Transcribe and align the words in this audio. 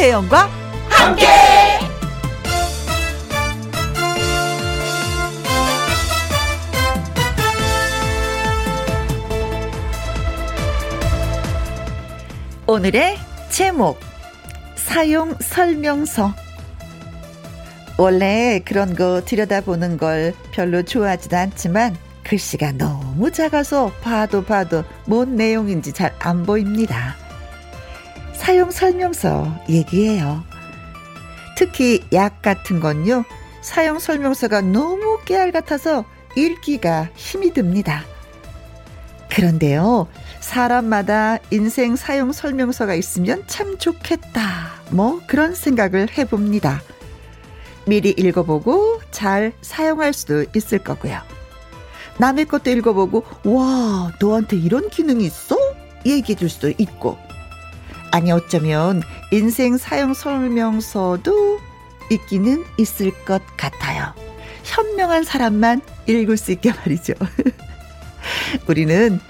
김혜영과 0.00 0.48
함께. 0.88 1.26
오늘의 12.66 13.18
제목 13.50 14.00
사용 14.74 15.34
설명서 15.38 16.32
원래 17.98 18.62
그런 18.64 18.94
거 18.94 19.20
들여다보는 19.22 19.98
걸 19.98 20.32
별로 20.52 20.82
좋아하지도 20.82 21.36
않지만 21.36 21.94
글씨가 22.24 22.72
너무 22.72 23.30
작아서 23.30 23.92
봐도 24.00 24.42
봐도 24.42 24.82
뭔 25.04 25.36
내용인지 25.36 25.92
잘 25.92 26.14
안 26.20 26.46
보입니다. 26.46 27.16
사용 28.40 28.70
설명서 28.70 29.54
얘기해요. 29.68 30.42
특히 31.58 32.02
약 32.14 32.40
같은 32.40 32.80
건요. 32.80 33.22
사용 33.60 33.98
설명서가 33.98 34.62
너무 34.62 35.20
깨알 35.26 35.52
같아서 35.52 36.06
읽기가 36.36 37.10
힘이 37.14 37.52
듭니다. 37.52 38.02
그런데요. 39.28 40.08
사람마다 40.40 41.36
인생 41.50 41.96
사용 41.96 42.32
설명서가 42.32 42.94
있으면 42.94 43.44
참 43.46 43.76
좋겠다. 43.76 44.72
뭐 44.88 45.20
그런 45.26 45.54
생각을 45.54 46.08
해봅니다. 46.16 46.80
미리 47.86 48.08
읽어보고 48.08 49.02
잘 49.10 49.52
사용할 49.60 50.14
수도 50.14 50.46
있을 50.56 50.78
거고요. 50.78 51.20
남의 52.16 52.46
것도 52.46 52.70
읽어보고, 52.70 53.22
와, 53.44 54.10
너한테 54.18 54.56
이런 54.56 54.88
기능이 54.88 55.26
있어? 55.26 55.56
얘기해 56.06 56.38
줄 56.38 56.48
수도 56.48 56.70
있고. 56.70 57.18
아니, 58.10 58.32
어쩌면 58.32 59.02
인생 59.30 59.76
사용 59.76 60.14
설명서도 60.14 61.60
있기는 62.10 62.64
있을 62.76 63.12
것 63.24 63.42
같아요. 63.56 64.12
현명한 64.64 65.24
사람만 65.24 65.80
읽을 66.06 66.36
수 66.36 66.52
있게 66.52 66.72
말이죠. 66.72 67.14
우리는 68.66 69.20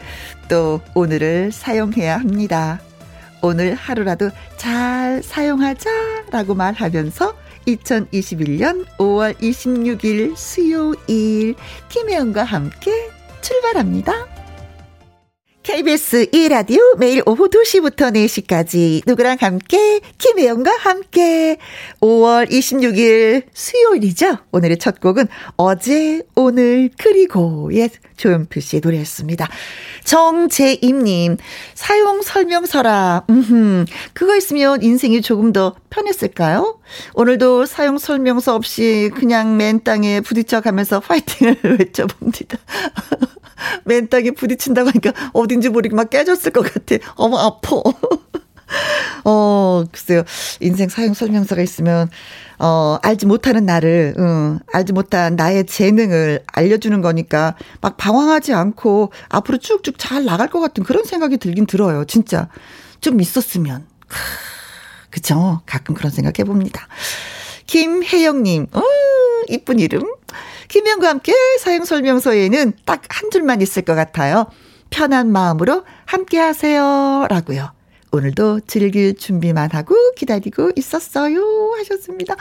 또 0.48 0.80
오늘을 0.94 1.52
사용해야 1.52 2.18
합니다. 2.18 2.80
오늘 3.42 3.74
하루라도 3.74 4.30
잘 4.56 5.22
사용하자라고 5.22 6.54
말하면서 6.54 7.34
2021년 7.66 8.86
5월 8.98 9.34
26일 9.38 10.36
수요일 10.36 11.54
김혜영과 11.88 12.44
함께 12.44 13.10
출발합니다. 13.40 14.39
KBS 15.62 16.30
2라디오 16.30 16.96
매일 16.98 17.22
오후 17.26 17.48
2시부터 17.50 18.14
4시까지 18.14 19.02
누구랑 19.06 19.36
함께? 19.40 20.00
김혜영과 20.16 20.70
함께. 20.78 21.58
5월 22.00 22.50
26일 22.50 23.42
수요일이죠. 23.52 24.38
오늘의 24.52 24.78
첫 24.78 25.00
곡은 25.00 25.28
어제 25.56 26.22
오늘 26.34 26.88
그리고의 26.96 27.90
조용필 28.20 28.60
씨의 28.62 28.82
노래였습니다. 28.84 29.48
정재임님 30.04 31.38
사용 31.74 32.22
설명서라 32.22 33.24
음 33.30 33.86
그거 34.12 34.36
있으면 34.36 34.82
인생이 34.82 35.22
조금 35.22 35.52
더 35.52 35.74
편했을까요? 35.88 36.78
오늘도 37.14 37.66
사용 37.66 37.98
설명서 37.98 38.54
없이 38.54 39.10
그냥 39.14 39.56
맨 39.56 39.82
땅에 39.82 40.20
부딪혀 40.20 40.60
가면서 40.60 41.00
파이팅을 41.00 41.56
외쳐봅니다. 41.80 42.58
맨 43.84 44.08
땅에 44.08 44.30
부딪힌다고 44.30 44.90
하니까 44.90 45.12
어딘지 45.32 45.68
모르게 45.68 45.94
막 45.94 46.10
깨졌을 46.10 46.52
것 46.52 46.62
같아. 46.72 46.96
어머, 47.16 47.38
아파. 47.38 47.76
어, 49.24 49.84
글쎄요. 49.90 50.22
인생 50.60 50.88
사용 50.88 51.14
설명서가 51.14 51.60
있으면, 51.62 52.08
어, 52.60 52.98
알지 53.02 53.26
못하는 53.26 53.64
나를, 53.64 54.14
응, 54.18 54.58
알지 54.72 54.92
못한 54.92 55.34
나의 55.34 55.64
재능을 55.66 56.42
알려주는 56.52 57.00
거니까 57.00 57.54
막 57.80 57.96
방황하지 57.96 58.52
않고 58.52 59.12
앞으로 59.30 59.58
쭉쭉 59.58 59.96
잘 59.98 60.24
나갈 60.24 60.48
것 60.48 60.60
같은 60.60 60.84
그런 60.84 61.04
생각이 61.04 61.38
들긴 61.38 61.66
들어요. 61.66 62.04
진짜. 62.04 62.48
좀 63.00 63.20
있었으면. 63.20 63.86
그쵸? 65.10 65.62
가끔 65.66 65.94
그런 65.94 66.12
생각 66.12 66.38
해봅니다. 66.38 66.86
김혜영님, 67.66 68.66
어, 68.72 68.82
이쁜 69.48 69.78
이름. 69.78 70.02
김현과 70.68 71.08
함께 71.08 71.32
사용 71.60 71.84
설명서에는 71.84 72.72
딱 72.84 73.02
한 73.08 73.30
줄만 73.30 73.60
있을 73.60 73.82
것 73.82 73.94
같아요. 73.94 74.46
편한 74.90 75.30
마음으로 75.32 75.84
함께 76.06 76.38
하세요. 76.38 77.26
라고요. 77.28 77.72
오늘도 78.12 78.60
즐길 78.66 79.14
준비만 79.16 79.70
하고 79.72 79.94
기다리고 80.16 80.72
있었어요. 80.76 81.72
하셨습니다. 81.78 82.36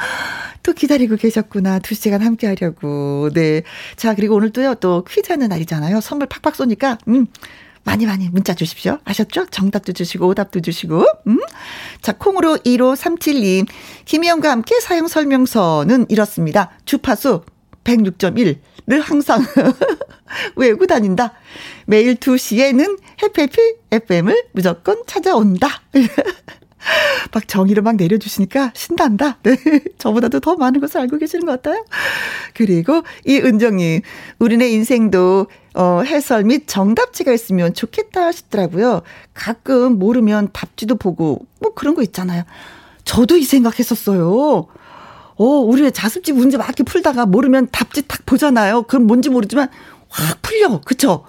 또 0.63 0.74
기다리고 0.74 1.16
계셨구나. 1.16 1.80
두 1.80 1.94
시간 1.96 2.22
함께 2.22 2.47
하려고. 2.47 3.30
네. 3.34 3.62
자, 3.96 4.16
그리고 4.16 4.35
오늘도요, 4.35 4.75
또 4.75 5.03
퀴즈 5.03 5.31
하는 5.31 5.47
날이잖아요. 5.50 6.02
선물 6.02 6.28
팍팍 6.28 6.56
쏘니까, 6.56 6.97
음, 7.08 7.28
많이 7.84 8.06
많이 8.06 8.29
문자 8.29 8.53
주십시오. 8.53 8.97
아셨죠? 9.06 9.47
정답도 9.47 9.94
주시고, 9.94 10.28
오답도 10.28 10.62
주시고, 10.62 11.06
음. 11.28 11.40
자, 12.02 12.13
콩으로 12.13 12.58
1537님. 12.58 13.68
김희영과 14.06 14.52
함께 14.52 14.79
사용 14.79 15.08
설명서는 15.08 16.08
이렇습니다. 16.09 16.72
주파수 16.85 17.44
106.1를 17.84 19.01
항상 19.01 19.41
외우고 20.56 20.85
다닌다. 20.85 21.34
매일 21.85 22.16
2시에는 22.16 23.00
해피해피 23.23 23.59
FM을 23.91 24.44
무조건 24.53 25.03
찾아온다. 25.07 25.67
막 27.34 27.47
정의를 27.47 27.84
막 27.84 27.95
내려주시니까 27.95 28.72
신난다. 28.73 29.38
네. 29.44 29.57
저보다도 29.97 30.40
더 30.40 30.56
많은 30.56 30.79
것을 30.79 31.01
알고 31.01 31.17
계시는 31.17 31.45
것 31.45 31.62
같아요. 31.62 31.84
그리고 32.53 33.03
이 33.25 33.38
은정님, 33.38 34.01
우리네 34.40 34.69
인생도 34.69 35.47
어, 35.75 36.01
해설 36.06 36.44
및 36.44 36.67
정답지가 36.67 37.31
있으면 37.31 37.73
좋겠다 37.73 38.31
싶더라고요. 38.31 39.01
가끔 39.34 40.00
모르면 40.00 40.50
답지도 40.53 40.96
보고 40.96 41.46
뭐 41.59 41.73
그런 41.73 41.96
거 41.96 42.01
있잖아요. 42.01 42.44
저도 43.03 43.38
이 43.38 43.44
생각했었어요. 43.44 44.67
어, 45.39 45.45
우리 45.45 45.81
왜 45.81 45.89
자습지 45.89 46.33
문제 46.33 46.57
막 46.57 46.66
이렇게 46.66 46.83
풀다가 46.83 47.25
모르면 47.25 47.69
답지 47.72 48.07
딱 48.07 48.25
보잖아요. 48.25 48.83
그럼 48.83 49.07
뭔지 49.07 49.29
모르지만 49.29 49.69
확 50.09 50.41
풀려. 50.41 50.81
그쵸? 50.81 51.25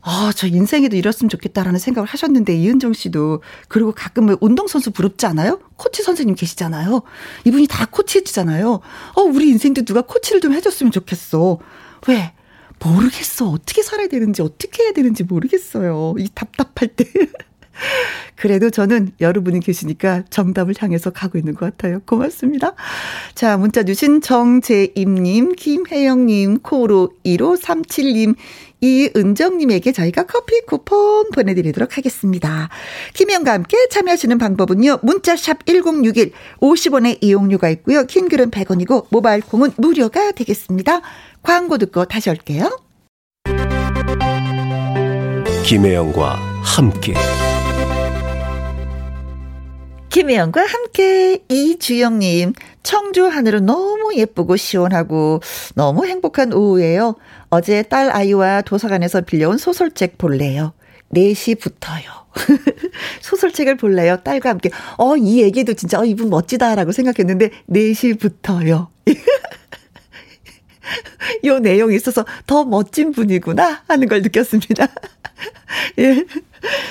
아, 0.00 0.32
저 0.34 0.46
인생에도 0.46 0.96
이랬으면 0.96 1.28
좋겠다라는 1.28 1.80
생각을 1.80 2.08
하셨는데, 2.08 2.54
이은정 2.56 2.92
씨도. 2.92 3.42
그리고 3.66 3.92
가끔 3.92 4.34
운동선수 4.40 4.92
부럽지 4.92 5.26
않아요? 5.26 5.58
코치 5.76 6.02
선생님 6.02 6.36
계시잖아요. 6.36 7.02
이분이 7.44 7.66
다 7.66 7.86
코치 7.90 8.18
해주잖아요. 8.18 8.80
어, 9.16 9.22
우리 9.22 9.48
인생도 9.48 9.84
누가 9.84 10.02
코치를 10.02 10.40
좀 10.40 10.54
해줬으면 10.54 10.92
좋겠어. 10.92 11.58
왜? 12.06 12.32
모르겠어. 12.78 13.50
어떻게 13.50 13.82
살아야 13.82 14.06
되는지, 14.06 14.40
어떻게 14.42 14.84
해야 14.84 14.92
되는지 14.92 15.24
모르겠어요. 15.24 16.14
이 16.18 16.28
답답할 16.32 16.94
때. 16.94 17.04
그래도 18.36 18.70
저는 18.70 19.10
여러분이 19.20 19.60
계시니까 19.60 20.24
정답을 20.30 20.74
향해서 20.78 21.10
가고 21.10 21.38
있는 21.38 21.54
것 21.54 21.66
같아요. 21.66 22.00
고맙습니다. 22.06 22.74
자, 23.34 23.56
문자 23.56 23.82
주신 23.82 24.20
정재임님, 24.20 25.54
김혜영님, 25.56 26.60
코로 26.60 27.10
1537님, 27.24 28.36
이은정님에게 28.80 29.90
저희가 29.90 30.24
커피 30.26 30.60
쿠폰 30.60 31.30
보내드리도록 31.32 31.96
하겠습니다. 31.96 32.68
김혜영과 33.14 33.52
함께 33.52 33.76
참여하시는 33.88 34.38
방법은요. 34.38 35.00
문자샵 35.02 35.66
1061, 35.66 36.32
50원의 36.60 37.18
이용료가 37.20 37.70
있고요. 37.70 38.04
킹글은 38.04 38.52
100원이고, 38.52 39.06
모바일 39.10 39.40
콩은 39.40 39.72
무료가 39.78 40.30
되겠습니다. 40.30 41.00
광고 41.42 41.78
듣고 41.78 42.04
다시 42.04 42.30
올게요. 42.30 42.78
김혜영과 45.64 46.36
함께. 46.62 47.14
김혜영과 50.18 50.66
함께 50.66 51.44
이주영님 51.48 52.52
청주 52.82 53.28
하늘은 53.28 53.66
너무 53.66 54.16
예쁘고 54.16 54.56
시원하고 54.56 55.40
너무 55.76 56.06
행복한 56.06 56.52
오후예요. 56.52 57.14
어제 57.50 57.82
딸 57.82 58.10
아이와 58.10 58.62
도서관에서 58.62 59.20
빌려온 59.20 59.58
소설책 59.58 60.18
볼래요. 60.18 60.72
4시부터요. 61.14 62.02
소설책을 63.22 63.76
볼래요. 63.76 64.18
딸과 64.24 64.50
함께. 64.50 64.70
어, 64.96 65.16
이 65.16 65.40
얘기도 65.40 65.74
진짜, 65.74 66.00
어, 66.00 66.04
이분 66.04 66.30
멋지다라고 66.30 66.90
생각했는데, 66.90 67.50
4시부터요. 67.70 68.88
요 71.44 71.58
내용이 71.58 71.94
있어서 71.96 72.24
더 72.46 72.64
멋진 72.64 73.12
분이구나 73.12 73.82
하는 73.88 74.08
걸 74.08 74.22
느꼈습니다. 74.22 74.88
예. 75.98 76.24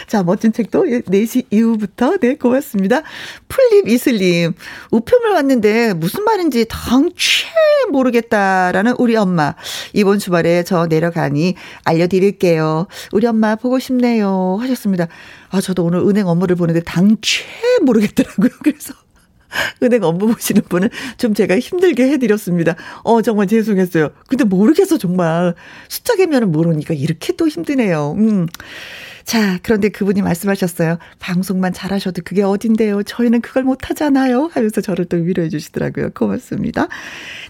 자, 0.07 0.23
멋진 0.23 0.53
책도 0.53 0.85
4시 0.85 1.47
이후부터, 1.49 2.17
네, 2.17 2.35
고맙습니다. 2.35 3.01
풀립 3.49 3.89
이슬님, 3.89 4.53
우편물 4.91 5.31
왔는데 5.31 5.93
무슨 5.93 6.23
말인지 6.23 6.65
덩취 6.69 7.45
모르겠다라는 7.91 8.95
우리 8.97 9.15
엄마. 9.17 9.55
이번 9.93 10.19
주말에 10.19 10.63
저 10.63 10.87
내려가니 10.87 11.55
알려드릴게요. 11.83 12.87
우리 13.11 13.27
엄마 13.27 13.55
보고 13.55 13.79
싶네요. 13.79 14.57
하셨습니다. 14.61 15.07
아, 15.49 15.59
저도 15.59 15.83
오늘 15.83 15.99
은행 15.99 16.27
업무를 16.27 16.55
보는데 16.55 16.81
당최 16.81 17.43
모르겠더라고요. 17.81 18.49
그래서 18.63 18.93
은행 19.83 20.03
업무 20.03 20.27
보시는 20.27 20.63
분은 20.69 20.89
좀 21.17 21.33
제가 21.33 21.59
힘들게 21.59 22.09
해드렸습니다. 22.11 22.75
어, 23.03 23.21
정말 23.21 23.47
죄송했어요. 23.47 24.09
근데 24.27 24.43
모르겠어, 24.43 24.97
정말. 24.97 25.55
숫자 25.89 26.15
개면은 26.15 26.51
모르니까 26.51 26.93
이렇게 26.93 27.33
또 27.35 27.47
힘드네요. 27.47 28.15
음. 28.17 28.47
자, 29.27 29.59
그런데 29.61 29.89
그분이 29.89 30.21
말씀하셨어요. 30.21 30.99
방송만 31.19 31.73
잘하셔도 31.73 32.21
그게 32.23 32.43
어딘데요. 32.43 33.03
저희는 33.03 33.41
그걸 33.41 33.63
못하잖아요. 33.63 34.49
하면서 34.53 34.79
저를 34.79 35.03
또 35.03 35.17
위로해 35.17 35.49
주시더라고요. 35.49 36.11
고맙습니다. 36.11 36.87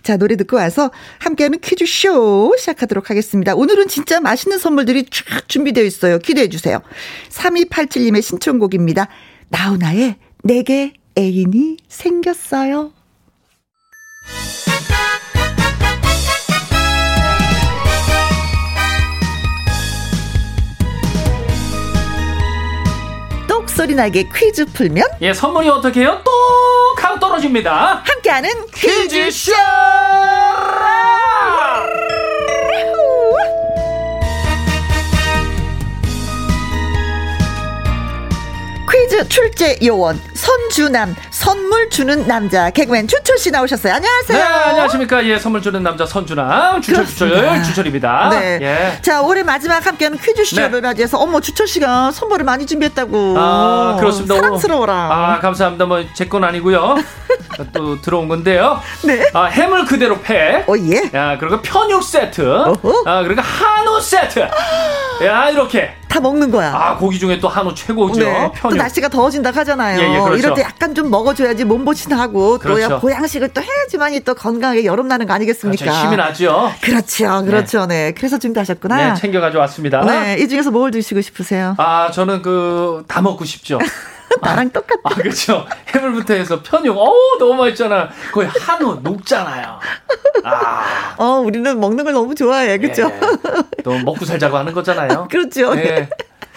자, 0.02 0.18
노래 0.18 0.36
듣고 0.38 0.58
와서 0.58 0.90
함께하는 1.20 1.60
퀴즈쇼 1.60 2.56
시작하도록 2.58 3.12
하겠습니다. 3.12 3.54
오늘은 3.54 3.90
진짜 3.90 4.20
맛있는 4.20 4.58
선물들이 4.58 5.06
쫙 5.12 5.48
준비되어 5.48 5.84
있어요. 5.84 6.18
기대해 6.18 6.50
주세요. 6.50 6.82
3287님의 7.30 8.24
신청곡입니다. 8.24 9.08
나훈아의 9.50 10.16
내게 10.44 10.94
애인이 11.18 11.78
생겼어요. 11.88 12.92
똑소리 23.48 23.96
나게 23.96 24.30
퀴즈 24.34 24.66
풀면 24.66 25.06
예, 25.22 25.34
선물이 25.34 25.70
어떻게 25.70 26.02
해요? 26.02 26.22
똑 26.24 27.04
하고 27.04 27.20
떨어집니다. 27.20 28.04
함께하는 28.06 28.50
퀴즈쇼! 28.74 29.52
퀴즈 29.52 29.52
출제 39.30 39.80
요원 39.84 40.20
선주남 40.34 41.16
선물 41.42 41.88
주는 41.92 42.26
남자 42.26 42.72
개그맨 42.72 43.08
주철 43.08 43.38
씨 43.38 43.52
나오셨어요. 43.52 43.94
안녕하세요. 43.94 44.38
네, 44.40 44.44
안녕하십니까. 44.44 45.24
예, 45.28 45.38
선물 45.38 45.62
주는 45.62 45.84
남자 45.84 46.04
선주남 46.04 46.82
주철 46.82 47.06
주철 47.06 47.64
주철입니다. 47.64 48.30
네. 48.32 48.58
예. 48.60 49.02
자, 49.04 49.22
올해 49.22 49.44
마지막 49.44 49.86
함께하는 49.86 50.18
퀴즈 50.18 50.44
쇼를 50.44 50.72
네. 50.72 50.82
맞이해서 50.82 51.20
어머 51.20 51.40
주철 51.40 51.68
씨가 51.68 52.10
선물을 52.12 52.44
많이 52.44 52.66
준비했다고. 52.66 53.36
아, 53.38 53.98
그렇습니다. 54.00 54.34
사랑스러워라. 54.36 54.94
아, 55.12 55.40
감사합니다. 55.40 55.86
뭐 55.86 56.02
제 56.16 56.28
건 56.28 56.44
아니고요. 56.44 56.96
또 57.72 58.02
들어온 58.02 58.28
건데요. 58.28 58.82
네. 59.04 59.24
아, 59.34 59.46
해물 59.46 59.86
그대로 59.86 60.20
팩. 60.20 60.68
어 60.68 60.74
예. 60.76 61.12
야, 61.14 61.38
그리고 61.40 61.62
편육 61.62 62.04
세트. 62.04 62.42
어허. 62.42 63.04
아, 63.06 63.22
그리고 63.22 63.42
한우 63.44 64.02
세트. 64.02 64.40
야, 65.24 65.50
이렇게. 65.52 65.94
다 66.08 66.20
먹는 66.22 66.50
거야. 66.50 66.74
아, 66.74 66.96
고기 66.96 67.20
중에 67.20 67.38
또 67.40 67.48
한우 67.48 67.74
최고죠. 67.76 68.22
네. 68.24 68.46
또 68.48 68.52
편육. 68.54 68.78
날씨가 68.78 69.10
더워진다 69.10 69.52
하잖아요. 69.52 70.00
예, 70.00 70.04
예, 70.16 70.20
그렇죠. 70.20 70.36
이럴 70.36 70.54
때 70.56 70.62
약간 70.64 70.96
좀 70.96 71.10
먹어 71.12 71.27
줘야지 71.34 71.66
몸보신 71.66 72.12
하고 72.14 72.58
또 72.58 72.74
그렇죠. 72.76 73.00
보양식을 73.00 73.50
또 73.50 73.62
해야지만이 73.62 74.22
또 74.22 74.34
건강하게 74.36 74.86
여름 74.86 75.08
나는 75.08 75.26
거 75.28 75.34
아니겠습니까? 75.34 75.84
그렇죠. 75.86 76.06
힘이 76.06 76.16
나죠. 76.18 76.72
그렇죠, 76.82 77.44
그렇죠, 77.46 77.86
네. 77.86 78.14
그래서 78.16 78.38
준비하셨구나. 78.38 79.14
네, 79.14 79.20
챙겨 79.20 79.40
가져왔습니다. 79.42 80.02
네, 80.02 80.38
이 80.40 80.48
중에서 80.48 80.72
뭘 80.72 80.92
드시고 80.92 81.22
싶으세요? 81.22 81.76
아, 81.78 82.10
저는 82.12 82.42
그 82.42 83.04
다 83.08 83.22
먹고 83.22 83.46
싶죠. 83.46 83.80
나랑 84.42 84.70
똑같아. 84.72 85.00
아, 85.04 85.10
그렇죠. 85.16 85.66
해물부터 85.88 86.34
해서 86.34 86.62
편육. 86.62 86.96
어우, 86.98 87.38
너무 87.40 87.56
맛있잖아요. 87.64 88.10
거의 88.34 88.48
한우 88.50 89.00
녹잖아요. 89.02 89.80
아. 90.44 91.16
어, 91.18 91.40
우리는 91.40 91.80
먹는 91.80 92.04
걸 92.04 92.14
너무 92.14 92.36
좋아해, 92.36 92.78
그렇죠? 92.78 93.04
예. 93.10 93.82
또 93.84 93.98
먹고 94.00 94.26
살자고 94.26 94.58
하는 94.58 94.74
거잖아요. 94.74 95.28
그렇죠. 95.32 95.74
네. 95.74 96.10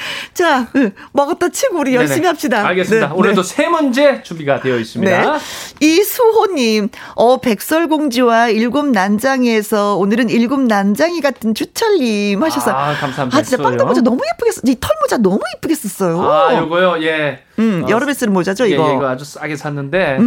자, 0.35 0.69
응, 0.77 0.93
먹었다 1.13 1.49
치고 1.49 1.79
우리 1.79 1.95
열심히 1.95 2.21
네네. 2.23 2.29
합시다. 2.29 2.67
알겠습니다. 2.67 3.09
네, 3.09 3.13
오늘도 3.15 3.43
네. 3.43 3.49
세 3.49 3.69
문제 3.69 4.23
준비가 4.23 4.61
되어 4.61 4.79
있습니다. 4.79 5.39
네. 5.39 5.39
이수호님, 5.81 6.89
어, 7.17 7.41
백설공주와 7.41 8.49
일곱 8.49 8.87
난장이에서 8.87 9.97
오늘은 9.97 10.31
일곱 10.31 10.61
난장이 10.61 11.21
같은 11.21 11.55
주철님 11.55 12.43
하셨어요. 12.43 12.75
아, 12.75 12.95
감사합니다. 12.95 13.39
아, 13.39 13.43
진짜. 13.43 13.63
빵떡 13.63 13.87
모자 13.89 14.01
너무 14.01 14.21
예쁘게 14.35 14.53
썼, 14.53 14.63
이 14.67 14.77
털모자 14.79 15.19
너무 15.19 15.41
예쁘게 15.57 15.75
썼어요. 15.75 16.23
아, 16.23 16.57
요거요, 16.59 17.03
예. 17.03 17.45
음, 17.59 17.85
어, 17.85 17.91
여름에 17.91 18.15
쓰는 18.15 18.33
모자죠, 18.33 18.65
예, 18.71 18.75
이거. 18.75 18.91
예, 18.91 18.95
이거 18.97 19.09
아주 19.09 19.25
싸게 19.25 19.57
샀는데, 19.57 20.19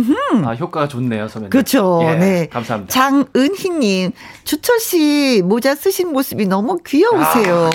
아, 0.46 0.52
효과가 0.54 0.88
좋네요, 0.88 1.28
선배님. 1.28 1.50
그렇죠. 1.50 2.02
예, 2.04 2.16
네. 2.16 2.48
감사합니다. 2.52 2.94
장은희 2.94 3.70
님, 3.80 4.12
주철 4.44 4.80
씨 4.80 5.42
모자 5.44 5.74
쓰신 5.74 6.12
모습이 6.14 6.46
너무 6.46 6.78
귀여우세요. 6.86 7.70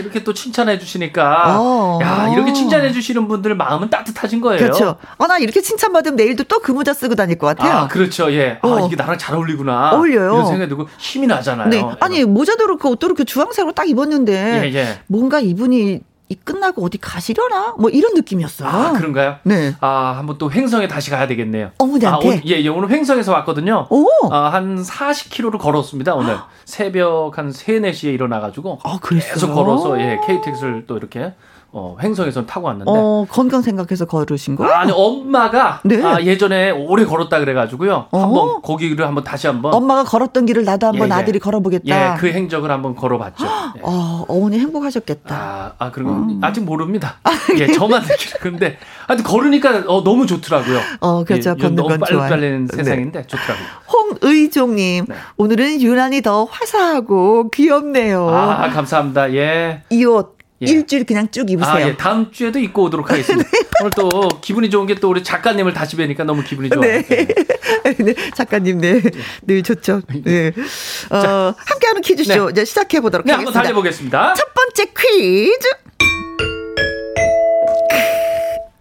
이렇게 0.00 0.24
또 0.24 0.32
칭찬해 0.34 0.78
주시니까, 0.78 1.56
어. 1.60 1.98
야, 2.02 2.28
이렇게 2.32 2.52
칭찬해 2.52 2.92
주시는 2.92 3.28
분들 3.28 3.54
마음은 3.54 3.90
따뜻하신 3.90 4.40
거예요. 4.40 4.58
그렇죠. 4.58 4.96
아, 5.18 5.26
나 5.26 5.38
이렇게 5.38 5.60
칭찬받으면 5.60 6.16
내일도 6.16 6.44
또 6.44 6.64
그 6.64 6.72
모자 6.72 6.94
쓰고 6.94 7.14
다닐 7.14 7.36
것 7.36 7.46
같아요. 7.48 7.72
아, 7.76 7.88
그렇죠. 7.88 8.32
예. 8.32 8.58
아, 8.62 8.66
어. 8.68 8.86
이게 8.86 8.96
나랑 8.96 9.18
잘 9.18 9.34
어울리구나. 9.36 9.90
어울려요. 9.92 10.32
이런 10.32 10.46
생각이 10.46 10.68
들고 10.68 10.88
힘이 10.96 11.26
나잖아요. 11.26 11.68
네. 11.68 11.84
아니, 12.00 12.24
모자도 12.24 12.64
그렇고 12.64 12.90
옷도 12.90 13.06
그렇게 13.08 13.24
주황색으로 13.24 13.72
딱 13.74 13.86
입었는데, 13.88 14.62
예, 14.64 14.74
예. 14.74 14.98
뭔가 15.08 15.40
이분이 15.40 16.00
이 16.28 16.34
끝나고 16.36 16.84
어디 16.84 16.96
가시려나? 16.98 17.74
뭐 17.78 17.90
이런 17.90 18.14
느낌이었어요. 18.14 18.68
아, 18.68 18.92
그런가요? 18.92 19.36
네. 19.42 19.74
아, 19.80 20.14
한번 20.16 20.38
또 20.38 20.50
횡성에 20.50 20.88
다시 20.88 21.10
가야 21.10 21.26
되겠네요. 21.26 21.72
어머니한테? 21.78 22.26
아, 22.26 22.30
오늘, 22.30 22.42
예, 22.46 22.60
예, 22.62 22.68
오늘 22.68 22.90
횡성에서 22.90 23.30
왔거든요. 23.32 23.86
오! 23.90 24.06
아, 24.30 24.48
한 24.50 24.82
40km를 24.82 25.58
걸었습니다, 25.58 26.14
오늘. 26.14 26.38
새벽 26.64 27.36
한 27.36 27.52
3, 27.52 27.82
4시에 27.82 28.14
일어나가지고. 28.14 28.78
아, 28.84 28.98
그랬어요? 29.02 29.34
계속 29.34 29.52
걸어서, 29.54 30.00
예, 30.00 30.18
KTX를 30.26 30.84
또 30.86 30.96
이렇게, 30.96 31.34
어, 31.76 31.96
횡성에서 32.00 32.46
타고 32.46 32.68
왔는데. 32.68 32.88
어, 32.88 33.26
건강 33.28 33.60
생각해서 33.60 34.04
걸으신 34.04 34.54
거예요? 34.54 34.72
아니, 34.72 34.92
엄마가, 34.94 35.80
네. 35.82 36.00
아, 36.04 36.20
예전에 36.22 36.70
오래 36.70 37.04
걸었다 37.04 37.40
그래가지고요. 37.40 38.06
어. 38.12 38.18
한번, 38.18 38.62
거기를 38.62 39.04
한번 39.04 39.24
다시 39.24 39.48
한번. 39.48 39.74
엄마가 39.74 40.04
걸었던 40.04 40.46
길을 40.46 40.64
나도 40.64 40.86
한번 40.86 41.08
예, 41.08 41.14
예. 41.14 41.18
아들이 41.18 41.38
걸어보겠다. 41.40 41.84
예, 42.14 42.16
그 42.16 42.28
행적을 42.28 42.70
한번 42.70 42.94
걸어봤죠. 42.94 43.44
예. 43.78 43.80
어, 43.82 44.24
어머니 44.28 44.60
행복하셨겠다. 44.60 45.34
아, 45.34 45.72
아, 45.78 45.90
그리고 45.90 46.16
아직 46.42 46.60
모릅니다. 46.62 47.16
예, 47.58 47.66
저만 47.72 48.02
느끼는 48.02 48.36
근데 48.40 48.78
하여튼 49.08 49.24
걸으니까 49.24 49.82
어, 49.88 50.04
너무 50.04 50.26
좋더라고요. 50.28 50.78
어, 51.00 51.24
그렇죠. 51.24 51.50
예, 51.58 51.60
걷는 51.60 51.74
너무 51.74 51.88
건 51.88 51.98
빨리 51.98 52.12
좋아요. 52.12 52.28
빨리는 52.30 52.68
네. 52.68 52.76
세상인데 52.76 53.26
좋더라고요. 53.26 53.66
홍의종님, 54.22 55.06
네. 55.08 55.14
오늘은 55.36 55.82
유난히 55.82 56.22
더 56.22 56.44
화사하고 56.44 57.50
귀엽네요. 57.50 58.28
아, 58.28 58.70
감사합니다. 58.70 59.32
예. 59.34 59.82
이 59.90 60.04
옷 60.04 60.34
예. 60.66 60.72
일주일 60.72 61.04
그냥 61.04 61.30
쭉 61.30 61.50
입으세요. 61.50 61.72
아, 61.74 61.80
예. 61.88 61.96
다음 61.96 62.30
주에도 62.32 62.58
입고 62.58 62.84
오도록 62.84 63.10
하겠습니다. 63.10 63.48
오늘 63.80 63.90
또 63.96 64.10
기분이 64.40 64.70
좋은 64.70 64.86
게 64.86 64.94
또 64.94 65.10
우리 65.10 65.22
작가님을 65.22 65.72
다시 65.74 65.96
뵈니까 65.96 66.24
너무 66.24 66.42
기분이 66.42 66.70
좋아요. 66.70 67.02
네. 67.02 67.02
네, 67.98 68.14
작가님, 68.34 68.80
네. 68.80 69.02
늘 69.42 69.62
좋죠. 69.62 70.00
네. 70.24 70.52
어, 71.10 71.54
함께하는 71.56 72.00
퀴즈쇼 72.00 72.46
네. 72.46 72.50
이제 72.52 72.64
시작해 72.64 73.00
보도록 73.00 73.26
네, 73.26 73.32
한번 73.32 73.48
하겠습니다. 73.54 73.62
달려보겠습니다. 73.62 74.34
첫 74.34 74.54
번째 74.54 74.92
퀴즈. 74.96 75.68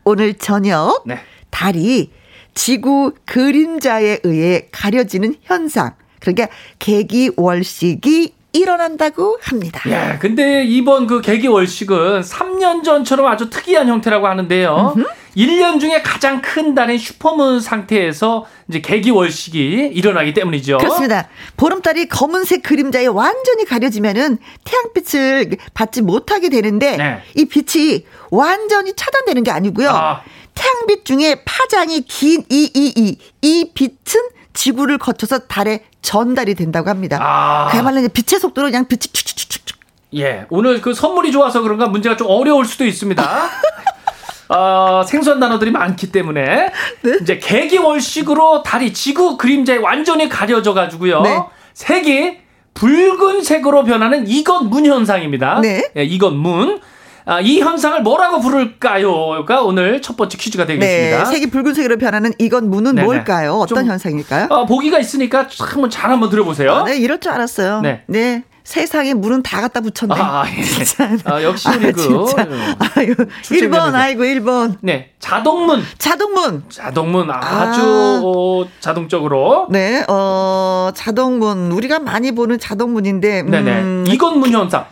오늘 0.06 0.34
저녁 0.36 1.04
네. 1.06 1.20
달이 1.50 2.12
지구 2.54 3.14
그림자에 3.26 4.20
의해 4.24 4.68
가려지는 4.72 5.36
현상. 5.44 5.96
그러니까 6.20 6.48
개기월식이 6.80 8.34
일어난다고 8.54 9.38
합니다. 9.42 9.82
야, 9.92 10.18
근데 10.20 10.64
이번 10.64 11.08
그 11.08 11.22
개기 11.22 11.48
월식은 11.48 12.22
3년 12.22 12.84
전처럼 12.84 13.26
아주 13.28 13.50
특이한 13.50 13.88
형태라고 13.88 14.28
하는데요. 14.28 14.96
1년 15.36 15.80
중에 15.80 16.04
가장 16.04 16.42
큰 16.44 16.76
달인 16.76 17.00
슈퍼문 17.00 17.60
상태에서 17.60 18.46
이제 18.70 18.82
개기월식이 18.82 19.90
일어나기 19.94 20.34
때문이죠. 20.36 20.78
그렇습니다. 20.78 21.28
보름달이 21.58 22.08
검은색 22.08 22.62
그림자에 22.62 23.08
완전히 23.08 23.66
가려지면은 23.66 24.38
태양빛을 24.64 25.58
받지 25.74 26.04
못하게 26.04 26.50
되는데 26.50 26.98
네. 26.98 27.22
이 27.36 27.46
빛이 27.46 28.06
완전히 28.30 28.94
차단되는 28.96 29.44
게 29.44 29.50
아니고요. 29.50 29.90
아. 29.90 30.22
태양빛 30.54 31.04
중에 31.06 31.42
파장이 31.46 32.02
긴 32.02 32.44
이 32.50 32.70
이 32.76 32.94
이 32.96 33.18
이 33.42 33.72
빛은 33.74 34.22
지구를 34.54 35.00
거쳐서 35.00 35.40
달에 35.40 35.84
전달이 36.04 36.54
된다고 36.54 36.90
합니다. 36.90 37.18
아. 37.20 37.70
그야말로 37.72 38.00
이제 38.00 38.08
빛의 38.10 38.40
속도로 38.40 38.68
그냥 38.68 38.86
빛이 38.88 39.00
축축축축 39.00 39.78
예, 40.16 40.46
오늘 40.52 40.80
그 40.82 40.94
선물이 40.94 41.32
좋아서 41.32 41.62
그런가 41.62 41.88
문제가 41.88 42.16
좀 42.16 42.28
어려울 42.30 42.66
수도 42.66 42.86
있습니다. 42.86 43.24
어, 44.50 45.04
생소한 45.08 45.40
단어들이 45.40 45.72
많기 45.72 46.12
때문에 46.12 46.72
네? 47.02 47.18
이제 47.22 47.40
개기월식으로 47.40 48.62
달이 48.62 48.94
지구 48.94 49.38
그림자에 49.38 49.78
완전히 49.78 50.30
가려져 50.30 50.76
가지고요. 50.76 51.22
네. 51.22 51.42
색이 51.74 52.38
붉은색으로 52.76 53.84
변하는 53.86 54.28
이것문 54.28 54.86
현상입니다. 54.86 55.62
네. 55.62 55.90
예, 55.98 56.04
이것문. 56.04 56.82
아, 57.26 57.40
이 57.40 57.60
현상을 57.62 58.02
뭐라고 58.02 58.40
부를까요?가 58.42 59.62
오늘 59.62 60.02
첫 60.02 60.18
번째 60.18 60.38
퀴즈가 60.38 60.66
네, 60.66 60.78
되겠습니다. 60.78 61.26
색이 61.26 61.50
붉은색으로 61.52 61.98
변하는 61.98 62.34
이건 62.40 62.70
무는 62.70 62.96
네네. 62.96 63.06
뭘까요? 63.06 63.56
어떤 63.56 63.80
좀- 63.84 63.88
현상일까요? 63.92 64.48
어, 64.50 64.66
보기가 64.66 65.00
있으니까 65.00 65.48
한번 65.60 65.90
잘 65.90 66.12
한번 66.12 66.30
들어보세요. 66.30 66.72
아, 66.74 66.84
네, 66.84 66.98
이럴 66.98 67.20
줄 67.20 67.32
알았어요. 67.32 67.82
네. 67.82 68.04
네. 68.08 68.44
세상에 68.66 69.14
물은 69.14 69.44
다 69.44 69.60
갖다 69.60 69.82
붙였네. 69.82 70.16
아, 70.18 70.46
예. 70.48 71.30
아, 71.30 71.44
역시 71.44 71.68
우리 71.68 71.92
그. 71.92 72.02
진짜. 72.02 72.48
아유, 72.96 73.14
1번, 73.44 73.94
아이고, 73.94 74.24
1번. 74.24 74.78
네. 74.80 75.10
자동문. 75.20 75.84
자동문. 75.98 76.64
자동문. 76.70 77.30
아주 77.30 77.82
아. 77.82 78.22
어, 78.24 78.66
자동적으로. 78.80 79.68
네, 79.70 80.06
어, 80.08 80.92
자동문. 80.96 81.74
우리가 81.74 82.00
많이 82.00 82.32
보는 82.34 82.58
자동문인데. 82.58 83.42
음, 83.42 83.52
네네. 83.52 84.14
이건 84.14 84.40
문 84.40 84.52
현상. 84.52 84.86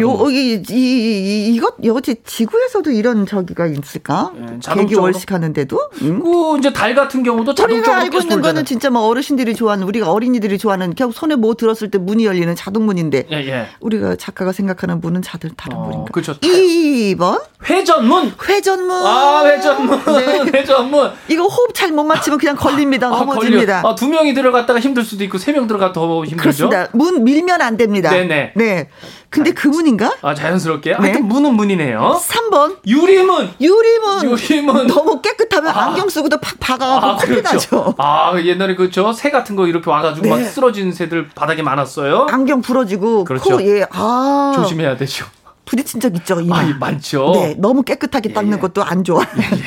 요, 0.00 0.30
이, 0.30 0.62
이, 0.68 0.74
이, 0.74 1.54
이것, 1.54 1.74
여지 1.84 2.16
지구에서도 2.24 2.90
이런 2.90 3.26
저기가 3.26 3.66
있을까? 3.66 4.32
네, 4.34 4.58
계기 4.74 4.94
월식하는데도? 4.94 5.78
음? 6.02 6.20
그, 6.22 6.58
이제 6.58 6.72
달 6.72 6.94
같은 6.94 7.22
경우도 7.22 7.54
자동적으로 7.54 7.80
우리가 7.92 8.02
알고 8.04 8.18
있는. 8.18 8.42
거는 8.42 8.64
진짜 8.64 8.90
뭐 8.90 9.02
어르신들이 9.06 9.54
좋아하는, 9.54 9.86
우리가 9.86 10.10
어린이들이 10.10 10.58
좋아하는, 10.58 10.94
결국 10.94 11.14
손에 11.14 11.36
뭐 11.36 11.54
들었을 11.54 11.90
때 11.90 11.98
문이 11.98 12.24
열리는 12.24 12.54
자동문인데. 12.54 13.26
예, 13.30 13.36
예. 13.36 13.66
우리가 13.80 14.16
작가가 14.16 14.52
생각하는 14.52 15.00
문은 15.00 15.22
자들 15.22 15.50
다른 15.56 15.76
어, 15.76 15.80
문인가? 15.82 16.04
그렇죠. 16.12 16.34
2번? 16.40 17.42
회전문! 17.68 18.32
회전문! 18.48 18.90
아, 19.06 19.44
회전문! 19.46 20.00
네. 20.04 20.40
회전문! 20.58 21.12
이거 21.28 21.44
호흡 21.44 21.72
잘 21.74 21.92
못 21.92 22.04
맞추면 22.04 22.38
그냥 22.38 22.56
걸립니다. 22.56 23.06
아, 23.08 23.10
넘어집니다. 23.10 23.82
아, 23.84 23.94
두 23.94 24.08
명이 24.08 24.32
들어갔다가 24.34 24.80
힘들 24.80 25.04
수도 25.04 25.22
있고, 25.24 25.38
세 25.38 25.52
명 25.52 25.66
들어가 25.66 25.92
더 25.92 26.24
힘들죠? 26.24 26.68
그렇습니다. 26.68 26.88
문 26.92 27.22
밀면 27.24 27.60
안 27.60 27.76
됩니다. 27.76 28.10
네네. 28.10 28.52
네. 28.56 28.88
근데 29.28 29.52
그 29.52 29.68
문인가? 29.72 30.14
아, 30.22 30.34
자연스럽게. 30.34 30.90
네. 30.90 30.96
하여튼 30.96 31.26
문은 31.26 31.54
문이네요. 31.54 32.20
3번. 32.22 32.78
유리문. 32.86 33.50
유리문. 33.60 34.24
유리문. 34.24 34.86
너무 34.86 35.20
깨끗하면 35.20 35.74
아. 35.76 35.86
안경 35.86 36.08
쓰고도 36.08 36.38
팍 36.38 36.60
박아가지고 36.60 37.06
아, 37.06 37.16
그렇죠. 37.16 37.42
나죠. 37.42 37.94
아, 37.98 38.34
옛날에 38.40 38.74
그저 38.74 39.12
새 39.12 39.30
같은 39.30 39.56
거 39.56 39.66
이렇게 39.66 39.90
와가지고 39.90 40.26
네. 40.26 40.30
막 40.30 40.44
쓰러진 40.44 40.92
새들 40.92 41.28
바닥에 41.34 41.62
많았어요. 41.62 42.26
안경 42.30 42.60
부러지고. 42.62 43.24
그렇죠. 43.24 43.56
코, 43.56 43.62
예. 43.62 43.84
아. 43.90 44.52
조심해야 44.54 44.96
되죠. 44.96 45.26
부딪힌 45.64 46.00
적 46.00 46.14
있죠, 46.16 46.40
이마. 46.40 46.60
아, 46.60 46.76
많죠. 46.78 47.32
네, 47.34 47.54
너무 47.56 47.82
깨끗하게 47.82 48.30
예, 48.30 48.34
닦는 48.34 48.58
예. 48.58 48.60
것도 48.60 48.82
안 48.82 49.04
좋아. 49.04 49.24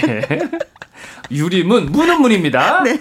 예, 0.07 0.21
예. 0.29 0.39
유리문, 1.31 1.91
문은 1.91 2.21
문입니다. 2.21 2.83
네. 2.85 2.99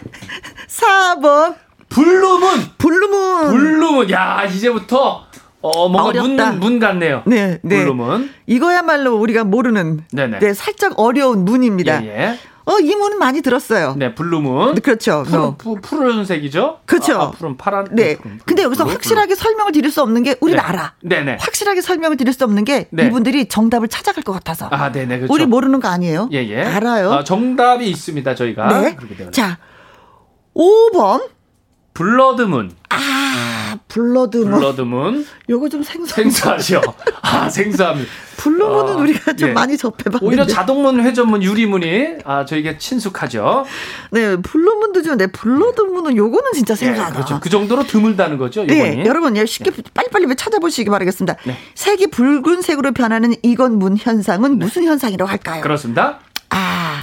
4번. 0.68 1.56
블루문. 1.88 2.70
블루문. 2.78 3.50
블루문. 3.50 4.10
야, 4.10 4.44
이제부터 4.44 5.26
어, 5.64 5.88
뭔가 5.88 6.10
어렵다. 6.10 6.50
문, 6.52 6.60
문 6.60 6.78
같네요. 6.78 7.22
네, 7.26 7.58
네. 7.62 7.78
블루문. 7.84 8.30
이거야말로 8.46 9.16
우리가 9.16 9.44
모르는 9.44 10.04
네네. 10.12 10.38
네, 10.40 10.52
살짝 10.52 10.92
어려운 10.98 11.44
문입니다. 11.46 12.04
예, 12.04 12.08
예. 12.08 12.38
어, 12.66 12.78
이 12.78 12.94
문은 12.94 13.18
많이 13.18 13.40
들었어요. 13.40 13.94
네, 13.98 14.14
블루문. 14.14 14.74
네, 14.74 14.80
그렇죠. 14.80 15.22
푸른, 15.26 15.40
어. 15.40 15.54
푸, 15.56 15.76
푸른색이죠? 15.80 16.80
그렇죠. 16.84 17.14
아, 17.20 17.30
푸른 17.30 17.56
파란. 17.56 17.88
네. 17.92 18.16
푸른, 18.16 18.40
근데 18.44 18.62
여기서 18.62 18.84
블루, 18.84 18.94
확실하게 18.94 19.28
블루. 19.28 19.36
설명을 19.36 19.72
드릴 19.72 19.90
수 19.90 20.02
없는 20.02 20.22
게 20.22 20.36
우리는 20.40 20.58
네. 20.58 20.62
알아. 20.62 20.92
네네. 21.02 21.38
확실하게 21.40 21.80
설명을 21.80 22.16
드릴 22.18 22.32
수 22.34 22.44
없는 22.44 22.64
게 22.64 22.88
네. 22.90 23.06
이분들이 23.06 23.48
정답을 23.48 23.88
찾아갈 23.88 24.22
것 24.22 24.32
같아서. 24.32 24.66
아, 24.70 24.92
네네. 24.92 25.16
그렇죠. 25.18 25.32
우리 25.32 25.46
모르는 25.46 25.80
거 25.80 25.88
아니에요? 25.88 26.28
예, 26.32 26.46
예. 26.46 26.62
알아요. 26.62 27.12
아, 27.12 27.24
정답이 27.24 27.88
있습니다, 27.88 28.34
저희가. 28.34 28.80
네. 28.80 28.96
자, 29.30 29.58
5번. 30.54 31.33
블러드문. 31.94 32.72
아, 32.90 33.78
블러드문. 33.88 34.50
블러드문. 34.50 35.26
요거 35.48 35.68
좀 35.68 35.82
생소. 35.82 36.14
생소하죠. 36.14 36.82
아, 37.22 37.48
생소합니다. 37.48 38.10
블루문은 38.36 38.92
아, 38.94 38.96
우리가 38.96 39.32
좀 39.34 39.50
예. 39.50 39.52
많이 39.52 39.78
접해봤는데. 39.78 40.26
오히려 40.26 40.44
자동문, 40.46 41.00
회전문, 41.00 41.42
유리문이 41.42 42.18
아 42.24 42.44
저에게 42.44 42.78
친숙하죠. 42.78 43.64
네, 44.10 44.36
블루문도 44.36 45.02
좀, 45.02 45.16
네, 45.16 45.28
블러드문은 45.28 46.16
요거는 46.16 46.52
진짜 46.52 46.74
생소하다. 46.74 47.10
예, 47.10 47.14
그렇죠. 47.14 47.40
그 47.40 47.48
정도로 47.48 47.84
드물다는 47.86 48.38
거죠. 48.38 48.64
네, 48.64 48.74
이번이. 48.74 48.96
네, 48.96 49.04
여러분 49.06 49.34
쉽게 49.46 49.70
네. 49.70 49.82
빨리빨리 49.94 50.34
찾아보시기 50.36 50.90
바라겠습니다. 50.90 51.36
네. 51.44 51.56
색이 51.76 52.08
붉은색으로 52.08 52.90
변하는 52.92 53.34
이건 53.44 53.78
문 53.78 53.96
현상은 53.96 54.58
네. 54.58 54.64
무슨 54.64 54.84
현상이라고 54.84 55.30
할까요? 55.30 55.62
그렇습니다. 55.62 56.18
아. 56.50 57.00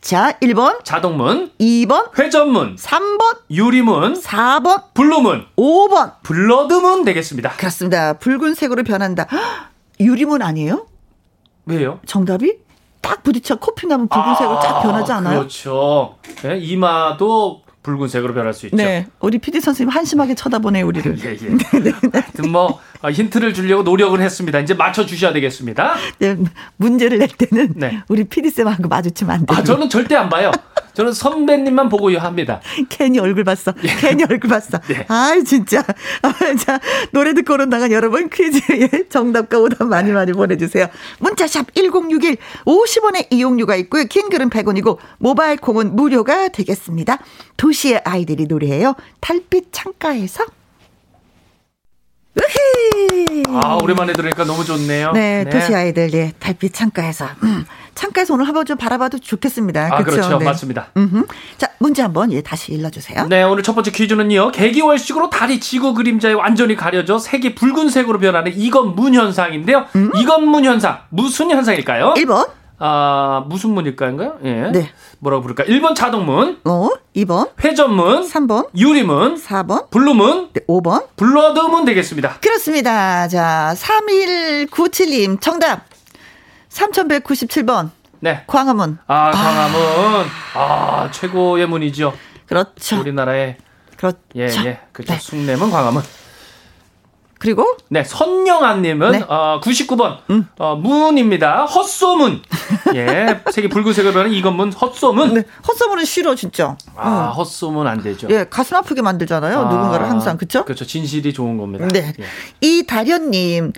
자, 0.00 0.32
1번. 0.40 0.84
자동문. 0.84 1.50
2번. 1.58 2.16
회전문. 2.18 2.76
3번. 2.76 3.38
유리문. 3.50 4.14
4번. 4.20 4.84
블루문. 4.94 5.46
5번. 5.56 6.12
블러드문 6.22 7.04
되겠습니다. 7.04 7.50
그렇습니다. 7.56 8.12
붉은색으로 8.14 8.84
변한다. 8.84 9.26
유리문 9.98 10.42
아니에요? 10.42 10.86
왜요? 11.66 12.00
정답이? 12.06 12.58
딱 13.00 13.22
부딪혀 13.22 13.56
코피 13.56 13.86
나면 13.86 14.08
붉은색으로 14.08 14.58
아, 14.58 14.60
쫙 14.60 14.82
변하지 14.82 15.12
않아요? 15.12 15.38
그렇죠. 15.40 16.16
네, 16.42 16.58
이마도 16.58 17.62
붉은색으로 17.82 18.34
변할 18.34 18.52
수 18.52 18.66
있죠. 18.66 18.76
네. 18.76 19.06
우리 19.20 19.38
PD 19.38 19.60
선생님 19.60 19.90
한심하게 19.94 20.34
쳐다보네 20.34 20.82
우리를. 20.82 21.18
예, 21.24 21.30
예. 21.30 21.36
네, 21.80 21.92
네, 21.92 21.92
네. 22.32 22.48
뭐 22.48 22.66
어, 22.66 22.80
힌트를 23.10 23.54
주려고 23.54 23.82
노력을 23.82 24.20
했습니다. 24.20 24.60
이제 24.60 24.74
맞춰 24.74 25.06
주셔야 25.06 25.32
되겠습니다. 25.32 25.96
네, 26.18 26.36
문제를 26.76 27.18
낼 27.18 27.28
때는 27.28 27.74
네. 27.76 28.02
우리 28.08 28.24
PD 28.24 28.50
쌤하고 28.50 28.88
마주치면 28.88 29.34
안 29.34 29.46
돼요. 29.46 29.58
아, 29.58 29.62
저는 29.62 29.88
절대 29.88 30.14
안 30.16 30.28
봐요. 30.28 30.50
저는 30.96 31.12
선배님만 31.12 31.90
보고 31.90 32.10
합니다. 32.18 32.60
괜히 32.88 33.18
얼굴 33.18 33.44
봤어. 33.44 33.74
예. 33.84 33.88
괜히 34.00 34.24
얼굴 34.24 34.48
봤어. 34.48 34.78
네. 34.88 35.04
아이, 35.08 35.44
진짜. 35.44 35.84
아, 36.22 36.32
자, 36.56 36.80
노래 37.12 37.34
듣고 37.34 37.54
오는 37.54 37.68
당간 37.68 37.92
여러분 37.92 38.30
퀴즈에 38.30 39.08
정답과 39.10 39.58
오답 39.58 39.88
많이 39.88 40.10
많이 40.12 40.32
보내주세요. 40.32 40.86
문자샵 41.18 41.74
1061 41.74 42.38
50원의 42.64 43.26
이용료가 43.30 43.76
있고요. 43.76 44.04
긴 44.04 44.30
글은 44.30 44.48
100원이고 44.48 44.96
모바일 45.18 45.58
콩은 45.58 45.94
무료가 45.96 46.48
되겠습니다. 46.48 47.18
도시의 47.58 48.00
아이들이 48.04 48.46
노래해요. 48.46 48.94
달빛 49.20 49.72
창가에서. 49.72 50.46
아, 53.48 53.78
오랜만에 53.82 54.12
들으니까 54.12 54.44
너무 54.44 54.64
좋네요. 54.64 55.12
네, 55.12 55.44
네. 55.44 55.50
도시 55.50 55.74
아이들, 55.74 56.12
예, 56.14 56.32
달빛 56.38 56.74
창가에서. 56.74 57.26
음, 57.42 57.64
창가에서 57.94 58.34
오늘 58.34 58.46
한번 58.46 58.66
좀 58.66 58.76
바라봐도 58.76 59.18
좋겠습니다. 59.18 59.86
아, 59.92 60.02
그렇죠? 60.02 60.16
그렇죠. 60.16 60.38
네. 60.38 60.44
맞습니다. 60.44 60.86
음흠. 60.96 61.24
자, 61.56 61.68
문제 61.78 62.02
한번 62.02 62.32
예, 62.32 62.42
다시 62.42 62.72
읽어주세요. 62.72 63.26
네, 63.28 63.42
오늘 63.42 63.62
첫 63.62 63.74
번째 63.74 63.90
퀴즈는요. 63.90 64.50
개기월식으로 64.52 65.30
달이 65.30 65.60
지구 65.60 65.94
그림자에 65.94 66.32
완전히 66.34 66.76
가려져 66.76 67.18
색이 67.18 67.54
붉은색으로 67.54 68.18
변하는 68.18 68.52
이건문 68.54 69.14
현상인데요. 69.14 69.86
음? 69.96 70.10
이건문 70.16 70.64
현상, 70.64 71.00
무슨 71.08 71.50
현상일까요? 71.50 72.14
1번. 72.14 72.48
아, 72.78 73.44
무슨 73.48 73.70
문일까요? 73.70 74.38
예. 74.44 74.70
네. 74.70 74.90
뭐라고 75.18 75.42
부를까? 75.42 75.64
1번 75.64 75.94
자동문. 75.94 76.60
어, 76.64 76.90
2번. 77.14 77.50
회전문. 77.62 78.28
3번. 78.28 78.68
유리문. 78.76 79.36
4번. 79.36 79.90
블루문. 79.90 80.50
네, 80.52 80.60
5번. 80.66 81.06
블러드문 81.16 81.84
되겠습니다. 81.86 82.38
그렇습니다. 82.40 83.28
자, 83.28 83.74
3197님 83.76 85.40
정답. 85.40 85.86
3197번. 86.68 87.90
네. 88.20 88.44
광화문. 88.46 88.98
아, 89.06 89.30
광화문. 89.30 90.26
아, 90.54 90.60
아 91.04 91.10
최고의 91.10 91.66
문이죠. 91.66 92.12
그렇죠. 92.46 93.00
우리나라의 93.00 93.56
그렇죠. 93.96 94.18
예, 94.36 94.42
예. 94.64 94.80
그렇죠. 94.92 95.14
네. 95.14 95.18
숭례문 95.18 95.70
광화문. 95.70 96.02
그리고 97.46 97.76
네 97.88 98.02
선영아님은 98.02 99.12
네. 99.12 99.24
어, 99.28 99.60
99번 99.62 100.18
음. 100.30 100.48
어, 100.58 100.74
문입니다. 100.74 101.64
헛소문. 101.64 102.42
예, 102.96 103.40
색이 103.52 103.68
붉은색으로 103.68 104.12
변한 104.12 104.32
이건문 104.32 104.72
헛소문. 104.72 105.34
네, 105.34 105.44
헛소문은 105.68 106.04
싫어 106.04 106.34
진짜. 106.34 106.76
아 106.96 107.28
음. 107.28 107.36
헛소문 107.36 107.86
안 107.86 108.02
되죠. 108.02 108.26
예, 108.30 108.46
가슴 108.50 108.76
아프게 108.76 109.00
만들잖아요. 109.00 109.60
아, 109.60 109.70
누군가를 109.70 110.10
항상 110.10 110.36
그렇죠? 110.36 110.64
그렇죠. 110.64 110.84
진실이 110.84 111.32
좋은 111.32 111.56
겁니다. 111.56 111.86
네, 111.86 112.12
예. 112.18 112.24
이다련님 112.66 113.72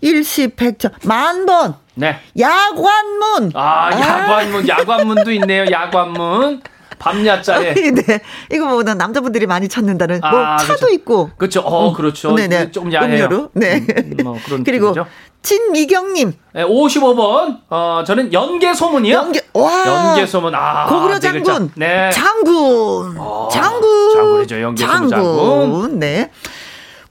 일시백점 0.00 0.92
만 1.02 1.44
번. 1.44 1.74
네. 1.96 2.16
야관문. 2.40 3.52
아 3.54 3.90
야관문, 3.92 4.66
야관문도 4.66 5.30
있네요. 5.32 5.66
야관문. 5.70 6.62
밤야자에. 7.04 7.74
네. 7.74 8.20
이거 8.50 8.66
뭐 8.66 8.82
남자분들이 8.82 9.46
많이 9.46 9.68
찾는다는 9.68 10.20
아, 10.22 10.30
뭐 10.30 10.56
차도 10.56 10.86
그렇죠. 10.86 10.88
있고. 10.94 11.30
그렇죠. 11.36 11.60
어, 11.60 11.92
그렇죠. 11.92 12.32
네네. 12.34 12.70
좀 12.70 12.92
야해요. 12.92 13.24
음료로. 13.26 13.50
네. 13.52 13.84
음, 13.86 14.16
뭐 14.24 14.38
그런 14.46 14.64
그리고 14.64 14.88
느낌이죠. 14.88 15.10
진미경님. 15.42 16.32
네, 16.54 16.64
55번. 16.64 17.58
어, 17.68 18.02
저는 18.06 18.32
연계 18.32 18.72
소문이요. 18.72 19.14
연계, 19.14 19.40
와. 19.52 20.14
연계 20.14 20.26
소문. 20.26 20.54
아. 20.54 20.86
고구려 20.86 21.18
장군. 21.18 21.70
네. 21.74 22.10
장군. 22.10 23.16
어, 23.18 23.48
장군. 23.52 24.14
장군이죠. 24.14 24.62
연계 24.62 24.86
소문 24.86 25.08
장군. 25.10 25.98
네. 25.98 26.30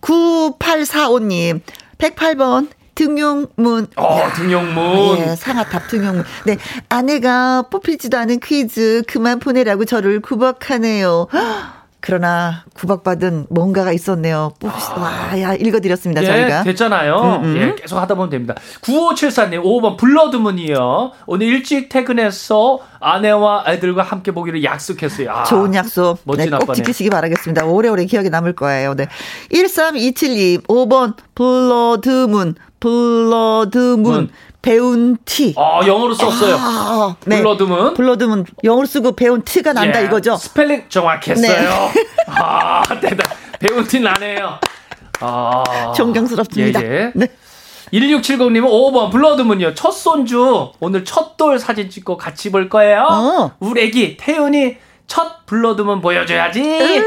9845님. 0.02 1.62
108번. 2.00 2.68
등용문. 2.96 3.88
어, 3.96 4.20
등용문. 4.36 5.18
예, 5.20 5.36
상아탑 5.36 5.88
등용문. 5.88 6.24
네. 6.46 6.58
아내가 6.90 7.64
뽑히지도 7.70 8.18
않은 8.18 8.40
퀴즈 8.40 9.04
그만 9.08 9.40
보내라고 9.40 9.86
저를 9.86 10.20
구박하네요. 10.22 11.28
그러나 12.06 12.66
구박받은 12.74 13.48
뭔가가 13.50 13.94
있었네요. 13.94 14.52
아. 14.66 15.00
와, 15.32 15.40
야, 15.42 15.54
읽어드렸습니다, 15.54 16.22
예, 16.22 16.26
저희가. 16.26 16.64
됐잖아요. 16.64 17.16
음, 17.16 17.44
음. 17.46 17.58
예, 17.58 17.76
계속 17.82 17.98
하다 17.98 18.16
보면 18.16 18.30
됩니다. 18.30 18.56
9574님, 18.82 19.64
5번 19.64 19.96
블러드문이요. 19.96 21.12
오늘 21.28 21.48
일찍 21.48 21.88
퇴근해서 21.88 22.80
아내와 23.00 23.64
애들과 23.68 24.04
함께 24.04 24.32
보기로 24.34 24.64
약속했어요. 24.64 25.32
아, 25.32 25.44
좋은 25.46 25.74
약속. 25.76 26.20
멋진 26.26 26.50
네, 26.50 26.58
꼭. 26.58 26.74
지키시기 26.74 27.10
바라겠습니다. 27.10 27.64
오래오래 27.68 28.04
기억에 28.04 28.28
남을 28.28 28.52
거예요. 28.54 28.96
네. 28.96 29.08
1327님, 29.54 30.68
5번 30.68 31.16
블러드문, 31.36 32.56
블러드 32.84 33.78
문, 33.78 34.02
문. 34.02 34.30
배운 34.62 35.18
티. 35.24 35.56
아, 35.58 35.80
영어로 35.88 36.13
썼어요. 36.13 36.56
아, 36.60 37.16
블러드문. 37.22 37.94
블러드문. 37.94 38.46
영어로 38.63 38.86
쓰고 38.86 39.13
배운 39.13 39.42
티가 39.44 39.72
난다 39.74 40.02
예, 40.02 40.06
이거죠? 40.06 40.36
스펠링 40.36 40.86
정확했어요. 40.90 41.92
네. 41.94 42.06
아, 42.28 42.84
대단. 43.00 43.20
배운 43.60 43.86
티 43.88 44.00
나네요. 44.02 44.60
아. 45.22 45.94
존경스럽습니다. 45.96 46.84
예, 46.84 46.88
예. 46.88 47.12
네. 47.16 47.28
1670님은 47.94 48.66
5번 48.70 49.12
블러드문이요. 49.12 49.75
첫 49.75 49.92
손주 49.92 50.72
오늘 50.80 51.06
첫 51.06 51.38
돌 51.38 51.60
사진 51.60 51.90
찍고 51.90 52.18
같이 52.18 52.52
볼 52.52 52.68
거예요. 52.70 53.08
어. 53.10 53.52
우리 53.60 53.82
애기 53.82 54.18
태윤이 54.18 54.75
첫 55.08 55.46
블러드문 55.46 56.02
보여줘야지. 56.02 56.62
으, 56.62 57.04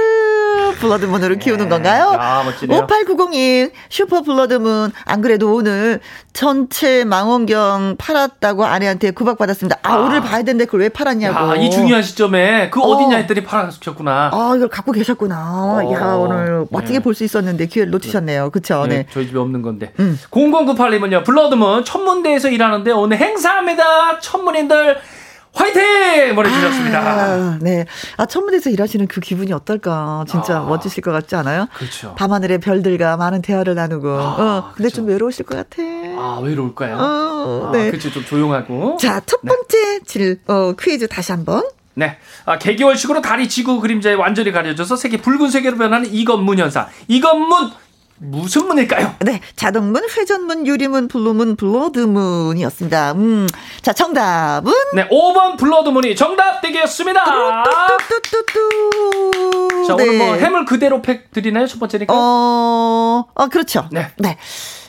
블러드문으로 0.77 1.37
키우는 1.37 1.69
건가요? 1.69 2.15
아, 2.19 2.43
멋지네요. 2.45 2.87
5890님, 2.87 3.71
슈퍼 3.89 4.23
블러드문. 4.23 4.93
안 5.05 5.21
그래도 5.21 5.55
오늘 5.55 6.01
천체 6.33 7.05
망원경 7.05 7.97
팔았다고 7.99 8.65
아내한테 8.65 9.11
구박받았습니다. 9.11 9.79
아, 9.83 9.93
아. 9.93 9.97
오늘 9.99 10.21
봐야 10.21 10.43
되는데 10.43 10.65
그걸 10.67 10.81
왜 10.83 10.89
팔았냐고. 10.89 11.37
야, 11.37 11.57
이 11.57 11.71
중요한 11.71 12.03
시점에 12.03 12.71
그 12.71 12.81
어. 12.81 12.85
어디냐 12.85 13.17
했더니 13.17 13.43
팔아주셨구나. 13.45 14.31
아, 14.33 14.53
이걸 14.57 14.69
갖고 14.69 14.93
계셨구나. 14.93 15.37
어. 15.37 15.93
야, 15.93 16.15
오늘 16.15 16.67
멋지게 16.71 16.99
네. 16.99 17.03
볼수 17.03 17.25
있었는데 17.25 17.67
기회를 17.67 17.91
놓치셨네요. 17.91 18.51
그쵸? 18.51 18.87
네, 18.89 18.99
네. 18.99 19.07
저희 19.13 19.27
집에 19.27 19.39
없는 19.39 19.63
건데. 19.63 19.93
음. 19.99 20.19
0098님은요, 20.31 21.25
블러드문 21.25 21.85
천문대에서 21.85 22.49
일하는데 22.49 22.91
오늘 22.93 23.19
행사합니다. 23.19 24.21
천문인들 24.21 24.99
화이팅! 25.57 26.35
보내주셨습니다. 26.35 27.01
아, 27.01 27.59
네. 27.63 27.87
아, 28.19 28.27
천문에서 28.27 28.69
일하시는 28.71 29.07
그 29.09 29.21
기분이 29.21 29.53
어떨까. 29.55 30.25
진짜 30.29 30.59
아. 30.59 30.61
멋지실 30.61 31.03
것 31.03 31.13
같지 31.13 31.35
않아요? 31.37 31.67
그렇죠. 31.75 32.15
밤하늘의 32.17 32.59
별들과 32.59 33.17
많은 33.17 33.41
대화를 33.41 33.75
나누고. 33.75 34.09
아, 34.11 34.23
어, 34.39 34.73
근데 34.75 34.89
그쵸. 34.89 34.97
좀 34.97 35.09
외로우실 35.09 35.47
것 35.47 35.57
같아. 35.57 35.83
아, 35.83 36.41
외로울까요? 36.43 36.97
어, 36.97 37.69
아, 37.69 37.73
네. 37.73 37.91
그치, 37.91 38.13
좀 38.13 38.23
조용하고. 38.25 38.99
자, 39.01 39.21
첫 39.25 39.41
번째 39.43 40.01
질, 40.05 40.41
어, 40.47 40.73
퀴즈 40.79 41.09
다시 41.09 41.33
한 41.33 41.45
번. 41.47 41.63
네. 41.95 42.19
아, 42.45 42.59
개기월식으로 42.59 43.23
달이 43.23 43.49
지구 43.49 43.81
그림자에 43.81 44.13
완전히 44.13 44.53
가려져서 44.53 44.97
색이 44.97 45.23
붉은색으로 45.23 45.79
변하는 45.79 46.13
이건문 46.13 46.59
현상. 46.59 46.87
이건문, 47.09 47.71
무슨 48.19 48.67
문일까요? 48.67 49.15
네, 49.21 49.41
자동문, 49.57 50.03
회전문, 50.17 50.67
유리문, 50.67 51.09
블루문, 51.09 51.57
블러드문이었습니다. 51.57 53.13
음, 53.13 53.47
자, 53.83 53.93
정답은 53.93 54.73
네, 54.95 55.07
5번 55.09 55.59
블러드문이 55.59 56.17
정답 56.17 56.61
되겠습니다. 56.63 57.25
뚜뚜뚜뚜. 58.09 59.87
자, 59.87 59.95
오늘 59.95 60.19
네. 60.19 60.19
뭐 60.19 60.35
해물 60.37 60.65
그대로 60.65 61.03
팩 61.03 61.31
드리나요? 61.31 61.67
첫 61.67 61.79
번째니까? 61.79 62.13
어, 62.17 63.27
어, 63.35 63.47
그렇죠. 63.49 63.89
네. 63.93 64.09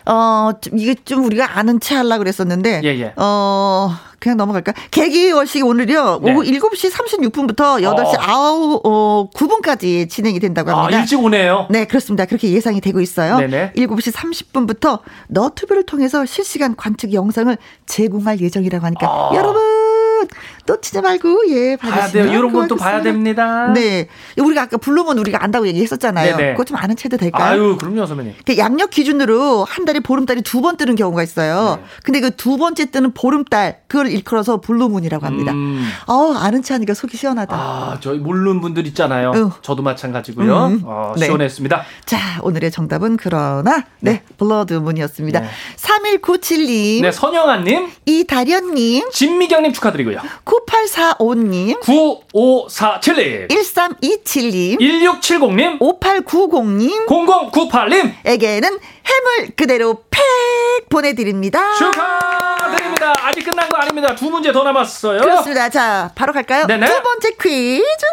어, 0.08 0.52
좀 0.62 0.78
이게 0.80 0.96
좀 0.96 1.26
우리가 1.26 1.58
아는 1.58 1.80
체 1.80 1.96
하려고 1.96 2.20
그랬었는데. 2.20 2.82
예, 2.84 2.88
예. 3.00 3.14
어, 3.18 3.92
그냥 4.20 4.38
넘어갈까? 4.38 4.74
개기월식이 4.92 5.62
오늘요, 5.64 6.20
네. 6.24 6.34
오후 6.34 6.44
7시 6.44 6.92
36분부터 6.92 7.82
8시 7.84 8.18
어. 8.18 8.56
9, 8.56 8.82
어, 8.84 9.30
9분까지 9.34 10.10
진행이 10.10 10.40
된다고 10.40 10.72
아, 10.72 10.80
합니다. 10.84 11.02
일찍 11.02 11.20
오네요. 11.22 11.68
네, 11.70 11.86
그렇습니다. 11.86 12.26
그렇게 12.26 12.52
예상이 12.52 12.82
되고 12.82 13.00
있어요. 13.02 13.38
네네. 13.38 13.74
7시 13.76 14.14
30분부터 14.14 15.02
너튜브를 15.28 15.84
통해서 15.84 16.26
실시간 16.26 16.76
관측 16.76 17.14
영상을 17.14 17.56
제공할 17.86 18.40
예정이라고 18.40 18.86
하니까 18.86 19.08
아. 19.08 19.32
여러분 19.36 19.62
놓치지 20.68 21.02
말고 21.02 21.44
예 21.50 21.76
봐야 21.78 21.96
봐주시면 21.96 22.26
돼요. 22.28 22.38
이런 22.38 22.54
건 22.54 22.66
또 22.66 22.76
봐야. 22.76 23.02
됩니다. 23.02 23.72
네, 23.74 24.08
우리가 24.38 24.64
아까 24.64 24.78
블루문 24.78 25.18
우리가 25.20 25.44
안다고 25.44 25.66
얘기했었잖아요. 25.68 26.36
네네. 26.38 26.52
그거 26.54 26.64
좀 26.66 26.78
아는 26.78 26.96
체해도 26.96 27.18
될까요? 27.18 27.52
아유, 27.64 27.78
그럼요, 27.80 28.06
선배님. 28.06 28.34
그 28.46 28.58
양력 28.58 28.90
기준으로 28.92 29.64
한 29.66 29.86
달에 29.86 30.00
보름달이 30.00 30.42
두 30.42 30.62
번 30.62 30.76
뜨는 30.78 30.96
경우가 30.96 31.24
있어요. 31.24 31.80
네. 31.82 31.88
근데 32.04 32.20
그 32.20 32.32
두 32.38 32.58
번째 32.58 32.86
뜨는 32.92 33.14
보름달 33.14 33.80
그걸 33.88 34.08
일컬어서 34.10 34.60
블루문이라고 34.62 35.26
합니다. 35.26 35.52
음. 35.54 35.88
어 36.08 36.34
아는 36.34 36.62
체 36.64 36.74
하니까 36.74 36.94
속이 36.94 37.16
시원하다. 37.18 37.56
아, 37.56 37.98
저희 38.02 38.18
모르는 38.20 38.60
분들 38.62 38.86
있잖아요. 38.88 39.32
응. 39.36 39.52
저도 39.62 39.82
마찬가지고요. 39.84 40.66
음. 40.68 40.82
어, 40.86 41.14
네. 41.18 41.26
시원했습니다. 41.26 41.84
자, 42.06 42.18
오늘의 42.42 42.72
정답은 42.72 43.18
그러나 43.18 43.84
네, 44.02 44.22
블러드문이었습니다. 44.38 45.40
네. 45.40 45.48
3197님, 45.78 47.02
네, 47.04 47.12
선영아님, 47.12 47.88
이다련님, 48.06 49.10
진미경님 49.12 49.74
축하드리고요. 49.74 50.20
9845님, 50.66 51.80
9547님, 51.82 53.48
1327님, 53.50 54.80
1670님, 54.80 55.80
5890님, 55.80 57.06
0098님, 57.08 58.14
에게는 58.26 58.70
해물 58.70 59.52
그대로 59.56 60.04
팩 60.10 60.22
보내드립니다. 60.90 61.76
축하드립니다. 61.76 63.14
아직 63.22 63.44
끝난 63.44 63.70
거 63.70 63.78
아닙니다. 63.78 64.16
두 64.16 64.30
문제 64.30 64.52
더 64.52 64.64
남았어요. 64.64 65.22
그렇습니다. 65.22 65.70
자, 65.70 66.12
바로 66.16 66.34
갈까요? 66.34 66.66
네네. 66.66 66.86
두 66.88 67.02
번째 67.02 67.32
퀴즈. 67.42 68.06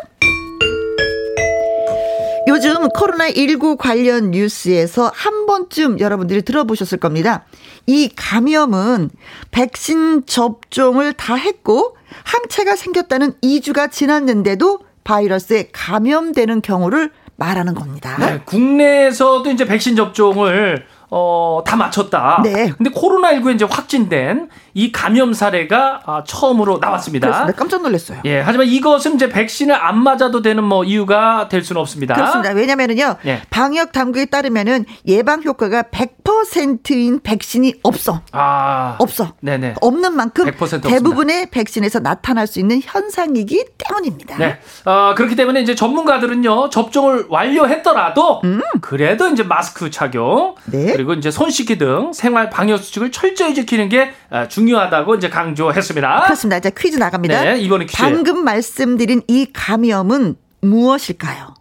요즘 2.46 2.88
코로나19 2.88 3.78
관련 3.78 4.30
뉴스에서 4.30 5.11
한 5.14 5.46
번쯤 5.46 5.98
여러분들이 5.98 6.42
들어보셨을 6.42 6.98
겁니다. 6.98 7.46
이 7.87 8.09
감염은 8.14 9.11
백신 9.51 10.27
접종을 10.27 11.12
다 11.12 11.35
했고 11.35 11.97
항체가 12.25 12.77
생겼다는 12.77 13.33
2주가 13.42 13.90
지났는데도 13.90 14.81
바이러스에 15.05 15.68
감염되는 15.73 16.62
경우를 16.62 17.11
말하는 17.37 17.75
겁니다. 17.75 18.16
네, 18.18 18.40
국내에서도 18.44 19.51
이제 19.51 19.66
백신 19.66 19.97
접종을 19.97 20.87
어, 21.11 21.62
다 21.66 21.77
마쳤다. 21.77 22.40
네. 22.42 22.73
근데 22.77 22.90
코로나19에 22.90 23.55
이제 23.55 23.64
확진된 23.64 24.49
이 24.74 24.90
감염 24.90 25.32
사례가 25.32 26.00
아, 26.04 26.24
처음으로 26.26 26.78
나왔습니다. 26.78 27.28
그렇습니다. 27.28 27.56
깜짝 27.56 27.82
놀랐어요. 27.82 28.18
예, 28.24 28.40
하지만 28.40 28.66
이것은 28.66 29.14
이제 29.14 29.28
백신을 29.28 29.74
안 29.74 30.02
맞아도 30.02 30.42
되는 30.42 30.64
뭐 30.64 30.84
이유가 30.84 31.48
될 31.48 31.62
수는 31.62 31.80
없습니다. 31.80 32.14
그렇습니다. 32.14 32.50
왜냐면은요. 32.52 33.16
예. 33.26 33.42
방역 33.50 33.92
당국에 33.92 34.26
따르면은 34.26 34.84
예방 35.06 35.42
효과가 35.42 35.84
100%인 35.84 37.20
백신이 37.22 37.74
없어. 37.84 38.22
아, 38.32 38.96
없어. 38.98 39.34
네네. 39.40 39.76
없는 39.80 40.14
만큼 40.14 40.46
100% 40.46 40.62
없습니다. 40.62 40.88
대부분의 40.88 41.50
백신에서 41.50 42.00
나타날 42.00 42.48
수 42.48 42.58
있는 42.58 42.80
현상이기 42.82 43.64
때문입니다. 43.78 44.37
네. 44.38 44.58
어, 44.84 45.14
그렇기 45.16 45.37
때문에 45.37 45.60
이제 45.60 45.76
전문가들은요, 45.76 46.70
접종을 46.70 47.26
완료했더라도, 47.28 48.42
그래도 48.80 49.28
이제 49.28 49.44
마스크 49.44 49.90
착용, 49.90 50.56
음. 50.66 50.72
네. 50.72 50.92
그리고 50.92 51.12
이제 51.14 51.30
손 51.30 51.50
씻기 51.50 51.78
등 51.78 52.12
생활 52.12 52.50
방역 52.50 52.78
수칙을 52.78 53.12
철저히 53.12 53.54
지키는 53.54 53.88
게 53.88 54.12
아, 54.30 54.48
중요하다고 54.64 55.16
이제 55.16 55.29
강조했습니다. 55.29 56.22
그렇습니다. 56.24 56.61
자, 56.61 56.70
퀴즈 56.70 56.96
나갑니다. 56.96 57.42
네, 57.42 57.59
이번에 57.61 57.85
퀴즈. 57.85 58.00
방금 58.00 58.44
말씀드린 58.44 59.22
이 59.29 59.46
감염은 59.53 60.37
무엇일까요? 60.62 61.55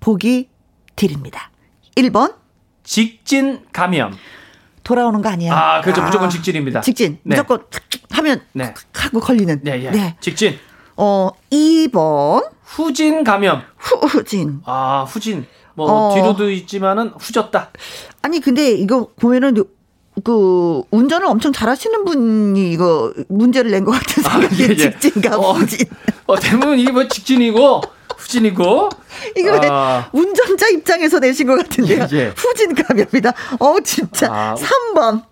보기 0.00 0.48
드립니다. 0.96 1.50
1번 1.96 2.34
직진 2.84 3.60
감염. 3.72 4.14
돌아오는 4.82 5.20
거 5.20 5.28
아니야. 5.28 5.54
아, 5.54 5.80
그렇죠. 5.82 6.02
무조건 6.02 6.30
직진입니다. 6.30 6.80
직진. 6.80 7.18
네. 7.22 7.36
무조건 7.36 7.64
하면 8.12 8.40
네. 8.54 8.72
하고 8.94 9.20
걸리는. 9.20 9.60
네, 9.62 9.84
예. 9.84 10.16
직진. 10.20 10.58
어, 10.96 11.30
2번 11.52 12.48
후진 12.64 13.22
감염. 13.24 13.60
후진. 13.76 14.62
아, 14.64 15.04
후진. 15.06 15.46
뭐, 15.74 15.90
어. 15.90 16.14
뒤로도 16.14 16.50
있지만은 16.50 17.12
후졌다. 17.18 17.70
아니 18.22 18.40
근데 18.40 18.72
이거 18.72 19.10
보면은 19.20 19.54
그 20.24 20.82
운전을 20.90 21.26
엄청 21.26 21.52
잘하시는 21.52 22.04
분이 22.04 22.70
이거 22.72 23.12
문제를 23.28 23.70
낸 23.70 23.84
것 23.84 23.92
같은 23.92 24.22
생각이 24.22 24.62
예, 24.64 24.68
예. 24.70 24.76
직진과 24.76 25.36
어, 25.36 25.52
후진. 25.52 25.86
어, 26.26 26.36
대부분 26.38 26.78
이게 26.78 26.90
뭐 26.90 27.06
직진이고, 27.08 27.82
후진이고. 28.18 28.88
이거 29.36 29.52
왜 29.60 29.68
아. 29.70 30.08
운전자 30.12 30.68
입장에서 30.68 31.18
내신 31.18 31.46
것 31.46 31.56
같은데요. 31.56 32.06
예, 32.12 32.16
예. 32.16 32.32
후진 32.36 32.74
감염이다. 32.74 33.32
어 33.60 33.76
진짜. 33.84 34.28
아. 34.30 34.54
3번. 34.54 35.22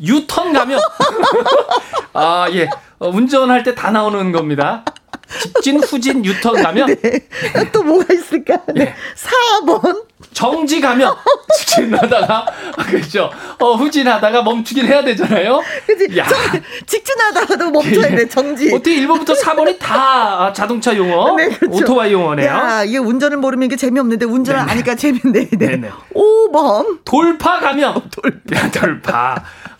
유턴 0.00 0.52
감염. 0.52 0.80
아, 2.14 2.46
예. 2.52 2.68
어, 2.98 3.08
운전할 3.08 3.62
때 3.62 3.74
다 3.74 3.90
나오는 3.90 4.32
겁니다. 4.32 4.84
직진, 5.40 5.82
후진, 5.82 6.24
유턴 6.24 6.62
감염. 6.62 6.86
네. 6.88 7.28
또 7.72 7.82
뭐가 7.82 8.12
있을까? 8.12 8.58
네. 8.74 8.82
예. 8.82 8.94
4번. 9.64 10.04
정지 10.32 10.80
가면 10.80 11.14
직진하다가 11.56 12.46
아, 12.76 12.82
그렇죠. 12.84 13.30
어, 13.58 13.74
후진하다가 13.74 14.42
멈추긴 14.42 14.86
해야 14.86 15.02
되잖아요. 15.04 15.60
야. 16.18 16.26
직진하다가도 16.86 17.70
멈춰야 17.70 18.16
돼, 18.16 18.28
정지. 18.28 18.72
어떻게 18.72 18.96
1번부터 18.96 19.38
4번이 19.38 19.78
다 19.78 20.52
자동차 20.52 20.96
용어, 20.96 21.34
네, 21.36 21.48
그렇죠. 21.48 21.76
오토바이 21.84 22.12
용어네요. 22.12 22.46
야, 22.48 22.84
이게 22.84 22.98
운전을 22.98 23.36
모르면 23.38 23.66
이게 23.66 23.76
재미없는데 23.76 24.26
운전을 24.26 24.60
네네. 24.60 24.72
아니까 24.72 24.94
재밌네. 24.94 25.48
네. 25.52 25.58
네네. 25.58 25.90
5번. 26.14 26.98
돌파 27.04 27.58
가면 27.58 28.02
돌파. 28.10 28.70
돌파. 28.70 29.34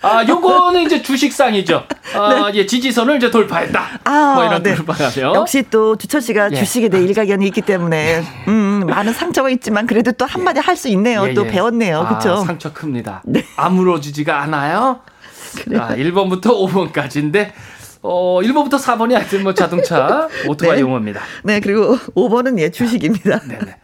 아, 0.05 0.25
요거는 0.27 0.83
이제 0.83 1.01
주식상이죠. 1.01 1.85
아, 2.15 2.51
예, 2.55 2.67
지지선을 2.67 3.19
이제 3.19 3.31
돌파했다. 3.31 3.81
네. 3.81 3.99
아, 4.05 4.33
뭐 4.35 4.45
이런 4.45 4.61
네. 4.63 4.75
돌파 4.75 4.93
가면. 4.95 5.35
역시 5.37 5.63
또 5.71 5.97
주철 5.97 6.21
씨가 6.21 6.51
예. 6.51 6.57
주식에 6.57 6.89
대해 6.89 7.05
일가견이 7.05 7.47
있기 7.47 7.61
때문에 7.63 8.25
음, 8.49 8.83
많은 8.89 9.13
상처가 9.13 9.49
있지만 9.51 9.87
그래도 9.87 10.11
또 10.13 10.27
한 10.33 10.42
마디 10.43 10.61
할 10.61 10.77
수 10.77 10.89
있네요. 10.89 11.29
예, 11.29 11.35
또 11.35 11.47
예. 11.47 11.51
배웠네요. 11.51 12.01
아, 12.01 12.09
그렇죠? 12.09 12.45
상처 12.45 12.73
큽니다. 12.73 13.23
아물어지지가 13.57 14.41
않아요. 14.43 15.01
아, 15.79 15.95
1번부터 15.95 16.47
5번까지인데 16.93 17.53
어, 18.05 18.41
1번부터 18.43 18.75
4번이 18.81 19.13
하여튼 19.13 19.45
뭐 19.45 19.55
자동차 19.55 20.29
오토바이 20.49 20.77
네. 20.77 20.81
용어입니다. 20.83 21.21
네, 21.45 21.61
그리고 21.61 21.97
5번은 22.17 22.59
예, 22.59 22.71
주식입니다. 22.71 23.41
네네. 23.47 23.77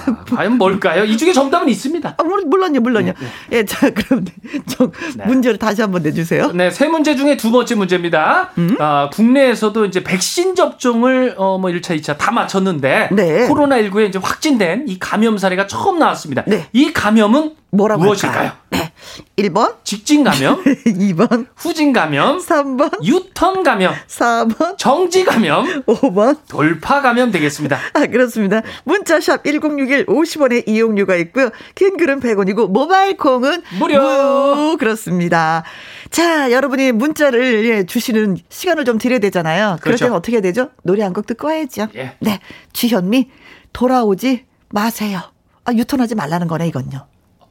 아, 0.06 0.24
과연 0.34 0.56
뭘까요? 0.56 1.04
이 1.04 1.16
중에 1.18 1.32
정답은 1.34 1.68
있습니다. 1.68 2.14
아, 2.16 2.22
물- 2.22 2.44
물론요, 2.46 2.80
물론요. 2.80 3.12
예, 3.52 3.64
자, 3.66 3.90
그럼 3.90 4.24
좀 4.66 4.90
네. 5.16 5.26
문제를 5.26 5.58
다시 5.58 5.82
한번 5.82 6.02
내주세요. 6.02 6.52
네, 6.52 6.70
세 6.70 6.88
문제 6.88 7.14
중에 7.14 7.36
두 7.36 7.50
번째 7.50 7.74
문제입니다. 7.74 8.50
음? 8.56 8.76
아, 8.78 9.10
국내에서도 9.12 9.84
이제 9.84 10.02
백신 10.02 10.54
접종을 10.54 11.34
어, 11.36 11.58
뭐 11.58 11.70
1차, 11.70 12.00
2차 12.00 12.16
다 12.16 12.30
마쳤는데 12.30 13.10
네. 13.12 13.48
코로나19에 13.48 14.08
이제 14.08 14.18
확진된 14.18 14.84
이 14.88 14.98
감염 14.98 15.36
사례가 15.36 15.66
처음 15.66 15.98
나왔습니다. 15.98 16.44
네. 16.46 16.66
이 16.72 16.92
감염은 16.94 17.56
뭐라고 17.70 18.02
무엇일까요? 18.02 18.38
할까요? 18.38 18.52
네. 18.70 18.92
1번, 19.36 19.76
직진 19.84 20.24
감염, 20.24 20.62
2번, 20.64 21.46
후진 21.56 21.92
감염, 21.92 22.38
3번, 22.38 23.02
유턴 23.04 23.62
감염, 23.62 23.94
4번, 24.06 24.76
정지 24.78 25.24
감염, 25.24 25.84
5번. 25.84 26.38
돌파 26.48 27.00
감염 27.00 27.30
되겠습니다. 27.30 27.78
아, 27.94 28.06
그렇습니다. 28.06 28.62
문자샵 28.84 29.44
1061 29.44 30.06
50원의 30.06 30.68
이용료가 30.68 31.16
있고요. 31.16 31.50
킹글은 31.74 32.20
100원이고 32.20 32.68
모바일 32.70 33.16
콩은 33.16 33.62
무료. 33.78 34.00
무료. 34.00 34.76
그렇습니다. 34.76 35.64
자, 36.10 36.50
여러분이 36.52 36.92
문자를 36.92 37.64
예, 37.66 37.84
주시는 37.86 38.36
시간을 38.48 38.84
좀 38.84 38.98
드려야 38.98 39.18
되잖아요. 39.20 39.78
그럴 39.80 39.96
그렇죠. 39.96 40.04
때는 40.06 40.16
어떻게 40.16 40.40
되죠? 40.40 40.70
노래 40.82 41.02
한 41.02 41.12
곡 41.12 41.26
듣고 41.26 41.48
와야죠. 41.48 41.88
예. 41.96 42.16
네. 42.20 42.40
주현미 42.72 43.30
돌아오지 43.72 44.44
마세요. 44.70 45.20
아, 45.64 45.72
유턴하지 45.72 46.14
말라는 46.14 46.46
거네, 46.48 46.68
이건요. 46.68 47.06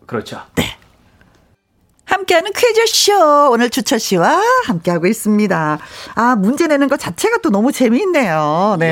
그렇죠. 0.09 0.41
함께하는 2.05 2.51
퀴즈쇼. 2.53 3.51
오늘 3.51 3.69
주철 3.69 3.99
씨와 3.99 4.41
함께하고 4.65 5.05
있습니다. 5.05 5.79
아, 6.15 6.35
문제 6.35 6.65
내는 6.65 6.87
것 6.87 6.99
자체가 6.99 7.37
또 7.43 7.51
너무 7.51 7.71
재미있네요. 7.71 8.77
네. 8.79 8.87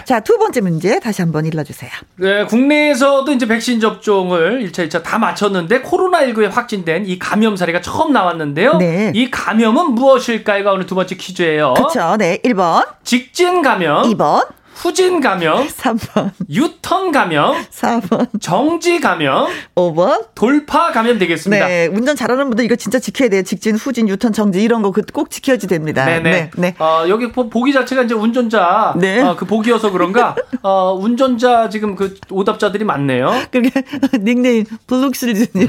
예. 0.00 0.04
자, 0.04 0.20
두 0.20 0.36
번째 0.36 0.60
문제 0.60 1.00
다시 1.00 1.22
한번 1.22 1.46
일러주세요. 1.46 1.90
네, 2.16 2.44
국내에서도 2.44 3.32
이제 3.32 3.48
백신 3.48 3.80
접종을 3.80 4.60
1차, 4.66 4.86
2차 4.86 5.02
다 5.02 5.18
마쳤는데 5.18 5.80
코로나19에 5.80 6.50
확진된 6.50 7.06
이 7.06 7.18
감염 7.18 7.56
사례가 7.56 7.80
처음 7.80 8.12
나왔는데요. 8.12 8.76
네. 8.76 9.12
이 9.14 9.30
감염은 9.30 9.92
무엇일까요가 9.92 10.72
오늘 10.72 10.84
두 10.84 10.94
번째 10.94 11.16
퀴즈예요. 11.16 11.72
그쵸. 11.72 12.16
네. 12.18 12.38
1번, 12.44 12.86
직진 13.02 13.62
감염, 13.62 14.02
2번, 14.02 14.46
후진 14.78 15.20
감염, 15.20 15.66
3번, 15.68 16.30
유턴 16.48 17.10
감염, 17.10 17.56
4번, 17.70 18.28
정지 18.40 19.00
감염, 19.00 19.48
5번. 19.74 20.28
돌파 20.36 20.92
감염 20.92 21.18
되겠습니다. 21.18 21.66
네. 21.66 21.86
운전 21.88 22.14
잘하는 22.14 22.46
분들 22.48 22.64
이거 22.64 22.76
진짜 22.76 22.98
지켜야 23.00 23.28
돼요. 23.28 23.42
직진, 23.42 23.74
후진, 23.74 24.08
유턴, 24.08 24.32
정지 24.32 24.62
이런 24.62 24.82
거 24.82 24.92
꼭 25.12 25.30
지켜야지 25.30 25.66
됩니다. 25.66 26.04
네네. 26.06 26.30
네. 26.30 26.50
네. 26.56 26.74
어, 26.78 27.04
여기 27.08 27.30
보- 27.32 27.48
보기 27.50 27.72
자체가 27.72 28.02
이제 28.02 28.14
운전자 28.14 28.94
네. 28.98 29.20
어, 29.20 29.34
그 29.36 29.44
보기여서 29.46 29.90
그런가 29.90 30.34
어, 30.62 30.92
운전자 30.94 31.68
지금 31.68 31.94
그 31.96 32.16
오답자들이 32.30 32.84
많네요. 32.84 33.32
그게 33.50 33.70
닉네임 34.20 34.64
블룩실즈님 34.86 35.68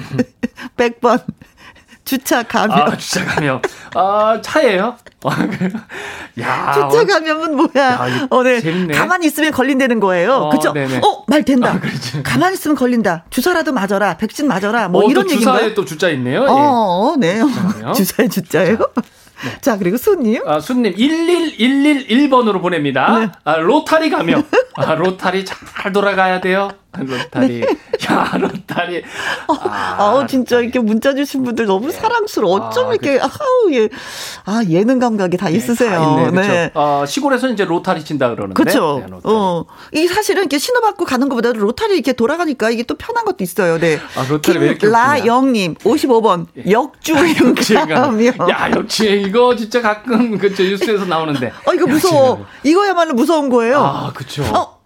100번 0.77 1.21
주차 2.09 2.41
감염. 2.41 2.71
아, 2.71 2.97
주차 2.97 3.23
감염. 3.23 3.61
아, 3.93 4.39
차예요? 4.41 4.97
아, 5.23 5.35
그래요? 5.45 5.69
야. 6.39 6.89
주차 6.89 7.05
감염은 7.05 7.55
뭐야? 7.55 7.85
야, 7.85 8.27
어, 8.31 8.41
네. 8.41 8.59
재밌네. 8.61 8.95
가만히 8.95 9.27
있으면 9.27 9.51
걸린다는 9.51 9.99
거예요. 9.99 10.33
어, 10.33 10.49
그쵸? 10.49 10.73
네네. 10.73 11.01
어, 11.03 11.23
말 11.27 11.43
된다. 11.43 11.73
아, 11.73 11.79
그렇죠. 11.79 12.23
가만히 12.23 12.55
있으면 12.55 12.75
걸린다. 12.75 13.25
주사라도 13.29 13.73
맞아라. 13.73 14.17
백신 14.17 14.47
맞아라. 14.47 14.87
뭐 14.87 15.05
어, 15.05 15.07
이런 15.07 15.27
또 15.27 15.33
얘기인가요? 15.33 15.57
주사에 15.57 15.73
또 15.75 15.85
주자 15.85 16.09
있네요. 16.09 16.41
예. 16.41 16.47
어, 16.47 16.55
어, 17.13 17.15
네. 17.19 17.41
주사에 17.95 18.27
주자예요. 18.27 18.79
자, 19.61 19.77
그리고 19.77 19.97
손님. 19.97 20.41
아, 20.47 20.59
순님 20.59 20.95
11111번으로 20.95 22.59
보냅니다. 22.59 23.19
네. 23.19 23.29
아, 23.43 23.57
로타리 23.57 24.09
가면 24.09 24.47
아, 24.77 24.95
로타리 24.95 25.45
잘 25.45 25.93
돌아가야 25.93 26.41
돼요. 26.41 26.71
로타리. 26.97 27.61
야, 27.61 28.31
로타리. 28.37 29.03
아, 29.47 29.53
네. 29.53 29.69
아, 29.69 30.25
진짜 30.27 30.59
이렇게 30.59 30.79
문자 30.79 31.13
주신 31.13 31.43
분들 31.43 31.65
너무 31.65 31.91
사랑스러워. 31.91 32.55
어쩜 32.55 32.89
아, 32.89 32.93
이렇게, 32.93 33.19
아우, 33.19 33.71
예. 33.73 33.89
아, 34.45 34.63
예능 34.69 34.97
감각이 34.99 35.37
다 35.37 35.49
있으세요. 35.49 35.91
다 35.91 36.27
있네. 36.27 36.47
네. 36.47 36.71
어, 36.73 37.05
시골에서 37.07 37.49
이제 37.49 37.63
로타리 37.63 38.03
친다 38.03 38.29
그러는데. 38.29 38.55
그렇죠. 38.55 39.03
네. 39.07 39.17
어. 39.23 39.65
이 39.93 40.07
사실은 40.07 40.43
이렇게 40.43 40.57
신호받고 40.57 41.05
가는 41.05 41.29
것보다 41.29 41.53
로타리 41.53 41.93
이렇게 41.93 42.13
돌아가니까 42.13 42.71
이게 42.71 42.83
또 42.83 42.95
편한 42.95 43.23
것도 43.25 43.43
있어요. 43.43 43.77
네. 43.79 43.99
아, 44.17 44.25
로타리 44.27 44.57
왜 44.57 44.65
이렇게. 44.69 44.79
김라영님, 44.79 45.75
55번. 45.75 46.47
역주행 46.69 47.55
가면. 47.87 48.33
야, 48.49 48.71
역주행 48.75 49.21
이거 49.21 49.55
진짜 49.55 49.81
가끔 49.81 50.37
그저 50.39 50.63
뉴스에서 50.63 51.05
나오는데. 51.05 51.51
어, 51.65 51.73
이거 51.73 51.85
무서워. 51.85 52.29
역주행. 52.31 52.47
이거야말로 52.63 53.13
무서운 53.13 53.49
거예요. 53.49 53.77
아, 53.79 54.11
그렇죠. 54.13 54.43
어, 54.43 54.78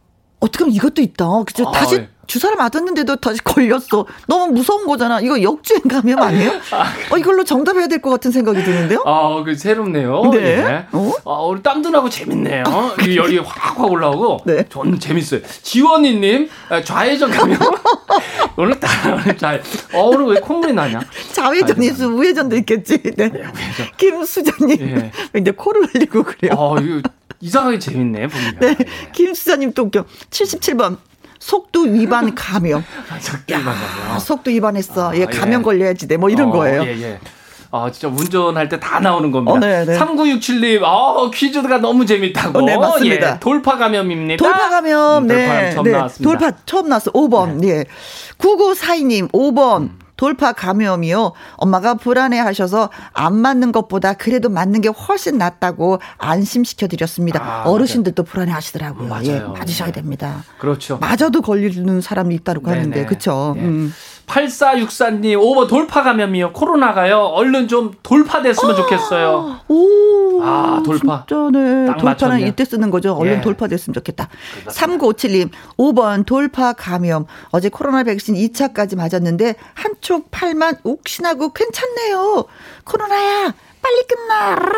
어떻게 0.43 0.63
하면 0.65 0.75
이것도 0.75 1.01
있다. 1.01 1.25
그죠? 1.45 1.67
아, 1.67 1.71
다시 1.71 1.95
예. 1.95 2.09
주사를 2.25 2.55
맞았는데도 2.55 3.17
다시 3.17 3.43
걸렸어. 3.43 4.05
너무 4.27 4.53
무서운 4.53 4.87
거잖아. 4.87 5.19
이거 5.19 5.41
역주행 5.41 5.81
감염 5.89 6.21
아니에요? 6.21 6.51
어, 7.11 7.17
이걸로 7.17 7.43
정답해야 7.43 7.87
될 7.87 7.99
것 8.01 8.09
같은 8.09 8.31
생각이 8.31 8.63
드는데요? 8.63 9.03
아, 9.05 9.43
그 9.43 9.55
새롭네요. 9.55 10.21
네. 10.31 10.37
예. 10.39 10.85
어? 10.93 11.11
아, 11.25 11.41
우리 11.43 11.61
땀도 11.61 11.89
나고 11.89 12.09
재밌네요. 12.09 12.63
이 13.07 13.17
열이 13.17 13.37
확확 13.39 13.79
올라오고. 13.91 14.39
네. 14.45 14.65
저는 14.69 14.99
재밌어요. 14.99 15.41
지원이님 15.61 16.49
아, 16.69 16.81
좌회전 16.81 17.29
가면 17.29 17.59
오늘 18.57 18.79
딱 18.79 18.89
좌. 19.37 19.53
어, 19.93 20.03
오늘 20.07 20.25
왜 20.35 20.39
콧물이 20.39 20.73
나냐? 20.73 21.01
좌회전이 21.33 21.87
있어 21.87 22.07
우회전도 22.07 22.55
있겠지. 22.57 23.01
네. 23.15 23.31
김수자님. 23.97 24.77
예. 24.81 25.11
이제 25.39 25.51
코를 25.51 25.87
흘리고 25.93 26.23
그래요. 26.23 26.53
어, 26.57 26.77
이거 26.79 27.01
이상하게 27.43 27.77
재밌네 27.79 28.27
보니까. 28.27 28.59
네. 28.59 28.75
김수자님 29.13 29.73
또 29.73 29.83
웃겨. 29.83 30.05
77번. 30.29 30.97
속도 31.39 31.81
위반 31.81 32.33
감염. 32.35 32.83
아, 33.11 33.19
적게 33.19 33.57
맞아요. 33.57 33.77
아, 34.11 34.19
속도 34.19 34.49
위반했어. 34.49 35.11
아, 35.11 35.15
얘 35.15 35.21
예. 35.21 35.25
감염 35.25 35.61
걸려야지 35.61 36.07
돼. 36.07 36.15
뭐 36.15 36.29
이런 36.29 36.49
어, 36.49 36.51
거예요. 36.53 36.83
예, 36.85 37.01
예. 37.01 37.19
아, 37.69 37.89
진짜 37.91 38.07
운전할 38.07 38.69
때 38.69 38.79
다 38.79 38.99
나오는 39.01 39.29
겁니다. 39.31 39.51
어, 39.51 39.59
네, 39.59 39.83
네. 39.83 39.97
3967님, 39.99 40.83
어, 40.83 41.29
퀴즈가 41.31 41.79
너무 41.79 42.05
재밌다고. 42.05 42.59
어, 42.59 42.61
네, 42.61 42.77
맞습니다. 42.77 43.33
예, 43.35 43.39
돌파 43.41 43.77
감염입니다. 43.77 44.41
돌파 44.41 44.69
감염, 44.69 45.23
음, 45.23 45.27
네. 45.27 45.35
돌파 45.35 45.49
감염 45.49 45.73
처음 45.73 45.83
네. 45.85 45.91
나왔습니다. 45.91 46.17
네. 46.17 46.23
돌파 46.23 46.57
처음 46.65 46.87
나왔어. 46.87 47.11
5번. 47.11 47.63
예. 47.65 47.83
9942님, 48.37 49.31
5번. 49.31 49.81
음. 49.81 49.99
돌파 50.23 50.53
감염이요. 50.53 51.33
엄마가 51.57 51.95
불안해 51.95 52.39
하셔서 52.39 52.89
안 53.11 53.35
맞는 53.35 53.73
것보다 53.73 54.13
그래도 54.13 54.47
맞는 54.47 54.79
게 54.79 54.87
훨씬 54.87 55.37
낫다고 55.37 55.99
안심시켜 56.17 56.87
드렸습니다. 56.87 57.43
아, 57.43 57.63
어르신들도 57.69 58.23
불안해 58.23 58.53
하시더라고요. 58.53 59.09
맞아요. 59.09 59.25
예, 59.25 59.39
맞으셔야 59.59 59.87
네. 59.87 59.95
됩니다. 59.95 60.45
그렇죠. 60.59 60.97
맞아도 60.99 61.41
걸리는 61.41 61.99
사람이 61.99 62.35
있다고. 62.35 62.71
하는데, 62.71 63.05
그쵸? 63.05 63.53
예. 63.57 63.61
음. 63.63 63.93
8464님, 64.27 65.37
5번 65.37 65.67
돌파 65.67 66.03
감염이요. 66.03 66.53
코로나가요. 66.53 67.19
얼른 67.19 67.67
좀 67.67 67.93
돌파됐으면 68.03 68.75
좋겠어요. 68.75 69.59
오. 69.67 70.41
아, 70.41 70.81
돌파. 70.85 71.25
진짜, 71.27 71.49
네. 71.51 71.85
딱 71.85 71.97
돌파는 71.97 72.03
맞췄네요. 72.03 72.47
이때 72.47 72.65
쓰는 72.65 72.89
거죠. 72.89 73.13
얼른 73.13 73.37
예. 73.37 73.41
돌파됐으면 73.41 73.93
좋겠다. 73.93 74.29
3957님, 74.67 75.49
5번 75.77 76.25
돌파 76.25 76.73
감염. 76.73 77.25
어제 77.51 77.69
코로나 77.69 78.03
백신 78.03 78.35
2차까지 78.35 78.95
맞았는데, 78.97 79.55
한쪽 79.73 80.31
팔만 80.31 80.77
욱신하고 80.83 81.53
괜찮네요. 81.53 82.45
코로나야, 82.85 83.53
빨리 83.81 84.03
끝나라. 84.07 84.71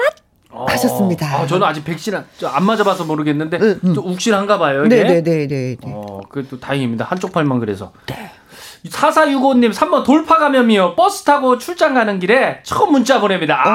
어, 0.51 0.65
하셨습니다. 0.69 1.27
아, 1.27 1.45
저는 1.45 1.67
아직 1.67 1.83
백신 1.83 2.15
안, 2.15 2.65
맞아봐서 2.65 3.03
모르겠는데, 3.03 3.59
응, 3.61 3.79
응. 3.83 3.93
좀 3.93 4.05
욱실한가 4.07 4.57
봐요. 4.57 4.85
이게. 4.85 5.03
네네네네. 5.03 5.77
어, 5.83 6.21
그래도 6.29 6.59
다행입니다. 6.59 7.05
한쪽 7.05 7.33
팔만 7.33 7.59
그래서. 7.59 7.91
네. 8.07 8.31
4465님, 8.89 9.73
3번 9.73 10.03
돌파 10.03 10.37
감염이요. 10.37 10.95
버스 10.95 11.23
타고 11.23 11.57
출장 11.57 11.93
가는 11.93 12.19
길에 12.19 12.59
처음 12.63 12.91
문자 12.91 13.19
보냅니다. 13.19 13.61
아, 13.65 13.69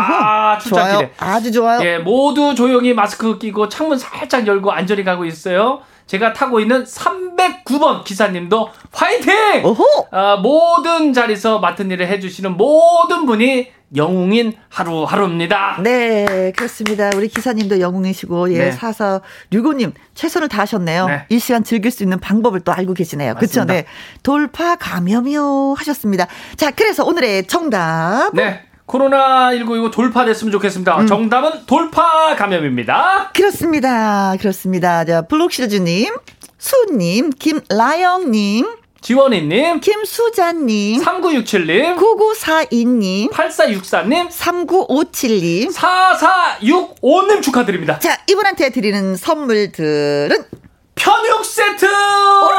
어허, 0.54 0.68
좋아요. 0.68 0.84
출장길에. 0.86 1.12
아주 1.18 1.52
좋아요. 1.52 1.80
예, 1.82 1.98
모두 1.98 2.54
조용히 2.54 2.94
마스크 2.94 3.38
끼고 3.38 3.68
창문 3.68 3.98
살짝 3.98 4.46
열고 4.46 4.70
안전히 4.72 5.04
가고 5.04 5.24
있어요. 5.24 5.80
제가 6.06 6.32
타고 6.32 6.58
있는 6.58 6.82
309번 6.84 8.02
기사님도 8.04 8.68
화이팅! 8.92 9.64
오호! 9.64 9.84
아, 10.10 10.36
모든 10.42 11.12
자리에서 11.12 11.60
맡은 11.60 11.88
일을 11.90 12.08
해주시는 12.08 12.56
모든 12.56 13.26
분이 13.26 13.68
영웅인 13.96 14.55
하루하루입니다. 14.68 15.79
네, 15.83 16.53
그렇습니다. 16.57 17.11
우리 17.16 17.29
기사님도 17.29 17.81
영웅이시고, 17.81 18.53
예, 18.53 18.59
네. 18.59 18.72
사사 18.72 19.20
류고님 19.50 19.92
최선을 20.14 20.48
다하셨네요. 20.48 21.07
네. 21.07 21.26
이 21.29 21.38
시간 21.38 21.64
즐길 21.64 21.90
수 21.90 22.03
있는 22.03 22.20
방법을 22.20 22.61
또 22.61 22.72
알고 22.72 22.94
계시네요. 22.94 23.35
그렇죠? 23.35 23.64
네. 23.64 23.85
돌파 24.22 24.76
감염이요 24.76 25.74
하셨습니다. 25.79 26.26
자, 26.57 26.70
그래서 26.70 27.05
오늘의 27.05 27.46
정답. 27.46 28.31
네. 28.35 28.62
코로나19 28.87 29.79
이거 29.79 29.90
돌파됐으면 29.90 30.50
좋겠습니다. 30.53 31.00
음. 31.00 31.07
정답은 31.07 31.66
돌파 31.66 32.35
감염입니다. 32.35 33.31
그렇습니다. 33.35 34.35
그렇습니다. 34.37 35.05
자, 35.05 35.22
블록시즈님, 35.22 36.12
수님, 36.59 37.31
김라영님, 37.31 38.66
지원이님, 39.02 39.80
김수자님, 39.80 41.02
3967님, 41.02 41.96
9942님, 41.96 43.30
8464님, 43.32 44.28
3957님. 44.30 45.72
4465님 45.74 47.42
축하드립니다. 47.42 47.98
자, 47.98 48.18
이분한테 48.28 48.70
드리는 48.70 49.16
선물들은 49.16 50.44
편육 51.02 51.44
세트 51.44 51.86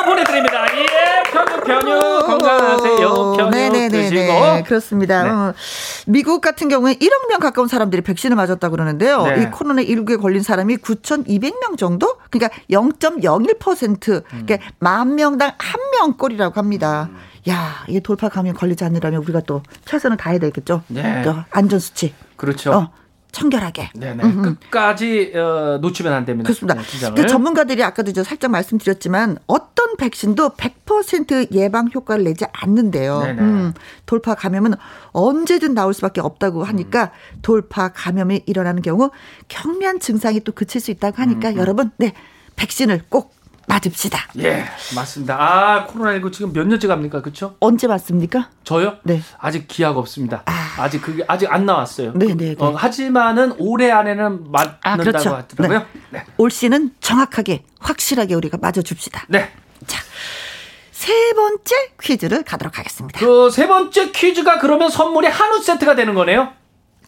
보내드립니다. 0.06 0.66
예, 0.76 1.24
편육, 1.32 1.64
편육. 1.64 2.26
건강하세요. 2.26 3.34
편육 3.38 3.92
드시고. 3.92 4.16
네, 4.16 4.64
그렇습니다. 4.66 5.24
네. 5.24 5.30
어, 5.30 5.54
미국 6.08 6.42
같은 6.42 6.68
경우에 6.68 6.96
1억 6.96 7.30
명 7.30 7.40
가까운 7.40 7.68
사람들이 7.68 8.02
백신을 8.02 8.36
맞았다고 8.36 8.72
그러는데요. 8.72 9.24
네. 9.24 9.44
이 9.44 9.52
코로나 9.52 9.82
19에 9.84 10.20
걸린 10.20 10.42
사람이 10.42 10.78
9,200명 10.78 11.78
정도? 11.78 12.18
그러니까 12.32 12.58
0.01%. 12.72 14.24
그러니까 14.28 14.58
만 14.80 15.16
명당 15.16 15.52
한 15.58 15.82
명 15.92 16.14
꼴이라고 16.18 16.58
합니다. 16.58 17.10
야, 17.50 17.84
이게 17.88 18.00
돌파 18.00 18.30
감염 18.30 18.56
걸리지 18.56 18.84
않으려면 18.86 19.22
우리가 19.24 19.42
또 19.42 19.62
최선을 19.86 20.16
다해야 20.18 20.40
되겠죠. 20.40 20.82
네. 20.88 21.22
또 21.24 21.36
안전수치. 21.52 22.14
그렇죠. 22.38 22.72
어, 22.72 22.90
청결하게. 23.32 23.92
네네. 23.96 24.24
음흠. 24.24 24.56
끝까지 24.56 25.32
어, 25.36 25.80
놓치면 25.82 26.14
안 26.14 26.26
됩니다. 26.26 26.48
그렇습니다. 26.48 26.80
어. 27.10 27.14
그 27.16 27.26
전문가들이 27.26 27.84
아까도 27.84 28.12
저 28.14 28.24
살짝 28.24 28.52
말씀드렸지만 28.52 29.38
어떤 29.48 29.96
백신도 29.98 30.52
100% 30.52 31.52
예방 31.54 31.90
효과를 31.94 32.24
내지 32.24 32.46
않는데요. 32.52 33.22
음, 33.40 33.74
돌파 34.06 34.36
감염은 34.36 34.74
언제든 35.12 35.74
나올 35.74 35.94
수밖에 35.94 36.22
없다고 36.22 36.64
하니까 36.64 37.04
음. 37.04 37.40
돌파 37.42 37.90
감염이 37.90 38.44
일어나는 38.46 38.82
경우 38.82 39.12
경미한 39.48 40.00
증상이 40.00 40.42
또 40.42 40.52
그칠 40.52 40.82
수 40.82 40.92
있다고 40.92 41.22
하니까 41.22 41.50
음, 41.52 41.58
여러분, 41.58 41.92
네 41.98 42.14
백신을 42.56 43.04
꼭 43.10 43.34
맞읍시다. 43.72 44.28
예, 44.40 44.66
맞습니다. 44.96 45.38
아, 45.40 45.88
코로나19 45.88 46.34
지금 46.34 46.52
몇 46.54 46.68
년째 46.68 46.88
갑니까? 46.88 47.22
그쵸? 47.22 47.56
언제 47.62 47.88
맞습니까? 47.88 48.50
저요? 48.66 48.98
네. 49.04 49.22
아직 49.40 49.68
기약 49.68 49.98
없습니다. 49.98 50.44
아. 50.46 50.76
아. 50.78 50.90
직 50.90 51.02
그게 51.02 51.24
아직 51.28 51.52
안 51.52 51.66
나왔어요. 51.66 52.12
네, 52.16 52.28
네, 52.28 52.36
네. 52.36 52.56
어, 52.60 52.74
하지만은 52.76 53.54
올해 53.60 53.92
안에는 53.92 54.52
맞는다고 54.52 54.78
아, 54.84 54.98
그렇죠. 54.98 55.30
하더라고요. 55.36 55.86
네. 56.10 56.24
올 56.38 56.52
시는 56.52 56.92
정확하게 57.00 57.64
확실하게 57.80 58.36
우리가 58.36 58.58
맞아줍시다. 58.62 59.26
네. 59.30 59.52
세 60.92 61.34
번째 61.34 61.76
퀴즈를 62.00 62.44
가도록 62.44 62.78
하겠습니다. 62.78 63.20
그 63.20 63.50
세 63.50 63.68
번째 63.68 64.12
퀴즈가 64.12 64.60
그러면 64.60 64.90
선물이 64.92 65.28
한우 65.28 65.60
세트가 65.64 65.96
되는 65.96 66.14
거네요? 66.14 66.54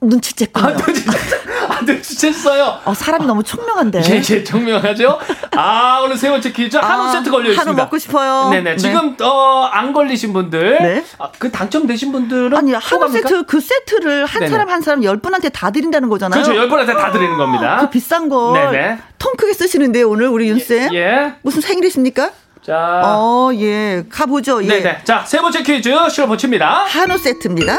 눈치챘군요. 0.09 0.63
아, 0.63 0.73
눈치챘어요. 0.75 1.69
아, 1.69 1.79
눈치챘어요. 1.81 2.79
어, 2.85 2.93
사람이 2.93 3.25
너무 3.25 3.43
총명한데. 3.43 4.01
예, 4.09 4.21
예, 4.29 4.43
정명하죠? 4.43 5.19
아, 5.55 6.01
오늘 6.03 6.17
세 6.17 6.29
번째 6.29 6.51
퀴즈 6.51 6.77
한우 6.77 7.03
아, 7.03 7.11
세트 7.11 7.29
걸려 7.29 7.49
있습니다. 7.51 7.61
한우 7.61 7.75
먹고 7.75 7.97
싶어요. 7.97 8.49
네네. 8.49 8.71
네. 8.71 8.77
지금, 8.77 9.15
어, 9.21 9.69
안 9.71 9.93
걸리신 9.93 10.33
분들. 10.33 10.77
네. 10.81 11.03
아, 11.19 11.29
그 11.37 11.51
당첨되신 11.51 12.11
분들은. 12.11 12.55
아니 12.57 12.71
또 12.71 12.77
한우? 12.79 13.09
세트 13.09 13.45
그 13.45 13.59
세트를 13.59 14.25
한 14.25 14.39
네네. 14.41 14.51
사람 14.51 14.69
한 14.69 14.81
사람 14.81 15.03
열 15.03 15.17
분한테 15.17 15.49
다 15.49 15.71
드린다는 15.71 16.09
거잖아요. 16.09 16.41
그렇죠. 16.43 16.59
열 16.59 16.69
번한테 16.69 16.93
다 16.93 17.11
드리는 17.11 17.37
겁니다. 17.37 17.77
그 17.81 17.89
비싼 17.89 18.29
걸 18.29 18.71
네네. 18.71 18.97
통 19.19 19.33
크게 19.37 19.53
쓰시는데요 19.53 20.09
오늘 20.09 20.27
우리 20.27 20.49
윤 20.49 20.59
쌤. 20.59 20.93
예. 20.93 21.33
무슨 21.41 21.61
생일이십니까? 21.61 22.31
자. 22.65 23.01
어, 23.03 23.51
예. 23.55 24.03
가보죠. 24.09 24.63
예. 24.63 24.67
네네. 24.67 24.99
자, 25.03 25.23
세 25.25 25.39
번째 25.41 25.63
퀴즈 25.63 25.89
실버 26.09 26.37
칩니다. 26.37 26.85
한우 26.87 27.17
세트입니다. 27.17 27.77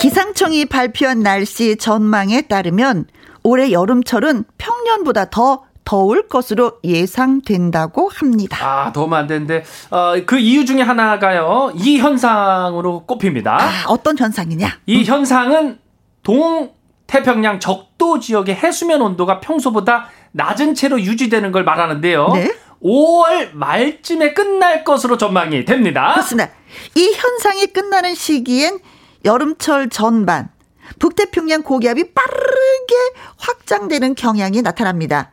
기상청이 0.00 0.66
발표한 0.66 1.20
날씨 1.20 1.76
전망에 1.76 2.42
따르면 2.42 3.06
올해 3.42 3.72
여름철은 3.72 4.44
평년보다 4.58 5.30
더 5.30 5.64
더울 5.84 6.26
것으로 6.28 6.72
예상된다고 6.82 8.08
합니다. 8.08 8.58
아, 8.60 8.92
도움 8.92 9.14
안 9.14 9.28
되는데, 9.28 9.64
어, 9.90 10.14
그 10.26 10.36
이유 10.36 10.66
중에 10.66 10.82
하나가요, 10.82 11.72
이 11.76 11.98
현상으로 11.98 13.04
꼽힙니다. 13.06 13.56
아, 13.56 13.84
어떤 13.86 14.18
현상이냐? 14.18 14.80
이 14.86 15.04
현상은 15.04 15.78
동 16.24 16.72
태평양 17.06 17.60
적도 17.60 18.18
지역의 18.18 18.56
해수면 18.56 19.00
온도가 19.00 19.38
평소보다 19.38 20.08
낮은 20.32 20.74
채로 20.74 21.00
유지되는 21.00 21.52
걸 21.52 21.62
말하는데요. 21.62 22.28
네. 22.34 22.52
5월 22.82 23.54
말쯤에 23.54 24.34
끝날 24.34 24.82
것으로 24.82 25.16
전망이 25.16 25.64
됩니다. 25.64 26.10
그렇습니다. 26.14 26.50
이 26.96 27.12
현상이 27.14 27.66
끝나는 27.66 28.14
시기엔 28.16 28.80
여름철 29.24 29.88
전반 29.88 30.48
북태평양 30.98 31.62
고기압이 31.62 32.12
빠르게 32.12 32.94
확장되는 33.38 34.14
경향이 34.14 34.62
나타납니다. 34.62 35.30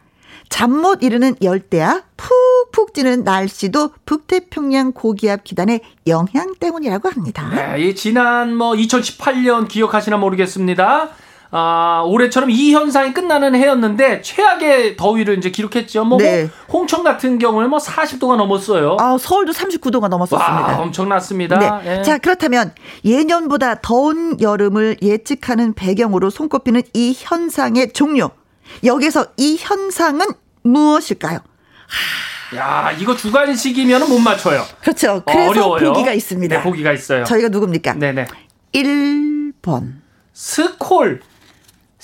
잠 0.49 0.71
못 0.71 1.01
이루는 1.01 1.35
열대야 1.41 2.03
푹푹 2.17 2.93
찌는 2.93 3.23
날씨도 3.23 3.91
북태평양 4.05 4.91
고기압 4.91 5.43
기단의 5.43 5.81
영향 6.07 6.53
때문이라고 6.59 7.09
합니다. 7.09 7.49
네, 7.49 7.81
이 7.81 7.95
지난 7.95 8.55
뭐 8.55 8.73
2018년 8.73 9.67
기억하시나 9.67 10.17
모르겠습니다. 10.17 11.09
아, 11.55 12.01
올해처럼 12.07 12.49
이 12.49 12.73
현상이 12.73 13.13
끝나는 13.13 13.53
해였는데 13.53 14.23
최악의 14.23 14.97
더위를 14.97 15.37
이제 15.37 15.51
기록했죠. 15.51 16.03
뭐, 16.03 16.17
네. 16.17 16.49
뭐 16.67 16.79
홍천 16.79 17.03
같은 17.03 17.37
경우는 17.37 17.69
뭐 17.69 17.77
40도가 17.77 18.37
넘었어요. 18.37 18.97
아, 18.99 19.17
서울도 19.19 19.51
39도가 19.51 20.07
넘었었습니다. 20.07 20.61
와, 20.61 20.79
엄청났습니다. 20.79 21.59
네. 21.59 21.99
예. 21.99 22.01
자, 22.01 22.17
그렇다면 22.17 22.73
예년보다 23.05 23.81
더운 23.81 24.41
여름을 24.41 24.97
예측하는 25.03 25.73
배경으로 25.73 26.31
손꼽히는 26.31 26.81
이 26.95 27.13
현상의 27.15 27.93
종류. 27.93 28.31
여기서 28.83 29.27
이 29.37 29.55
현상은 29.59 30.25
무엇일까요? 30.63 31.37
야, 32.55 32.91
이거 32.97 33.15
주관식이면 33.15 34.09
못 34.09 34.17
맞춰요. 34.17 34.63
그렇죠. 34.81 35.17
어, 35.17 35.23
그래서 35.23 35.49
어려워요. 35.51 35.93
보기가 35.93 36.13
있습니다. 36.13 36.57
네, 36.57 36.63
보기가 36.63 36.93
있어요. 36.93 37.25
저희가 37.25 37.49
누굽니까? 37.49 37.93
네네. 37.93 38.25
1번. 38.73 40.01
스콜. 40.33 41.21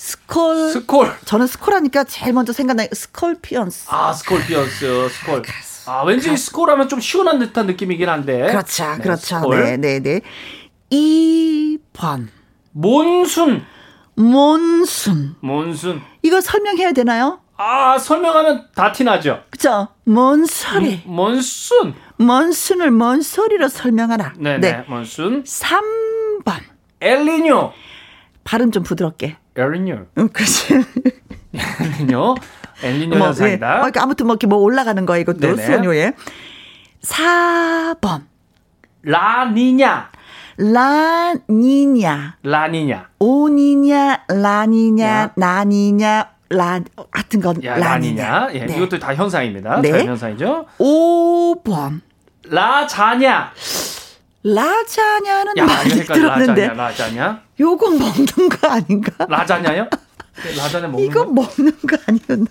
스콜. 0.04 0.70
스콜. 0.70 1.12
저는 1.26 1.46
스콜하니까 1.46 2.04
제일 2.04 2.32
먼저 2.32 2.54
생각나는 2.54 2.88
스콜피언스. 2.90 3.88
아, 3.90 4.14
스콜피언스, 4.14 5.08
스콜. 5.10 5.42
아, 5.86 6.02
왠지 6.04 6.34
스콜 6.38 6.70
하면 6.70 6.88
좀 6.88 7.00
시원한 7.00 7.38
듯한 7.38 7.66
느낌이긴 7.66 8.08
한데. 8.08 8.46
그렇죠. 8.46 8.96
네, 8.96 9.02
그렇죠. 9.02 9.40
스콜. 9.40 9.62
네, 9.62 9.76
네, 9.76 10.00
네. 10.00 10.20
2번. 10.90 12.28
몬순. 12.72 13.62
몬순. 14.14 15.36
몬순. 15.40 16.00
이거 16.22 16.40
설명해야 16.40 16.92
되나요? 16.92 17.42
아, 17.58 17.98
설명하면 17.98 18.68
다 18.74 18.92
티나죠? 18.92 19.42
그죠? 19.50 19.88
뭔 20.04 20.46
소리? 20.46 21.02
몬순. 21.04 21.94
뭔 22.16 22.52
순을 22.52 22.90
뭔 22.90 23.20
소리로 23.20 23.68
설명하라. 23.68 24.32
네네, 24.38 24.58
네. 24.60 24.84
몬순. 24.88 25.44
3번. 25.44 26.60
엘리뇨. 27.02 27.74
발음 28.44 28.72
좀 28.72 28.82
부드럽게. 28.82 29.36
엘리뇨. 29.56 30.06
응, 30.18 30.28
그치. 30.28 30.74
엘리뇨. 31.98 32.34
엘리뇨 32.82 33.16
뭐, 33.16 33.26
예. 33.26 33.28
현상이다. 33.28 33.68
어, 33.68 33.76
그러니까 33.78 34.02
아무튼 34.02 34.26
뭐 34.26 34.34
이렇게 34.34 34.46
뭐 34.46 34.58
올라가는 34.58 35.04
거야, 35.06 35.18
이것도. 35.18 35.38
네네. 35.40 35.66
수원요에. 35.66 36.12
4번. 37.02 38.22
라니냐. 39.02 40.10
라니냐. 40.56 42.36
라니냐. 42.42 43.08
오니냐, 43.18 44.24
라니냐, 44.28 45.04
야. 45.06 45.30
나니냐, 45.34 46.30
라, 46.50 46.80
같은 47.10 47.40
건 47.40 47.62
야, 47.64 47.76
라니냐. 47.78 48.28
라니냐. 48.28 48.48
예, 48.54 48.66
네. 48.66 48.76
이것도 48.76 48.98
다 48.98 49.14
현상입니다. 49.14 49.80
네. 49.80 50.04
현상이죠. 50.04 50.66
5번. 50.78 52.00
라자냐. 52.44 53.52
라자냐는 54.42 55.56
야, 55.58 55.64
많이. 55.66 55.90
들었는데. 56.04 56.68
라자냐, 56.68 56.72
라자냐. 56.74 57.42
요거 57.60 57.90
먹는 57.90 58.48
거 58.48 58.68
아닌가? 58.68 59.26
라자냐요? 59.28 59.88
네, 60.42 60.56
라자냐 60.56 60.88
먹는 60.88 61.04
이거 61.06 61.26
거? 61.26 61.32
먹는 61.32 61.72
거 61.86 61.96
아니었나? 62.06 62.46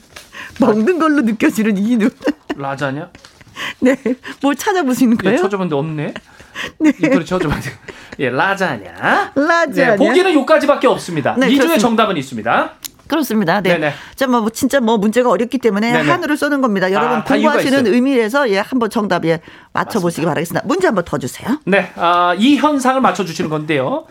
먹는 0.60 1.00
걸로 1.00 1.22
느껴지는 1.22 1.78
이 1.78 1.98
눈. 1.98 2.12
라자냐? 2.56 3.10
네. 3.82 3.96
뭘 4.42 4.56
찾아보시는 4.56 5.18
예, 5.22 5.24
거예요? 5.24 5.38
쳐줘봤는데 5.42 5.76
없네. 5.76 6.14
네. 6.80 6.94
인터넷 7.02 7.26
쳐줘봤는데. 7.26 7.72
예, 8.20 8.30
라자냐. 8.30 9.32
라자냐. 9.36 9.92
네, 9.92 9.96
보기는 9.96 10.34
요까지밖에 10.34 10.88
없습니다. 10.88 11.36
네, 11.38 11.50
이 11.50 11.60
중에. 11.60 11.78
정답은 11.78 12.16
있습니다. 12.16 12.74
그렇습니다. 13.08 13.60
네. 13.62 13.72
네네. 13.74 13.94
자, 14.16 14.28
뭐 14.28 14.48
진짜 14.52 14.80
뭐 14.80 14.98
문제가 14.98 15.32
어렵기 15.32 15.58
때문에 15.58 15.92
네네. 15.92 16.12
한우를 16.12 16.38
써는 16.38 16.62
겁니다. 16.62 16.92
여러분 16.92 17.18
아, 17.18 17.24
다 17.24 17.36
이유가 17.36 17.54
공부하시는. 17.56 17.92
의미에서 17.92 18.50
예, 18.52 18.60
한번 18.60 18.92
정답 18.92 19.26
예 19.26 19.42
맞춰 19.74 20.00
보시기 20.00 20.28
바라겠습니다. 20.28 20.68
문제 20.68 20.86
한번 20.86 21.04
더 21.06 21.18
주세요. 21.18 21.60
네, 21.66 21.92
아, 21.96 22.36
이 22.38 22.58
현상을 22.58 23.02
맞춰 23.02 23.26
주시는 23.26 23.50
건데요. 23.50 24.06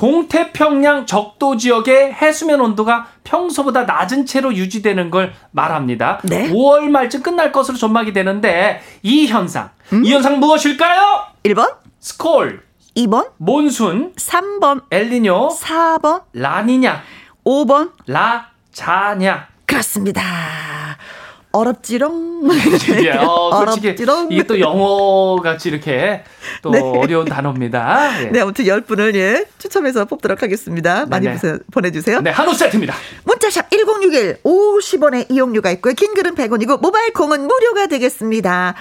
동태평양 0.00 1.04
적도 1.04 1.58
지역의 1.58 2.14
해수면 2.14 2.62
온도가 2.62 3.08
평소보다 3.22 3.84
낮은 3.84 4.24
채로 4.24 4.54
유지되는 4.54 5.10
걸 5.10 5.34
말합니다. 5.50 6.20
네. 6.24 6.48
5월 6.48 6.88
말쯤 6.88 7.22
끝날 7.22 7.52
것으로 7.52 7.76
전망이 7.76 8.14
되는데 8.14 8.80
이 9.02 9.26
현상, 9.26 9.68
음? 9.92 10.02
이 10.02 10.10
현상 10.10 10.40
무엇일까요? 10.40 11.26
1번, 11.44 11.74
스콜, 11.98 12.62
2번, 12.96 13.28
몬순, 13.36 14.14
3번, 14.14 14.84
엘니뇨, 14.90 15.50
4번, 15.60 16.22
라니냐, 16.32 17.02
5번. 17.44 17.90
라자냐. 18.06 19.48
그렇습니다. 19.66 20.22
어렵지롱. 21.52 22.48
예, 23.04 23.10
어, 23.10 23.24
어렵지롱. 23.52 24.28
이게 24.30 24.44
또 24.44 24.60
영어 24.60 25.36
같이 25.42 25.68
이렇게 25.68 26.22
또 26.62 26.70
네. 26.70 26.80
어려운 26.80 27.26
단어입니다. 27.26 28.22
예. 28.22 28.26
네, 28.30 28.40
아무튼 28.40 28.64
10분을 28.64 29.14
예, 29.16 29.44
추첨해서 29.58 30.04
뽑도록 30.04 30.42
하겠습니다. 30.42 31.06
많이 31.06 31.26
네네. 31.26 31.38
보세- 31.38 31.58
보내주세요. 31.72 32.20
네, 32.20 32.30
한우 32.30 32.54
세트입니다. 32.54 32.94
문자샵 33.24 33.68
1061 33.70 34.38
50원의 34.44 35.26
이용료가 35.30 35.70
있고요. 35.72 35.94
긴 35.94 36.14
글은 36.14 36.34
100원이고 36.36 36.80
모바일 36.80 37.12
콩은 37.12 37.46
무료가 37.46 37.86
되겠습니다. 37.88 38.74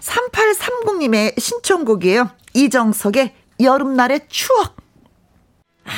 3830님의 0.00 1.40
신청곡이에요. 1.40 2.30
이정석의 2.54 3.32
여름날의 3.60 4.20
추억. 4.28 4.76
아, 5.84 5.90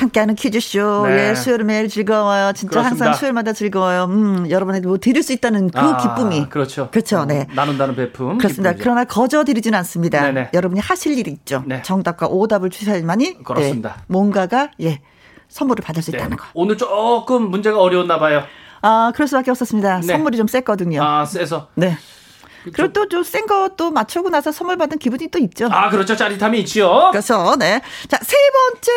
함께하는 0.00 0.34
퀴즈쇼. 0.34 1.06
네. 1.06 1.30
예, 1.30 1.34
수요일 1.34 1.64
매일 1.64 1.88
즐거워요. 1.88 2.52
진짜 2.54 2.70
그렇습니다. 2.70 3.04
항상 3.06 3.18
수요일마다 3.18 3.52
즐거워요. 3.52 4.04
음, 4.04 4.50
여러분에게 4.50 4.86
뭐 4.86 4.96
드릴 4.98 5.22
수 5.22 5.32
있다는 5.32 5.70
그 5.70 5.78
아, 5.78 5.96
기쁨이. 5.98 6.48
그렇죠. 6.48 6.88
그렇죠, 6.90 7.24
네. 7.26 7.42
어, 7.42 7.54
나눈다는 7.54 7.94
배품. 7.96 8.38
그렇습니다. 8.38 8.70
기쁨이죠. 8.70 8.82
그러나 8.82 9.04
거저 9.04 9.44
드리진 9.44 9.74
않습니다. 9.74 10.22
네네. 10.22 10.50
여러분이 10.54 10.80
하실 10.80 11.18
일이 11.18 11.30
있죠. 11.32 11.62
네. 11.66 11.82
정답과 11.82 12.28
오답을 12.28 12.70
주셔야만이 12.70 13.44
그렇습니다. 13.44 13.96
네, 13.98 14.04
뭔가가 14.06 14.70
예 14.80 15.00
선물을 15.48 15.84
받을 15.84 16.02
수 16.02 16.12
네. 16.12 16.18
있다는 16.18 16.36
거. 16.38 16.46
오늘 16.54 16.78
조금 16.78 17.50
문제가 17.50 17.78
어려웠나 17.80 18.18
봐요. 18.18 18.42
아, 18.82 19.12
그럴 19.14 19.28
수밖에 19.28 19.50
없었습니다. 19.50 20.00
네. 20.00 20.06
선물이 20.06 20.38
좀 20.38 20.46
셌거든요. 20.46 21.02
아, 21.02 21.26
세서. 21.26 21.68
네. 21.74 21.98
좀- 22.64 22.72
그리고 22.72 22.92
또 22.92 23.08
좀센 23.08 23.46
것도 23.46 23.90
맞추고 23.90 24.28
나서 24.30 24.52
선물 24.52 24.76
받은 24.76 24.98
기분이 24.98 25.28
또 25.28 25.38
있죠. 25.38 25.68
아, 25.70 25.88
그렇죠. 25.90 26.16
짜릿함이 26.16 26.60
있지요. 26.60 27.08
그래서 27.12 27.56
네. 27.56 27.80
자, 28.08 28.18
세 28.22 28.36
번째 28.52 28.90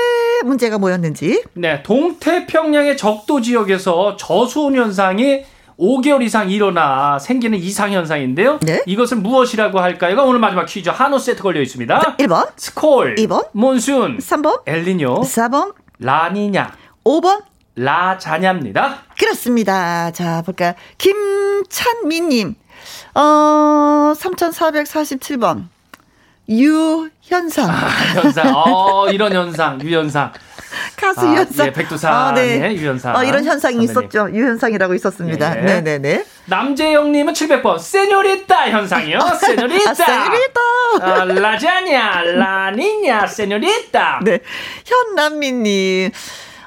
문제가 0.45 0.77
뭐였는지. 0.77 1.43
네, 1.53 1.81
동태평양의 1.83 2.97
적도 2.97 3.41
지역에서 3.41 4.15
저수온 4.17 4.75
현상이 4.75 5.45
5개월 5.79 6.21
이상 6.21 6.49
일어나 6.51 7.17
생기는 7.17 7.57
이상 7.57 7.91
현상인데요. 7.91 8.59
네. 8.61 8.83
이것을 8.85 9.17
무엇이라고 9.17 9.79
할까요?가 9.79 10.23
오늘 10.23 10.39
마지막 10.39 10.65
퀴즈 10.65 10.89
한우 10.89 11.17
세트 11.17 11.41
걸려 11.41 11.61
있습니다. 11.61 12.17
1번, 12.19 12.49
스콜, 12.55 13.17
이 13.17 13.25
번. 13.25 13.43
몬순, 13.53 14.19
3번, 14.19 14.61
엘니뇨, 14.67 15.21
4번, 15.21 15.73
라니냐, 15.99 16.71
5번. 17.03 17.41
라자냐입니다. 17.75 18.99
그렇습니다. 19.17 20.11
자, 20.11 20.43
볼까. 20.45 20.75
김찬미님. 20.99 22.53
어, 23.15 24.13
3447번. 24.15 25.65
유현상. 26.49 27.69
현상, 28.15 28.53
어, 28.53 29.07
이런 29.09 29.31
현상, 29.33 29.81
유현상. 29.81 30.33
가수 30.97 31.21
아, 31.21 31.31
유현상. 31.31 31.67
예, 31.67 31.71
백두산의 31.71 32.75
유현상 32.77 33.15
어, 33.15 33.23
이런 33.23 33.45
현상이 33.45 33.87
선배님. 33.87 34.09
있었죠. 34.09 34.29
유현상이라고 34.35 34.93
있었습니다. 34.95 35.57
예. 35.57 35.61
네네네. 35.61 36.25
남재영님은 36.47 37.33
700번, 37.33 37.79
세뇨리따 37.79 38.69
현상이요. 38.71 39.19
세뇨리따. 39.39 39.91
아, 39.91 39.93
세뇨리따. 39.93 40.61
아, 41.01 41.23
라자냐, 41.25 42.21
라니냐, 42.23 43.27
세뇨리따. 43.27 44.19
네. 44.23 44.39
현남미님, 44.85 46.11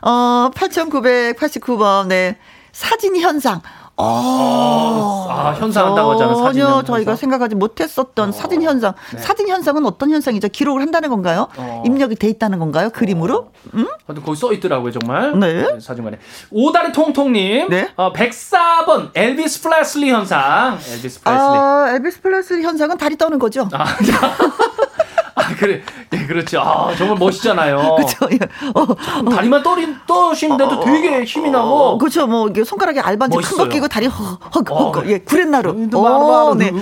어, 0.03 0.51
8989번, 0.55 2.07
네. 2.09 2.37
사진 2.73 3.17
현상. 3.21 3.61
어, 3.99 5.27
아, 5.31 5.53
현상한다고 5.53 6.13
하잖아요, 6.13 6.37
사진 6.37 6.61
전혀 6.63 6.75
현상. 6.77 6.85
저희가 6.85 7.17
생각하지 7.17 7.55
못했었던 7.55 8.31
사진 8.33 8.63
현상. 8.63 8.93
네. 9.15 9.19
사진 9.19 9.49
현상은 9.49 9.87
어떤 9.87 10.11
현상이죠? 10.11 10.49
기록을 10.49 10.83
한다는 10.83 11.09
건가요? 11.09 11.49
어. 11.57 11.83
입력이 11.87 12.17
돼 12.17 12.29
있다는 12.29 12.59
건가요? 12.59 12.91
그림으로? 12.91 13.53
음? 13.75 13.87
근데 14.07 14.21
거기 14.21 14.37
써 14.39 14.53
있더라고요, 14.53 14.93
정말. 14.93 15.39
네. 15.39 15.81
사진관에. 15.81 16.19
오다리 16.51 16.93
통통님. 16.93 17.69
네. 17.71 17.91
어, 17.97 18.13
104번, 18.13 19.11
엘비스 19.15 19.63
프레슬리 19.63 20.11
현상. 20.11 20.75
엘비스 20.75 21.23
프레슬리. 21.23 21.25
아, 21.25 21.87
엘비스 21.95 22.21
프레슬리 22.21 22.61
현상은 22.63 22.99
다리 22.99 23.17
떠는 23.17 23.39
거죠. 23.39 23.69
아, 23.73 23.85
아, 25.47 25.55
그래. 25.57 25.83
네, 26.11 26.27
그렇죠. 26.27 26.61
아, 26.61 26.95
정말 26.97 27.17
멋있잖아요. 27.19 27.97
그렇죠. 27.97 28.29
예. 28.33 28.39
어, 28.75 29.31
다리만 29.31 29.63
떠린, 29.63 29.97
떠신데도 30.07 30.81
되게 30.81 31.23
힘이 31.25 31.51
나고. 31.51 31.69
어, 31.69 31.99
그렇죠. 31.99 32.27
뭐 32.27 32.49
이게 32.49 32.65
손가락에 32.65 33.01
알반지 33.01 33.39
큰 33.39 33.57
거. 33.57 33.69
끼고 33.69 33.89
다리 33.89 34.07
어, 34.07 34.11
허, 34.11 34.93
그래. 34.93 35.13
예, 35.13 35.19
구레나룻. 35.19 35.89
또 35.91 36.01
오, 36.03 36.55
네. 36.55 36.73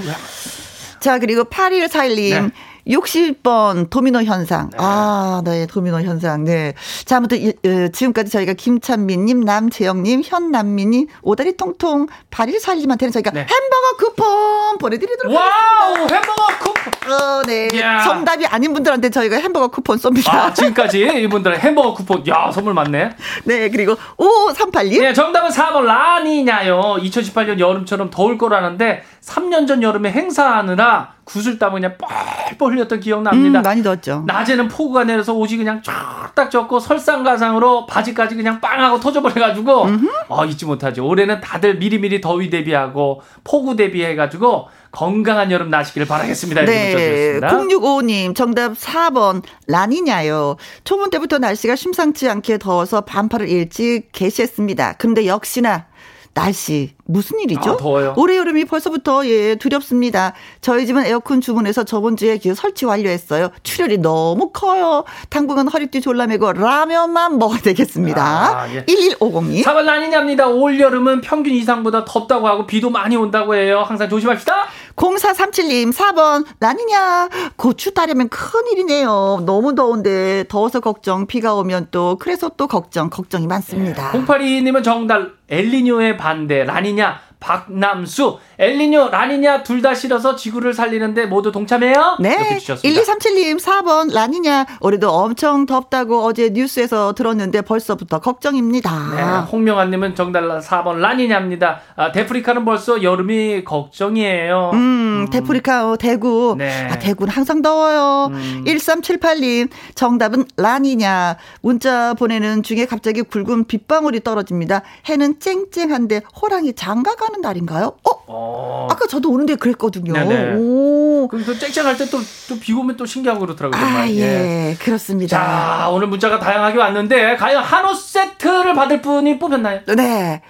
자, 1.01 1.19
그리고 1.19 1.45
8141님. 1.45 2.31
네. 2.43 2.51
60번 2.87 3.89
도미노 3.91 4.23
현상. 4.23 4.71
아, 4.77 5.43
네, 5.45 5.67
도미노 5.67 6.03
현상. 6.03 6.45
네. 6.45 6.75
자, 7.05 7.17
아무튼 7.17 7.39
이, 7.39 7.49
어, 7.49 7.89
지금까지 7.93 8.31
저희가 8.31 8.53
김찬민님, 8.53 9.41
남재영님, 9.41 10.23
현남민님, 10.25 11.07
오다리 11.23 11.57
통통 11.57 12.07
8141님한테는 12.31 13.13
저희가 13.13 13.31
네. 13.31 13.41
햄버거 13.41 13.97
쿠폰 13.99 14.79
보내드리도록 14.79 15.35
와우! 15.35 15.97
햄버거 16.11 16.47
쿠폰! 16.61 17.13
어, 17.13 17.43
네. 17.47 17.69
이야. 17.73 18.03
정답이 18.03 18.47
아닌 18.47 18.73
분들한테 18.73 19.11
저희가 19.11 19.37
햄버거 19.37 19.69
쿠폰 19.69 19.99
쏩니다. 19.99 20.33
아, 20.33 20.53
지금까지 20.53 21.01
이분들은 21.25 21.59
햄버거 21.59 21.95
쿠폰. 21.95 22.27
야, 22.29 22.51
선물 22.53 22.75
많네. 22.75 23.11
네, 23.45 23.71
그리고 23.71 23.97
5538님. 24.17 25.01
네, 25.01 25.13
정답은 25.13 25.51
4번 25.51 25.85
라니냐요. 25.85 26.97
2018년 27.01 27.59
여름처럼 27.59 28.11
더울 28.11 28.39
거라는데 28.39 29.03
3년 29.25 29.67
전 29.67 29.83
여름에 29.83 30.11
행사하느라 30.11 31.15
구슬땀을 31.25 31.81
그냥 31.81 31.97
뻘뻘 31.99 32.73
흘렸던 32.75 33.01
기억 33.01 33.23
납니다. 33.23 33.61
음, 33.61 33.63
많이 33.63 33.81
넣었죠. 33.81 34.25
낮에는 34.27 34.69
폭우가 34.69 35.05
내려서 35.05 35.33
옷이 35.33 35.57
그냥 35.57 35.81
쫙딱 35.83 36.51
젖고 36.51 36.79
설상가상으로 36.81 37.87
바지까지 37.87 38.35
그냥 38.35 38.61
빵하고 38.61 39.01
터져버려가지고 39.01 39.87
어, 40.29 40.45
잊지 40.45 40.67
못하죠. 40.67 41.07
올해는 41.07 41.41
다들 41.41 41.77
미리미리 41.77 42.21
더위 42.21 42.51
대비하고 42.51 43.23
폭우 43.45 43.77
대비해가지고 43.77 44.69
건강한 44.91 45.51
여름 45.51 45.71
나시기를 45.71 46.07
바라겠습니다. 46.07 46.65
네. 46.67 46.93
문자 46.93 46.99
주셨습니다. 46.99 47.49
0655님, 47.81 48.35
정답 48.37 48.73
4번, 48.75 49.43
라니냐요. 49.67 50.57
초본 50.85 51.11
때부터 51.11 51.39
날씨가 51.39 51.75
심상치 51.75 52.29
않게 52.29 52.59
더워서 52.59 53.01
반팔을 53.01 53.49
일찍 53.49 54.13
개시했습니다. 54.13 54.95
근데 54.99 55.27
역시나, 55.27 55.87
날씨 56.35 56.95
무슨 57.07 57.39
일이죠? 57.41 57.73
아, 57.73 57.77
더워요. 57.77 58.15
올해 58.17 58.37
여름이 58.37 58.65
벌써부터 58.65 59.27
예 59.27 59.55
두렵습니다. 59.55 60.33
저희 60.61 60.85
집은 60.87 61.07
에어컨 61.07 61.41
주문해서 61.41 61.85
저번 61.85 62.17
주에 62.17 62.39
그 62.39 62.55
설치 62.55 62.85
완료했어요. 62.87 63.51
출혈이 63.63 63.99
너무 63.99 64.51
커요. 64.51 65.05
당분간 65.31 65.69
허리띠 65.69 66.01
졸라매고 66.01 66.55
라면만 66.55 67.39
먹어야 67.39 67.61
되겠습니다. 67.61 68.23
아, 68.63 68.75
예. 68.75 68.85
1150님. 68.85 69.63
4번 69.65 69.85
라니냐입니다. 69.85 70.49
올 70.49 70.79
여름은 70.81 71.21
평균 71.21 71.55
이상보다 71.55 72.05
덥다고 72.05 72.49
하고 72.49 72.67
비도 72.67 72.91
많이 72.91 73.17
온다고 73.17 73.55
해요. 73.55 73.85
항상 73.87 74.09
조심합시다. 74.09 74.67
0437님 74.97 75.93
4번. 75.93 76.45
라니냐? 76.61 77.29
고추 77.57 77.93
따려면 77.93 78.29
큰일이네요. 78.29 79.43
너무 79.45 79.75
더운데 79.75 80.45
더워서 80.49 80.81
걱정 80.81 81.27
비가 81.27 81.55
오면 81.55 81.89
또 81.91 82.17
그래서 82.21 82.51
또 82.57 82.67
걱정 82.67 83.11
걱정이 83.11 83.47
많습니다. 83.47 84.13
082님은 84.13 84.85
정답. 84.85 85.33
엘리뇨의 85.49 86.17
반대. 86.17 86.65
라니냐 86.65 87.21
박남수 87.45 88.39
엘리뇨 88.59 89.11
라니냐 89.11 89.63
둘다 89.65 89.95
싫어서 89.95 90.35
지구를 90.35 90.73
살리는데 90.73 91.27
모두 91.27 91.53
동참해요. 91.53 92.17
네 92.21 92.59
주셨습니다. 92.59 93.03
1237님 93.03 93.61
4번 93.61 94.15
라니냐 94.15 94.65
올해도 94.81 95.11
엄청 95.11 95.67
덥다고 95.67 96.25
어제 96.25 96.49
뉴스에서 96.51 97.13
들었는데 97.13 97.61
벌써부터 97.63 98.21
걱정입니다 98.21 98.91
네, 99.15 99.51
홍명아님은 99.51 100.15
정답 100.15 100.41
4번 100.41 100.97
라니냐입니다. 100.99 101.81
아, 101.97 102.13
데프리카는 102.13 102.65
벌써 102.65 103.03
여름이 103.03 103.65
걱정이에요. 103.65 104.71
음, 104.75 105.29
데프리카 105.31 105.91
어, 105.91 105.97
대구. 105.97 106.55
네. 106.57 106.89
아, 106.91 106.99
대구는 106.99 107.33
항상 107.33 107.63
더워요. 107.63 108.31
음. 108.33 108.65
1378님, 108.67 109.69
정답은 109.95 110.45
라니냐. 110.57 111.37
문자 111.63 112.15
보내는 112.15 112.63
중에 112.63 112.87
갑자기 112.87 113.23
굵은 113.23 113.65
빗방울이 113.67 114.21
떨어집니다. 114.21 114.83
해는 115.09 115.41
쨍쨍한데 115.41 116.23
호랑이 116.41 116.75
장가 116.75 117.15
가는 117.17 117.34
날인가요? 117.41 117.97
어? 118.03 118.11
어, 118.27 118.89
아까 118.91 119.07
저도 119.07 119.31
오는데 119.31 119.57
그랬거든요. 119.57 120.13
네네. 120.13 120.55
오. 120.57 121.25
오. 121.25 121.29
그럼 121.29 121.45
또 121.45 121.57
쨍쨍할 121.59 121.97
때 121.97 122.05
또 122.07 122.19
또 122.49 122.59
비고 122.59 122.81
오면 122.81 122.97
또 122.97 123.07
신기하고 123.07 123.41
그렇더라고요. 123.41 123.81
정말. 123.81 124.03
아, 124.03 124.11
예. 124.11 124.77
그렇습니다. 124.81 125.37
자, 125.39 125.89
오늘 125.91 126.07
문자가 126.09 126.39
다양하게 126.39 126.79
왔는데 126.79 127.37
과연 127.37 127.63
한우 127.65 127.95
세트를 127.95 128.75
받을 128.75 129.01
분이 129.01 129.39
뽑혔나요? 129.39 129.81
네. 129.97 130.43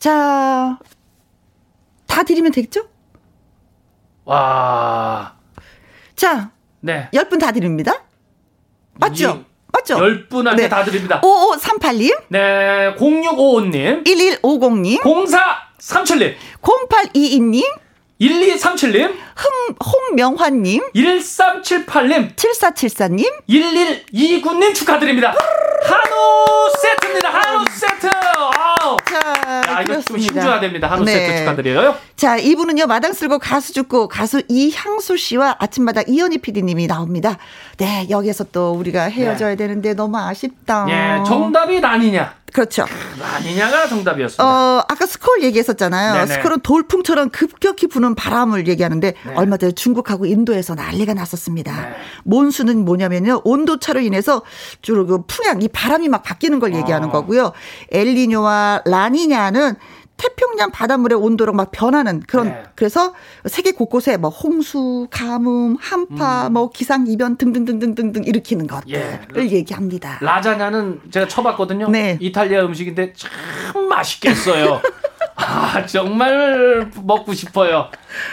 자, 0.00 0.78
다 2.06 2.22
드리면 2.22 2.52
되겠죠? 2.52 2.82
와. 4.24 5.34
자, 6.16 6.50
네. 6.80 7.08
10분 7.12 7.38
다 7.40 7.52
드립니다. 7.52 7.92
맞죠? 8.94 9.44
맞죠? 9.72 9.96
10분한테 9.96 10.56
네. 10.56 10.68
다 10.68 10.84
드립니다. 10.84 11.20
5538님, 11.20 12.16
네. 12.28 12.94
0655님, 12.96 14.04
1150님, 14.04 15.00
0437님, 15.84 16.34
0822님, 16.62 17.62
1237님, 18.20 19.12
흥, 19.36 19.74
홍명환님, 19.84 20.82
1378님, 20.94 22.34
7474님, 22.36 23.30
1129님 23.48 24.74
축하드립니다. 24.74 25.34
한우 25.82 26.70
세트입니다. 26.80 27.28
한우 27.28 27.64
세트. 27.68 28.08
아우. 28.56 28.96
자, 29.04 29.62
야, 29.68 29.82
이거 29.82 30.00
좀. 30.00 30.16
힘줘야 30.18 30.58
됩니다. 30.60 30.90
한우 30.90 31.04
네. 31.04 31.12
세트 31.12 31.38
축하드려요. 31.40 31.96
자, 32.16 32.38
이분은요, 32.38 32.86
마당 32.86 33.12
쓸고 33.12 33.38
가수 33.38 33.74
죽고 33.74 34.08
가수 34.08 34.42
이향수 34.48 35.18
씨와 35.18 35.56
아침마당 35.58 36.04
이현희 36.08 36.38
PD님이 36.38 36.86
나옵니다. 36.86 37.36
네, 37.76 38.06
여기서 38.08 38.44
또 38.52 38.72
우리가 38.72 39.04
헤어져야 39.04 39.56
되는데 39.56 39.92
너무 39.92 40.16
아쉽다. 40.16 40.86
예, 40.88 41.24
정답이 41.24 41.80
라니냐. 41.80 42.34
그렇죠. 42.54 42.86
라니냐가 43.18 43.88
정답이었습니다. 43.88 44.44
어, 44.44 44.84
아까 44.88 45.06
스콜 45.06 45.42
얘기했었잖아요. 45.42 46.14
네네. 46.14 46.26
스콜은 46.34 46.60
돌풍처럼 46.60 47.30
급격히 47.30 47.88
부는 47.88 48.14
바람을 48.14 48.68
얘기하는데 48.68 49.14
얼마 49.34 49.56
전에 49.56 49.72
중국하고 49.72 50.24
인도에서 50.24 50.76
난리가 50.76 51.14
났었습니다. 51.14 51.80
네. 51.80 51.96
몬수는 52.22 52.84
뭐냐면요. 52.84 53.40
온도 53.42 53.80
차로 53.80 53.98
인해서 53.98 54.42
주로 54.82 55.04
그 55.04 55.22
풍향, 55.26 55.62
이 55.62 55.68
바람이 55.68 56.08
막 56.08 56.22
바뀌는 56.22 56.60
걸 56.60 56.76
얘기하는 56.76 57.08
어. 57.08 57.10
거고요. 57.10 57.50
엘니뇨와 57.90 58.82
라니냐는 58.84 59.74
태평양 60.16 60.70
바닷물의 60.70 61.18
온도로 61.18 61.52
막 61.52 61.70
변하는 61.70 62.20
그런 62.20 62.48
네. 62.48 62.62
그래서 62.74 63.14
세계 63.46 63.72
곳곳에 63.72 64.16
뭐 64.16 64.30
홍수, 64.30 65.08
가뭄, 65.10 65.76
한파, 65.80 66.48
뭐 66.50 66.70
기상 66.70 67.06
이변 67.06 67.36
등등등등등등 67.36 68.24
일으키는 68.24 68.66
것들을 68.66 69.26
음. 69.36 69.48
예. 69.50 69.50
얘기합니다. 69.50 70.18
라자냐는 70.20 71.00
제가 71.10 71.28
쳐봤거든요. 71.28 71.88
네. 71.90 72.16
이탈리아 72.20 72.64
음식인데 72.64 73.12
참 73.14 73.88
맛있겠어요. 73.88 74.80
아, 75.36 75.84
정말 75.86 76.90
먹고 77.02 77.34
싶어요. 77.34 77.90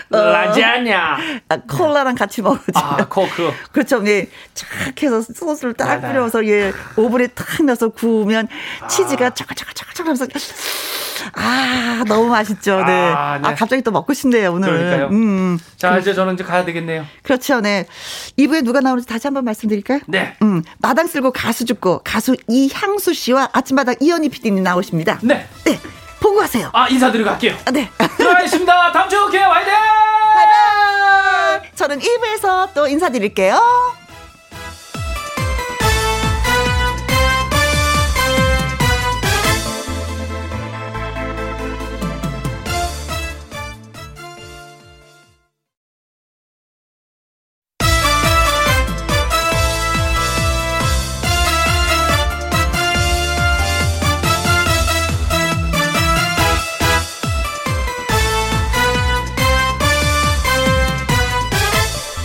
라자냐. 0.10 1.18
아, 1.50 1.58
콜라랑 1.58 2.16
같이 2.16 2.42
먹어죠. 2.42 2.64
아, 2.76 2.98
코크. 3.08 3.52
그렇죠. 3.72 4.00
네. 4.00 4.28
착 4.54 4.70
해서 5.02 5.22
소스를 5.22 5.74
딱 5.74 6.00
네네. 6.00 6.14
뿌려서 6.14 6.46
예, 6.46 6.72
오븐에 6.98 7.28
탁 7.28 7.64
넣어서 7.66 7.90
구우면 7.90 8.48
치즈가 8.90 9.32
차가차가차가차가 9.32 10.10
하면서 10.10 10.26
아, 11.34 12.04
너무 12.08 12.30
맛있죠. 12.30 12.84
네. 12.84 12.92
아, 12.92 13.34
아, 13.34 13.50
네. 13.50 13.56
갑자기 13.56 13.82
또 13.82 13.92
먹고 13.92 14.14
싶네요, 14.14 14.54
오늘. 14.54 14.70
그러니까요. 14.70 15.08
음. 15.10 15.60
자, 15.78 15.98
이제 15.98 16.14
저는 16.14 16.36
이제 16.36 16.44
가야 16.44 16.66
되겠네요. 16.66 17.06
그렇죠. 17.24 17.62
네. 17.62 17.86
2부에 18.38 18.64
누가 18.64 18.80
나오는지 18.80 19.08
다시 19.08 19.28
한번 19.28 19.46
말씀드릴까요? 19.46 20.00
네. 20.08 20.36
음, 20.42 20.64
마당 20.80 21.08
쓸고 21.08 21.32
가수 21.32 21.66
죽고 21.66 22.02
가수 22.04 22.36
이향수 22.48 23.14
씨와 23.14 23.50
아침마당 23.54 23.96
이현희 24.00 24.30
PD님 24.30 24.64
나오십니다. 24.64 25.20
네. 25.22 25.48
네. 25.66 25.80
보고 26.22 26.40
가세요. 26.40 26.70
아, 26.74 26.88
인사드리고 26.88 27.30
갈게요. 27.30 27.56
아, 27.66 27.72
네. 27.72 27.90
들어가겠습니다. 28.18 28.92
다음 28.94 29.10
주에. 29.10 29.20
화이팅! 29.40 29.74
바이바이. 30.36 31.72
저는 31.76 32.00
1부에서 32.00 32.70
또 32.74 32.88
인사드릴게요. 32.88 33.60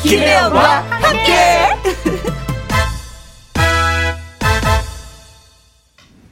김혜영과 0.08 0.82
함께. 0.82 1.32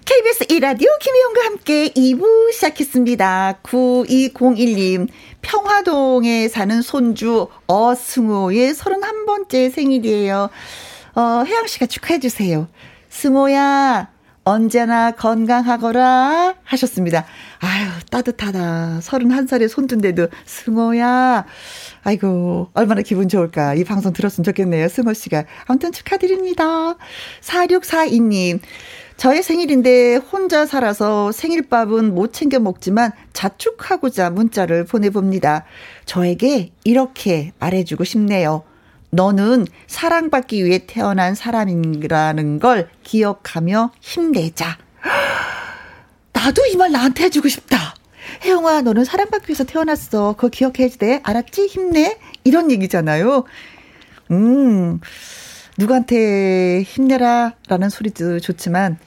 KBS 0.04 0.46
1라디오 0.46 0.96
김혜영과 1.00 1.44
함께 1.44 1.88
2부 1.88 2.52
시작했습니다. 2.52 3.58
9201님, 3.64 5.08
평화동에 5.42 6.46
사는 6.46 6.82
손주 6.82 7.48
어승호의 7.66 8.74
31번째 8.74 9.72
생일이에요. 9.72 10.50
어, 11.16 11.42
혜영 11.44 11.66
씨가 11.66 11.86
축하해주세요. 11.86 12.68
승호야, 13.08 14.08
언제나 14.44 15.10
건강하거라 15.12 16.56
하셨습니다. 16.62 17.24
아유, 17.60 17.88
따뜻하다. 18.10 19.00
31살의 19.00 19.68
손주인데도 19.68 20.28
승호야. 20.44 21.46
아이고, 22.02 22.68
얼마나 22.74 23.00
기분 23.00 23.28
좋을까. 23.28 23.74
이 23.74 23.84
방송 23.84 24.12
들었으면 24.12 24.44
좋겠네요. 24.44 24.88
승호 24.88 25.14
씨가. 25.14 25.44
아무튼 25.66 25.92
축하드립니다. 25.92 26.96
4642님. 27.40 28.60
저의 29.16 29.42
생일인데 29.42 30.16
혼자 30.16 30.66
살아서 30.66 31.32
생일밥은 31.32 32.14
못 32.14 32.32
챙겨 32.32 32.58
먹지만 32.58 33.12
자축하고자 33.32 34.30
문자를 34.30 34.84
보내봅니다. 34.84 35.64
저에게 36.04 36.72
이렇게 36.84 37.52
말해주고 37.60 38.04
싶네요. 38.04 38.64
너는 39.14 39.66
사랑받기 39.86 40.64
위해 40.64 40.80
태어난 40.86 41.34
사람이라는 41.34 42.58
걸 42.58 42.88
기억하며 43.04 43.92
힘내자. 44.00 44.76
나도 46.32 46.66
이 46.66 46.76
말 46.76 46.90
나한테 46.92 47.24
해주고 47.24 47.48
싶다. 47.48 47.94
혜영아, 48.44 48.82
너는 48.82 49.04
사랑받기 49.04 49.48
위해서 49.50 49.64
태어났어. 49.64 50.34
그거 50.34 50.48
기억해야지 50.48 50.98
돼. 50.98 51.20
알았지? 51.22 51.66
힘내. 51.66 52.18
이런 52.42 52.70
얘기잖아요. 52.70 53.44
음, 54.32 55.00
누구한테 55.78 56.82
힘내라 56.82 57.54
라는 57.68 57.88
소리도 57.88 58.40
좋지만, 58.40 58.98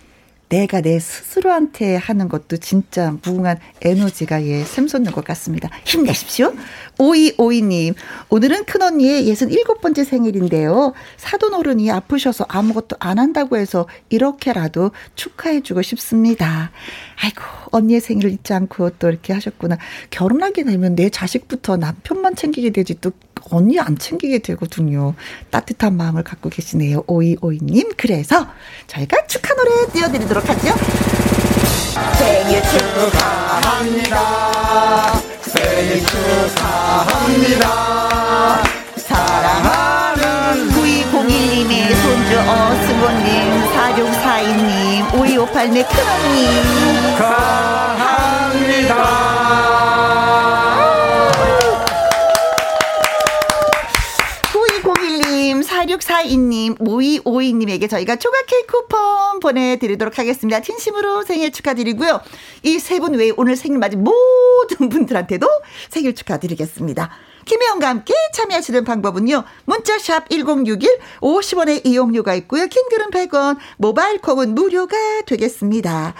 내가 0.49 0.81
내 0.81 0.97
스스로한테 0.99 1.95
하는 1.95 2.29
것도 2.29 2.57
진짜 2.57 3.11
무궁한 3.23 3.57
에너지가 3.81 4.43
예, 4.43 4.63
샘솟는 4.63 5.11
것 5.11 5.23
같습니다. 5.25 5.69
힘내십시오. 5.85 6.53
5252님, 6.97 7.95
오늘은 8.29 8.65
큰언니의 8.65 9.27
67번째 9.31 10.05
생일인데요. 10.05 10.93
사돈 11.17 11.53
어른이 11.53 11.91
아프셔서 11.91 12.45
아무것도 12.47 12.95
안 12.99 13.19
한다고 13.19 13.57
해서 13.57 13.87
이렇게라도 14.09 14.91
축하해주고 15.15 15.81
싶습니다. 15.81 16.71
아이고, 17.21 17.41
언니의 17.71 17.99
생일을 17.99 18.31
잊지 18.31 18.53
않고 18.53 18.91
또 18.99 19.09
이렇게 19.09 19.33
하셨구나. 19.33 19.77
결혼하게 20.09 20.63
되면 20.63 20.95
내 20.95 21.09
자식부터 21.09 21.77
남편만 21.77 22.35
챙기게 22.35 22.71
되지 22.71 22.95
또 23.01 23.11
언니 23.51 23.79
안 23.79 23.97
챙기게 23.97 24.39
되거든요. 24.39 25.13
따뜻한 25.49 25.95
마음을 25.97 26.23
갖고 26.23 26.49
계시네요. 26.49 27.03
5252님. 27.03 27.93
그래서 27.97 28.47
저희가 28.87 29.25
축하 29.27 29.53
노래 29.55 29.87
띄워드리도록 29.91 30.47
하죠. 30.49 30.73
생일 32.17 32.61
축하합니다. 32.63 34.17
생일 35.41 36.05
축하합니다. 36.05 37.67
사랑하는 38.97 40.69
9201님의 40.69 41.95
손주 41.95 42.39
어승호님, 42.39 43.27
4642님, 43.73 45.09
5258의 45.11 45.87
큰언니. 45.87 46.37
축하합니다. 47.17 49.36
4642님, 55.87 56.77
5252님에게 56.79 57.89
저희가 57.89 58.17
초과 58.17 58.37
케이크 58.45 58.67
쿠폰 58.67 59.39
보내드리도록 59.39 60.19
하겠습니다. 60.19 60.61
진심으로 60.61 61.23
생일 61.23 61.51
축하드리고요. 61.51 62.21
이 62.63 62.75
세 62.77 62.99
분 62.99 63.13
외에 63.13 63.31
오늘 63.37 63.55
생일 63.55 63.79
맞은 63.79 64.03
모든 64.03 64.89
분들한테도 64.89 65.47
생일 65.89 66.13
축하드리겠습니다. 66.15 67.09
김혜영과 67.45 67.87
함께 67.87 68.13
참여하시는 68.33 68.83
방법은요. 68.83 69.43
문자샵 69.65 70.29
1061 70.29 70.99
50원의 71.21 71.85
이용료가 71.85 72.35
있고요. 72.35 72.67
킹글은 72.67 73.11
100원, 73.11 73.57
모바일 73.77 74.19
콩은 74.19 74.53
무료가 74.53 74.97
되겠습니다. 75.25 76.13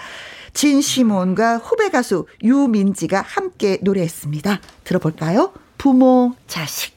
진시몬과 0.54 1.58
후배 1.58 1.90
가수 1.90 2.26
유민지가 2.42 3.22
함께 3.26 3.78
노래했습니다. 3.82 4.60
들어볼까요? 4.84 5.52
부모, 5.76 6.32
자식. 6.46 6.96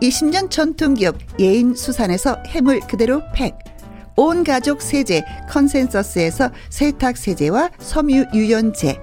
20년 0.00 0.50
전통기업 0.50 1.16
예인수산에서 1.38 2.42
해물 2.46 2.80
그대로 2.80 3.22
팩, 3.34 3.56
온 4.16 4.44
가족 4.44 4.80
세제 4.80 5.24
컨센서스에서 5.48 6.50
세탁 6.70 7.16
세제와 7.16 7.70
섬유 7.78 8.26
유연제, 8.34 8.98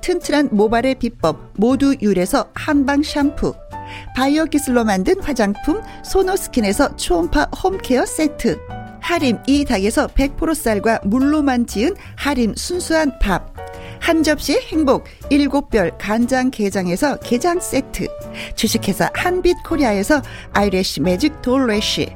튼튼한 0.00 0.48
모발의 0.52 0.96
비법 0.96 1.52
모두 1.56 1.94
유래서 2.00 2.48
한방 2.54 3.02
샴푸. 3.02 3.54
바이오 4.16 4.46
기술로 4.46 4.84
만든 4.84 5.20
화장품 5.22 5.80
소노스킨에서 6.04 6.96
초음파 6.96 7.48
홈케어 7.62 8.04
세트. 8.04 8.58
하림 9.00 9.38
e닭에서 9.46 10.06
100% 10.08 10.54
쌀과 10.54 11.00
물로만 11.04 11.66
지은 11.66 11.94
하림 12.16 12.54
순수한 12.56 13.18
밥 13.18 13.57
한 14.00 14.22
접시 14.22 14.58
행복 14.70 15.04
일곱 15.30 15.70
별 15.70 15.96
간장 15.98 16.50
게장에서 16.50 17.18
게장 17.20 17.60
세트. 17.60 18.06
주식회사 18.54 19.10
한빛코리아에서 19.14 20.22
아이래쉬 20.52 21.00
매직 21.00 21.42
돌래쉬. 21.42 22.08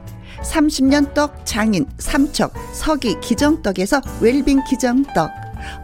30년 0.42 1.14
떡 1.14 1.44
장인 1.44 1.86
삼척 1.98 2.52
서기 2.74 3.18
기정떡에서 3.20 4.00
웰빙 4.20 4.64
기정떡. 4.68 5.30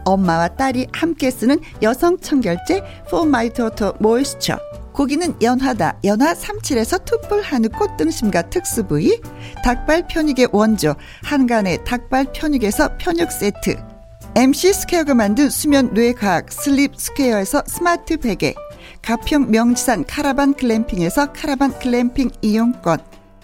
엄마와 0.05 0.49
딸이 0.49 0.87
함께 0.91 1.31
쓰는 1.31 1.59
여성 1.81 2.17
청결제 2.19 2.83
포마이토토 3.09 3.93
모이스처 3.99 4.57
고기는 4.91 5.41
연하다 5.41 5.99
연하 6.03 6.33
37에서 6.33 7.05
툭불 7.05 7.41
한우 7.41 7.69
꽃등심과 7.69 8.49
특수 8.49 8.85
부위. 8.85 9.21
닭발 9.63 10.07
편육의 10.07 10.49
원조 10.51 10.95
한간의 11.23 11.85
닭발 11.85 12.33
편육에서 12.33 12.97
편육 12.97 13.31
세트 13.31 13.98
MC 14.39 14.71
스퀘어가 14.71 15.15
만든 15.15 15.49
수면 15.49 15.93
뇌과학 15.93 16.49
슬립 16.49 16.95
스퀘어에서 16.95 17.63
스마트 17.67 18.15
베개 18.15 18.55
가평 19.01 19.51
명지산 19.51 20.05
카라반 20.05 20.53
글램핑에서 20.53 21.33
카라반 21.33 21.77
글램핑 21.77 22.29
이용권 22.41 22.99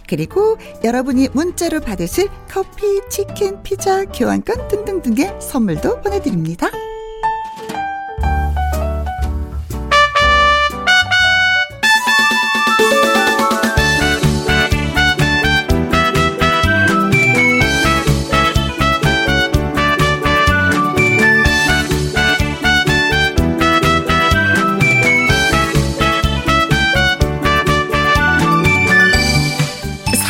그리고 0.08 0.58
여러분이 0.86 1.30
문자로 1.34 1.82
받으실 1.82 2.30
커피, 2.48 3.02
치킨, 3.10 3.62
피자, 3.62 4.06
교환권 4.06 4.70
등등등의 4.70 5.41
선물도 5.41 6.00
보내드립니다. 6.00 6.70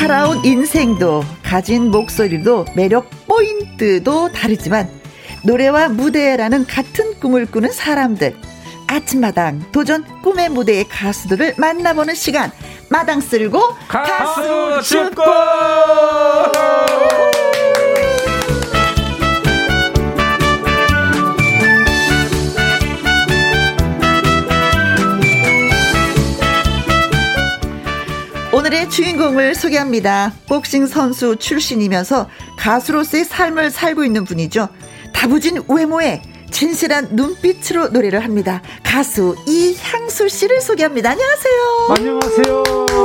살아온 0.06 0.46
인생도 0.46 1.24
가진 1.42 1.90
목소리도 1.90 2.66
매력 2.76 3.10
포인트도 3.26 4.32
다르지만 4.34 4.88
노래와 5.44 5.90
무대라는 5.90 6.68
같은 6.68 7.20
꿈을 7.20 7.48
꾸는 7.48 7.72
사람들. 7.72 8.36
아침마당 8.86 9.72
도전 9.72 10.06
꿈의 10.22 10.50
무대의 10.50 10.88
가수들을 10.90 11.56
만나보는 11.58 12.14
시간. 12.14 12.52
마당 12.88 13.20
쓸고 13.20 13.60
가수 13.88 14.84
축구 14.84 15.24
오늘의 28.76 28.90
주인공을 28.90 29.56
소개합니다. 29.56 30.34
복싱 30.50 30.86
선수 30.86 31.38
출신이면서 31.38 32.30
가수로서의 32.58 33.24
삶을 33.24 33.72
살고 33.72 34.04
있는 34.04 34.26
분이죠. 34.26 34.68
다부진 35.14 35.64
외모에 35.70 36.22
진실한 36.52 37.08
눈빛으로 37.12 37.88
노래를 37.90 38.22
합니다. 38.26 38.62
가수 38.84 39.38
이향수 39.48 40.28
씨를 40.28 40.60
소개합니다. 40.60 41.12
안녕하세요. 41.12 41.88
안녕하세요. 41.98 42.64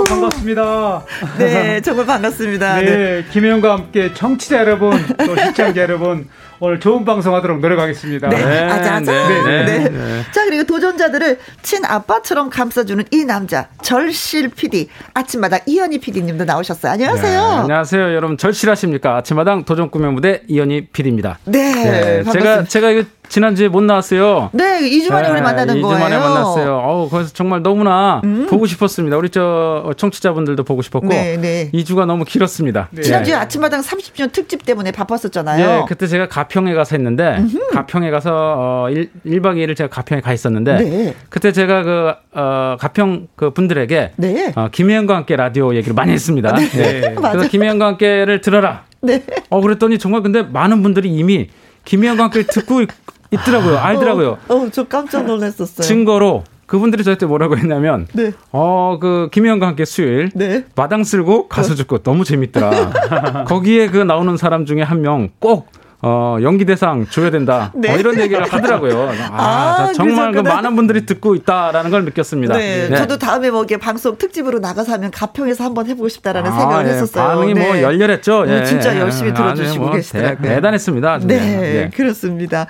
반갑습니다. 0.09 1.05
네, 1.39 1.81
정말 1.83 2.07
반갑습니다. 2.07 2.81
네, 2.81 2.85
네. 2.85 3.25
김혜영과 3.31 3.73
함께 3.73 4.13
청취자 4.13 4.59
여러분, 4.59 4.93
또 5.25 5.37
시청자 5.37 5.83
여러분, 5.83 6.29
오늘 6.63 6.79
좋은 6.79 7.07
방송하도록 7.07 7.61
노력하겠습니다. 7.61 8.29
네, 8.29 8.45
네 8.45 8.59
아자아자. 8.65 9.13
네, 9.13 9.43
네, 9.43 9.65
네, 9.65 9.89
네. 9.89 10.23
자 10.31 10.45
그리고 10.45 10.65
도전자들을 10.65 11.39
친 11.63 11.87
아빠처럼 11.87 12.51
감싸주는 12.51 13.03
이 13.11 13.25
남자 13.25 13.69
절실 13.83 14.51
PD 14.51 14.91
아침마당 15.15 15.61
이현희 15.65 16.01
PD님도 16.01 16.45
나오셨어요. 16.45 16.93
안녕하세요. 16.93 17.41
안녕하세요, 17.41 18.15
여러분 18.15 18.37
절실하십니까? 18.37 19.17
아침마당 19.17 19.65
도전 19.65 19.91
꿈의 19.91 20.13
무대 20.13 20.43
이현희 20.49 20.89
PD입니다. 20.89 21.39
네, 21.47 22.23
제가 22.25 22.65
제가 22.65 22.91
이거 22.91 23.05
지난주에 23.31 23.69
못 23.69 23.81
나왔어요. 23.83 24.51
네, 24.53 24.81
2주 24.81 25.13
만에 25.13 25.29
네, 25.29 25.35
우리 25.35 25.41
만나는 25.41 25.77
2주 25.77 25.83
거예요. 25.83 25.97
2주 25.97 26.01
만에 26.01 26.19
만났어요. 26.19 26.83
어우, 26.85 27.09
그래서 27.09 27.31
정말 27.33 27.63
너무나 27.63 28.21
음. 28.25 28.49
보고 28.51 28.67
싶었습니다. 28.67 29.17
우리 29.17 29.31
저 29.31 29.95
청취자분들도 29.97 30.65
보고 30.65 30.83
싶었고. 30.83 31.07
네, 31.07 31.37
네. 31.37 31.71
2주가 31.73 32.07
너무 32.07 32.25
길었습니다. 32.25 32.89
네. 32.91 33.03
지난주에 33.03 33.35
아침마당 33.35 33.83
30주년 33.83 34.33
특집 34.33 34.67
때문에 34.67 34.91
바빴었잖아요. 34.91 35.67
네, 35.67 35.85
그때 35.87 36.09
제가 36.09 36.29
가 36.29 36.49
평에 36.51 36.75
가서 36.75 36.97
했는데 36.97 37.37
음흠. 37.39 37.69
가평에 37.73 38.11
가서 38.11 38.31
어 38.59 38.91
1, 38.91 39.09
1박 39.25 39.57
2일을 39.57 39.77
제가 39.77 39.89
가평에 39.89 40.21
가 40.21 40.33
있었는데 40.35 40.77
네. 40.79 41.15
그때 41.31 41.53
제가 41.53 41.83
그 41.85 42.13
어, 42.35 42.77
가평 42.79 43.29
그 43.37 43.51
분들에게 43.51 44.13
네. 44.17 44.53
어, 44.57 44.69
김혜영과 44.71 45.17
함께 45.17 45.37
라디오 45.37 45.75
얘기를 45.75 45.95
많이 45.95 46.13
했습니다. 46.13 46.53
네. 46.55 46.69
네. 46.69 47.15
그래서 47.33 47.49
김혜영과 47.49 47.87
함께를 47.87 48.41
들어라. 48.41 48.85
네. 49.01 49.23
어 49.49 49.61
그랬더니 49.61 49.99
정말 49.99 50.23
근데 50.23 50.43
많은 50.43 50.83
분들이 50.83 51.09
이미 51.09 51.49
김혜영과 51.85 52.25
함께 52.25 52.43
듣고 52.43 52.83
있더라고요. 53.31 53.79
알더라고요. 53.79 54.39
어, 54.49 54.55
어, 54.55 54.69
저 54.71 54.85
깜짝 54.85 55.25
놀랐었어요. 55.25 55.87
증거로 55.87 56.45
그분들이 56.67 57.03
저한테 57.03 57.27
뭐라고 57.27 57.57
했냐면, 57.57 58.07
네. 58.13 58.31
어, 58.53 58.99
그, 59.01 59.29
김혜영과 59.33 59.67
함께 59.67 59.85
수요일, 59.85 60.31
네. 60.37 60.65
마당 60.77 61.03
쓸고 61.03 61.49
가수 61.49 61.75
죽고 61.75 61.99
너무 62.05 62.23
재밌더라. 62.23 63.43
거기에 63.49 63.89
그 63.89 63.97
나오는 63.99 64.37
사람 64.37 64.67
중에 64.67 64.83
한 64.83 65.03
명 65.03 65.31
꼭, 65.41 65.67
어, 66.03 66.39
연기 66.41 66.65
대상 66.65 67.07
줘야 67.07 67.31
된다. 67.31 67.71
네. 67.77 67.91
뭐 67.91 67.99
이런 67.99 68.19
얘기를 68.19 68.43
하더라고요. 68.43 69.11
아, 69.33 69.89
아 69.89 69.93
정말 69.93 70.33
그 70.33 70.41
많은 70.41 70.75
분들이 70.75 71.05
듣고 71.05 71.35
있다라는 71.35 71.91
걸 71.91 72.05
느꼈습니다. 72.07 72.57
네. 72.57 72.89
네. 72.89 72.97
저도 72.97 73.19
다음에 73.19 73.51
뭐 73.51 73.65
이게 73.65 73.77
방송 73.77 74.17
특집으로 74.17 74.61
나가서 74.61 74.93
하면 74.95 75.11
가평에서 75.11 75.65
한번 75.65 75.87
해보고 75.87 76.09
싶다라는 76.09 76.51
아, 76.51 76.59
생각을 76.59 76.87
예. 76.87 76.91
했었어요. 76.93 77.27
반응이 77.29 77.55
뭐 77.55 77.75
네. 77.75 77.83
열렬했죠. 77.83 78.45
예. 78.49 78.65
진짜 78.65 78.99
열심히 78.99 79.35
들어주시고 79.35 79.85
뭐 79.85 79.93
계시더라고요. 79.93 80.49
대, 80.49 80.61
단했습니다 80.61 81.19
네, 81.25 81.39
네, 81.39 81.91
그렇습니다. 81.95 82.67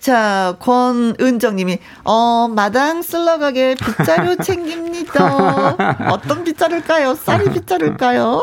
자, 0.00 0.56
권은정 0.58 1.56
님이, 1.56 1.78
어, 2.04 2.48
마당 2.48 3.00
쓸러가게 3.02 3.76
빗자루 3.76 4.36
챙깁니다. 4.42 5.76
어떤 6.10 6.44
빗자루일까요? 6.44 7.14
쌀이 7.14 7.50
빗자루일까요? 7.52 8.42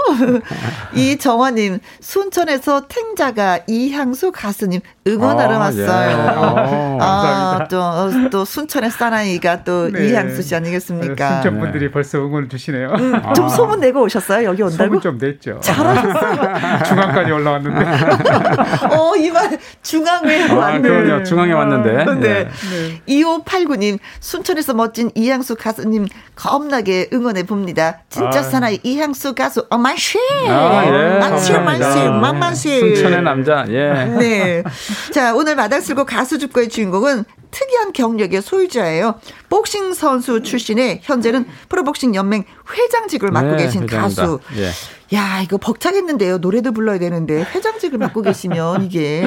이 0.96 1.18
정화님, 1.18 1.80
순천에서 2.00 2.88
탱자가 2.88 3.60
이향수 3.68 4.23
이양수 4.24 4.32
가수님 4.32 4.80
응원하러 5.06 5.56
아, 5.56 5.60
왔어요. 5.60 6.10
예. 6.10 6.14
어, 6.38 6.98
아, 7.02 7.68
또, 7.70 8.30
또 8.30 8.46
순천의 8.46 8.92
사나이가 8.92 9.64
또 9.64 9.92
네. 9.92 10.08
이양수 10.08 10.42
씨 10.42 10.56
아니겠습니까? 10.56 11.42
순천 11.42 11.60
분들이 11.60 11.86
네. 11.88 11.92
벌써 11.92 12.20
응원을 12.20 12.48
주시네요. 12.48 12.90
음, 12.92 13.22
좀 13.36 13.46
아. 13.46 13.50
소문 13.50 13.82
내고 13.82 14.02
오셨어요? 14.04 14.48
여기 14.48 14.62
온다고? 14.62 14.86
소문 14.86 15.02
좀 15.02 15.18
냈죠. 15.18 15.60
잘하셨어요. 15.60 16.84
중앙까지 16.88 17.32
올라왔는데. 17.32 17.86
어, 18.96 19.16
이말 19.18 19.58
중앙에 19.82 20.50
아, 20.50 20.54
왔네. 20.56 20.88
그럼요. 20.88 21.24
중앙에 21.24 21.52
왔는데. 21.52 21.92
네. 21.92 22.06
네. 22.06 22.50
네. 22.50 23.02
2589님, 23.08 24.00
순천에서 24.22 24.74
멋진 24.74 25.12
이양수 25.16 25.58
가수님 25.58 26.08
겁나게 26.36 27.10
응원해 27.12 27.44
봅니다. 27.44 28.00
진짜 28.10 28.40
아. 28.40 28.44
사나이 28.44 28.80
이향수 28.84 29.36
가수 29.36 29.66
어마시 29.70 30.18
아, 30.48 30.84
예. 30.86 31.20
만시 31.20 31.54
만시 31.54 32.10
만만시 32.10 32.80
순천의 32.80 33.22
남자 33.22 33.66
예. 33.70 34.13
네. 34.20 34.64
자 35.12 35.34
오늘 35.36 35.56
마당 35.56 35.82
쓸고 35.82 36.06
가수 36.06 36.40
죽고의 36.40 36.70
주인공은 36.70 37.26
특이한 37.52 37.94
경력의 37.94 38.42
소유자예요. 38.42 39.20
복싱 39.50 39.94
선수 39.94 40.42
출신의 40.42 41.02
현재는 41.04 41.46
프로복싱 41.70 42.16
연맹 42.16 42.46
회장직을 42.76 43.30
맡고 43.32 43.52
네, 43.52 43.66
계신 43.66 43.84
회장입니다. 43.84 44.02
가수. 44.02 44.40
예. 44.58 44.72
야 45.16 45.42
이거 45.44 45.58
벅차겠는데요. 45.58 46.40
노래도 46.40 46.72
불러야 46.72 46.98
되는데 46.98 47.44
회장직을 47.44 48.00
맡고 48.00 48.24
계시면 48.24 48.86
이게 48.86 49.24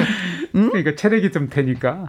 음? 0.55 0.69
그러니까 0.69 0.95
체력이 0.95 1.31
좀 1.31 1.49
되니까 1.49 2.05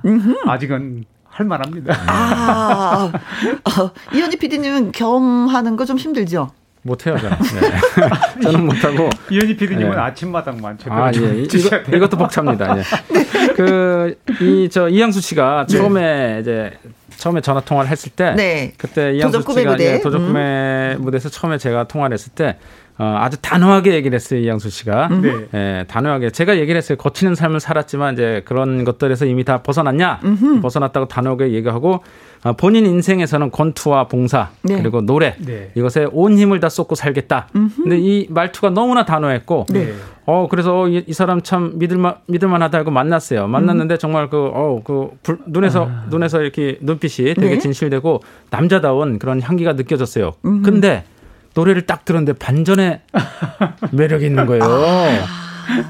아직은 0.46 1.04
할 1.28 1.46
만합니다. 1.46 1.94
아, 2.08 3.12
어, 3.12 3.90
이현희 4.12 4.36
PD님은 4.38 4.90
겸하는 4.90 5.76
거 5.76 5.84
좀 5.84 5.96
힘들죠? 5.98 6.50
못해요, 6.82 7.16
저는. 7.18 7.36
네. 7.60 8.42
저는 8.42 8.66
못하고. 8.66 9.10
이현희 9.30 9.56
PD님은 9.56 9.90
네. 9.90 9.96
아침마당만 9.96 10.78
제대로 10.78 10.94
아, 10.96 11.12
예. 11.14 11.42
이거, 11.42 11.76
이것도 11.96 12.16
벅찹니다. 12.16 12.78
예. 12.78 12.82
네. 13.12 13.52
그, 13.54 14.18
이, 14.40 14.68
저, 14.70 14.88
이양수 14.88 15.20
씨가 15.20 15.66
네. 15.68 15.76
처음에 15.76 16.38
이제 16.40 16.72
처음에 17.16 17.40
전화 17.40 17.60
통화를 17.60 17.90
했을 17.90 18.12
때 18.12 18.34
네. 18.36 18.72
그때 18.76 19.12
이양수 19.14 19.42
씨가 19.42 19.72
무대. 19.72 20.00
도적 20.00 20.20
꿈의 20.20 20.96
음. 20.96 21.02
무대에서 21.02 21.28
처음에 21.28 21.58
제가 21.58 21.84
통화를 21.88 22.14
했을 22.14 22.32
때 22.32 22.56
어, 22.98 23.16
아주 23.20 23.36
단호하게 23.40 23.94
얘기를 23.94 24.16
했어요, 24.16 24.40
이양수 24.40 24.70
씨가. 24.70 25.08
네. 25.08 25.46
예, 25.54 25.84
단호하게. 25.86 26.30
제가 26.30 26.58
얘기를 26.58 26.76
했어요. 26.76 26.98
거치는 26.98 27.36
삶을 27.36 27.60
살았지만 27.60 28.14
이제 28.14 28.42
그런 28.44 28.84
것들에서 28.84 29.24
이미 29.24 29.44
다 29.44 29.62
벗어났냐? 29.62 30.20
음흠. 30.24 30.60
벗어났다고 30.60 31.06
단호하게 31.06 31.52
얘기하고 31.52 32.02
어, 32.44 32.52
본인 32.52 32.86
인생에서는 32.86 33.50
권투와 33.50 34.08
봉사 34.08 34.50
네. 34.62 34.78
그리고 34.78 35.00
노래 35.00 35.34
네. 35.38 35.70
이것에 35.74 36.08
온 36.12 36.38
힘을 36.38 36.60
다 36.60 36.68
쏟고 36.68 36.94
살겠다. 36.94 37.48
음흠. 37.54 37.82
근데 37.82 37.98
이 37.98 38.26
말투가 38.30 38.70
너무나 38.70 39.04
단호했고 39.04 39.66
네. 39.70 39.92
어 40.26 40.46
그래서 40.48 40.88
이, 40.88 41.04
이, 41.06 41.12
사람 41.12 41.40
참 41.40 41.72
믿을만 41.76 42.16
믿을만하다 42.26 42.84
고 42.84 42.90
만났어요. 42.90 43.48
만났는데 43.48 43.94
음. 43.94 43.98
정말 43.98 44.28
그 44.28 44.50
어그 44.52 45.10
그 45.22 45.38
눈에서 45.46 45.86
아. 45.86 46.04
눈에서 46.10 46.42
이렇게 46.42 46.78
눈빛이 46.80 47.34
되게 47.34 47.54
네. 47.54 47.58
진실되고 47.58 48.22
남자다운 48.50 49.18
그런 49.18 49.40
향기가 49.40 49.72
느껴졌어요. 49.72 50.34
음흠. 50.44 50.62
근데 50.62 51.04
노래를 51.54 51.86
딱 51.86 52.04
들었는데 52.04 52.34
반전의 52.34 53.00
매력이 53.92 54.26
있는 54.26 54.46
거예요. 54.46 54.62
아. 54.64 55.26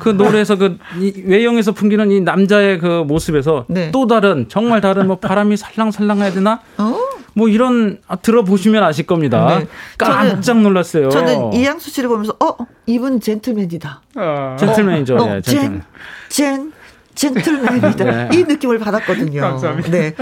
그 0.01 0.09
노래에서 0.09 0.57
그 0.57 0.79
외형에서 1.25 1.73
풍기는 1.73 2.11
이 2.11 2.21
남자의 2.21 2.79
그 2.79 3.05
모습에서 3.07 3.65
네. 3.69 3.91
또 3.93 4.07
다른 4.07 4.47
정말 4.49 4.81
다른 4.81 5.07
뭐 5.07 5.19
바람이 5.19 5.57
살랑살랑 5.57 6.19
해야 6.19 6.33
되나? 6.33 6.61
어? 6.79 6.97
뭐 7.35 7.49
이런 7.49 7.99
아, 8.09 8.17
들어보시면 8.17 8.83
아실 8.83 9.07
겁니다. 9.07 9.59
네. 9.61 9.67
깜짝 9.97 10.61
놀랐어요. 10.61 11.09
저는 11.11 11.53
이양수 11.53 11.91
씨를 11.91 12.09
보면서 12.09 12.35
어 12.41 12.57
이분 12.87 13.21
젠틀맨이다. 13.21 14.03
어. 14.17 14.57
젠틀맨이죠. 14.59 15.17
어, 15.17 15.27
네, 15.27 15.41
젠틀맨. 15.43 15.83
젠, 16.29 16.73
젠 17.19 17.35
젠틀맨이다. 17.35 18.05
네. 18.05 18.29
이 18.33 18.45
느낌을 18.45 18.79
받았거든요. 18.79 19.41
감사합니다. 19.41 19.91
네. 19.91 20.15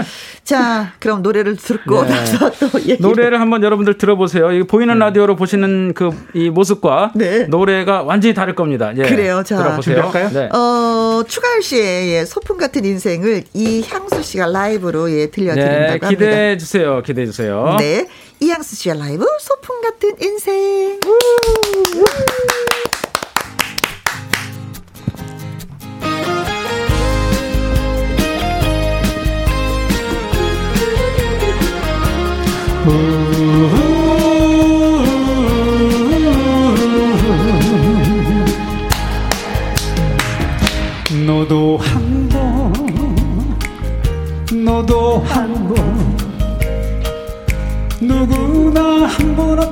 자, 0.43 0.93
그럼 0.99 1.21
노래를 1.21 1.55
듣고 1.55 2.03
네. 2.03 2.09
나서 2.09 2.51
또 2.51 2.79
얘기를. 2.79 2.97
노래를 3.05 3.39
한번 3.39 3.61
여러분들 3.63 3.97
들어보세요. 3.99 4.51
이 4.51 4.63
보이는 4.63 4.93
네. 4.93 4.99
라디오로 5.05 5.35
보시는 5.35 5.93
그 5.93 6.11
이 6.33 6.49
모습과 6.49 7.11
네. 7.15 7.45
노래가 7.45 8.03
완전히 8.03 8.33
다를 8.33 8.53
겁니다. 8.55 8.91
예. 8.97 9.03
그래요. 9.03 9.43
자, 9.45 9.57
들어보세요. 9.57 10.11
네. 10.33 10.49
어, 10.53 11.23
추가열 11.27 11.61
씨의 11.61 12.09
예, 12.13 12.25
소풍 12.25 12.57
같은 12.57 12.83
인생을 12.85 13.43
이 13.53 13.83
향수 13.87 14.21
씨가 14.21 14.47
라이브로 14.47 15.11
예, 15.11 15.27
들려드린다고 15.29 15.77
네, 15.77 15.87
합니다. 15.89 16.09
기대해 16.09 16.57
주세요. 16.57 17.01
기대해 17.03 17.25
주세요. 17.27 17.75
네. 17.79 18.07
이향수 18.39 18.75
씨의 18.75 18.99
라이브 18.99 19.25
소풍 19.39 19.81
같은 19.81 20.11
인생. 20.21 20.99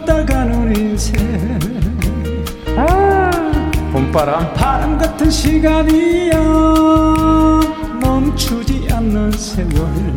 왔다 0.06 0.24
가는 0.24 0.76
인생. 0.76 1.16
아, 2.78 3.32
봄바람. 3.92 4.54
바람 4.54 4.98
같은 4.98 5.30
시간이야, 5.32 6.38
멈추지 8.00 8.88
않는 8.92 9.32
세월. 9.32 10.16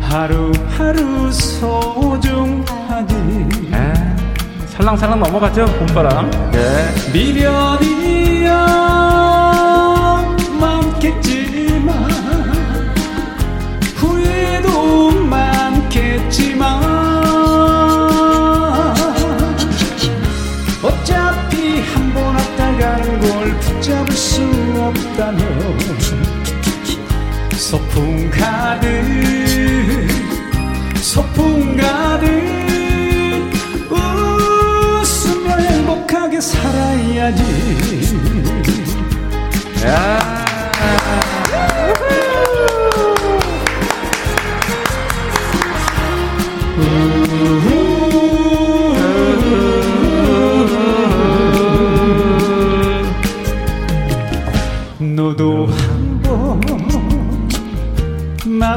하루하루 0.00 1.30
소중하지 1.30 3.14
에, 3.74 3.92
살랑살랑 4.68 5.18
넘어가죠 5.20 5.66
봄바람 5.66 6.30
예. 6.54 7.12
미련이야 7.12 8.66
많겠지만 10.58 12.08
후회도 13.96 15.10
많겠지만 15.26 17.05
없다면 25.16 25.78
소풍 27.56 28.30
가득 28.30 28.88
소풍 30.98 31.76
가득 31.76 32.28
웃으며 33.90 35.56
행복하게 35.56 36.40
살아야지 36.40 37.42
야. 39.86 40.36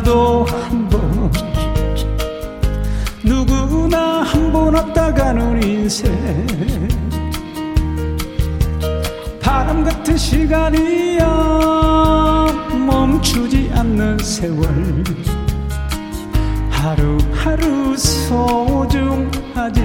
나도 0.10 0.44
한 0.46 0.90
번. 0.90 1.32
누구나 3.24 4.24
한 4.24 4.52
번 4.52 4.74
왔다 4.74 5.14
가는 5.14 5.62
인생 5.62 6.12
바람 9.40 9.84
같은 9.84 10.18
시간이야. 10.18 11.28
멈추지 12.88 13.70
않는 13.76 14.18
세월. 14.18 15.04
하루하루 16.72 17.96
소중하지. 17.96 19.80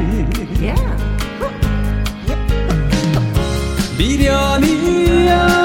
미련이야 3.99 5.64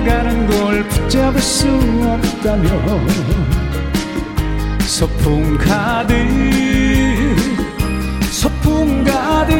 번 0.00 0.04
왔다 0.04 0.04
가는 0.04 0.46
걸 0.46 0.88
붙잡을 0.88 1.40
수 1.40 1.68
없다면 1.68 3.08
소풍 4.82 5.58
가득 5.58 6.16
소풍 8.30 9.04
가득 9.04 9.54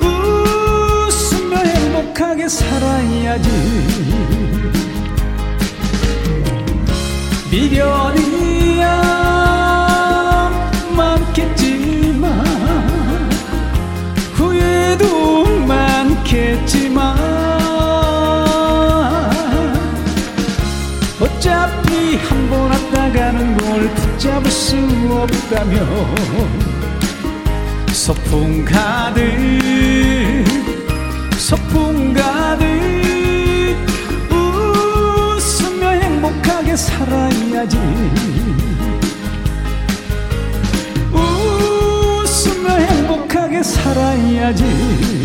웃으며 0.00 1.56
행복하게 1.58 2.48
살아야지. 2.48 3.50
미련이 7.50 8.49
붙잡을 24.20 24.50
수 24.50 24.76
없다면 25.10 25.86
소풍 27.90 28.64
가득 28.66 29.24
소풍 31.38 32.12
가득. 32.12 32.66
웃으며 34.30 35.88
행복하게 35.88 36.76
살아야지. 36.76 37.78
웃으며 41.12 42.76
행복하게 42.76 43.62
살아야지 43.62 45.19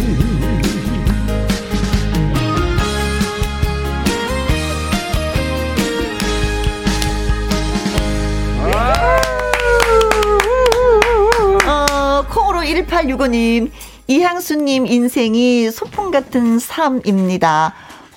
3865님, 12.95 13.71
이향수님 14.07 14.85
인생이 14.87 15.69
소풍 15.69 16.11
같은 16.11 16.59
삶입니다. 16.59 17.73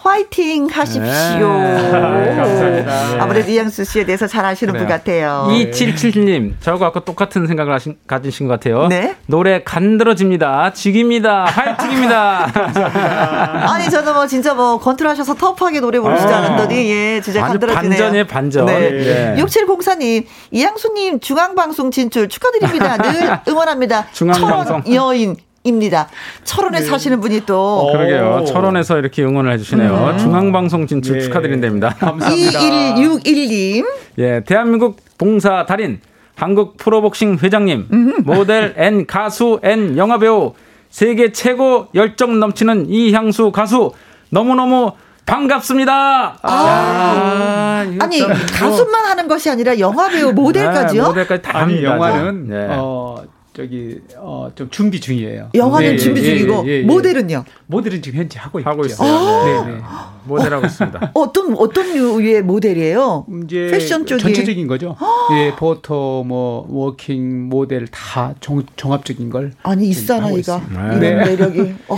화이팅 0.09 0.69
하십시오. 0.73 1.03
네, 1.03 2.35
감사합니다. 2.37 3.23
아무래도 3.23 3.51
이양수 3.51 3.85
씨에 3.85 4.05
대해서 4.05 4.27
잘 4.27 4.45
아시는 4.45 4.73
그래요. 4.73 4.87
분 4.87 4.97
같아요. 4.97 5.47
2777님, 5.51 6.55
저하고 6.61 6.85
아까 6.87 7.01
똑같은 7.01 7.47
생각을 7.47 7.73
하신, 7.75 7.97
가지신 8.07 8.49
것 8.49 8.55
같아요. 8.55 8.87
네? 8.89 9.17
노래 9.27 9.63
간들어집니다. 9.63 10.73
죽입니다. 10.73 11.45
화이팅입니다. 11.45 12.51
아니, 13.73 13.91
저는 13.91 14.15
뭐 14.15 14.27
진짜 14.27 14.55
뭐 14.55 14.79
건틀하셔서 14.79 15.35
터프하게 15.35 15.81
노래 15.81 15.99
부르시지 16.01 16.33
아. 16.33 16.39
않았더니, 16.39 16.91
예, 16.91 17.21
진짜 17.21 17.41
간들어지네요. 17.47 17.91
반전에 17.91 18.27
반전. 18.27 18.67
네. 18.67 18.91
네. 18.91 19.37
6704님, 19.43 20.25
이양수님 20.51 21.21
중앙방송 21.21 21.91
진출 21.91 22.29
축하드립니다. 22.29 22.97
늘 22.97 23.39
응원합니다. 23.49 24.07
중앙방송. 24.13 24.85
여인. 24.95 25.37
입니다. 25.69 26.09
철원에 26.45 26.81
네. 26.81 26.85
사시는 26.85 27.21
분이 27.21 27.43
또 27.47 27.81
어, 27.81 27.93
그러게요. 27.93 28.45
철원에서 28.47 28.99
이렇게 28.99 29.23
응원을 29.23 29.53
해주시네요. 29.53 30.11
음. 30.13 30.19
중앙방송 30.19 30.87
진출 30.87 31.17
예. 31.17 31.21
축하드린답니다. 31.21 31.91
감사합니다. 32.01 32.61
2161님. 32.61 33.87
예, 34.19 34.43
대한민국 34.45 34.97
봉사 35.19 35.65
달인, 35.67 36.01
한국 36.35 36.77
프로복싱 36.77 37.39
회장님, 37.43 37.89
음. 37.93 38.15
모델 38.25 38.75
N 38.77 39.07
가수 39.07 39.61
N 39.63 39.97
영화배우, 39.97 40.55
세계 40.91 41.33
최고 41.33 41.89
열정 41.95 42.41
넘치는 42.41 42.87
이향수 42.89 43.53
가수 43.53 43.93
너무너무 44.31 44.93
반갑습니다. 45.27 46.39
아, 46.43 47.85
야, 47.87 47.97
아니 48.01 48.19
가수만 48.51 49.05
하는 49.05 49.29
것이 49.29 49.51
아니라 49.51 49.79
영화 49.79 50.09
배우 50.09 50.33
모델까지요? 50.33 51.03
네, 51.03 51.09
모델까지 51.09 51.43
다 51.43 51.59
아니, 51.59 51.85
영화는 51.85 52.49
네. 52.49 52.67
어, 52.71 53.23
저기 53.59 54.01
어, 54.17 54.49
좀 54.55 54.71
준비 54.71 55.01
중이에요. 55.01 55.51
영화는 55.53 55.91
네, 55.91 55.97
준비 55.97 56.21
예, 56.21 56.25
중이고 56.39 56.65
예, 56.69 56.71
예, 56.79 56.83
모델은요? 56.83 57.45
모델은 57.67 58.01
지금 58.01 58.21
현재 58.21 58.39
하고, 58.39 58.61
하고. 58.63 58.87
있어요. 58.87 59.65
네, 59.67 59.73
네. 59.73 59.81
모델하고 60.23 60.67
있습니다. 60.67 61.11
어떤 61.15 61.57
어떤 61.57 61.93
류의 61.93 62.43
모델이에요? 62.43 63.27
이제 63.45 63.67
패션 63.69 64.07
쪽이 64.07 64.23
전체적인 64.23 64.69
거죠. 64.69 64.97
예, 65.33 65.57
포토 65.57 66.23
뭐 66.25 66.67
워킹 66.69 67.49
모델 67.49 67.89
다 67.89 68.33
종, 68.39 68.63
종합적인 68.77 69.29
걸 69.29 69.51
아니 69.65 69.89
이 69.89 69.98
사나이가 69.98 70.63
이런 70.71 71.01
네. 71.01 71.15
매력이 71.17 71.75
어. 71.89 71.97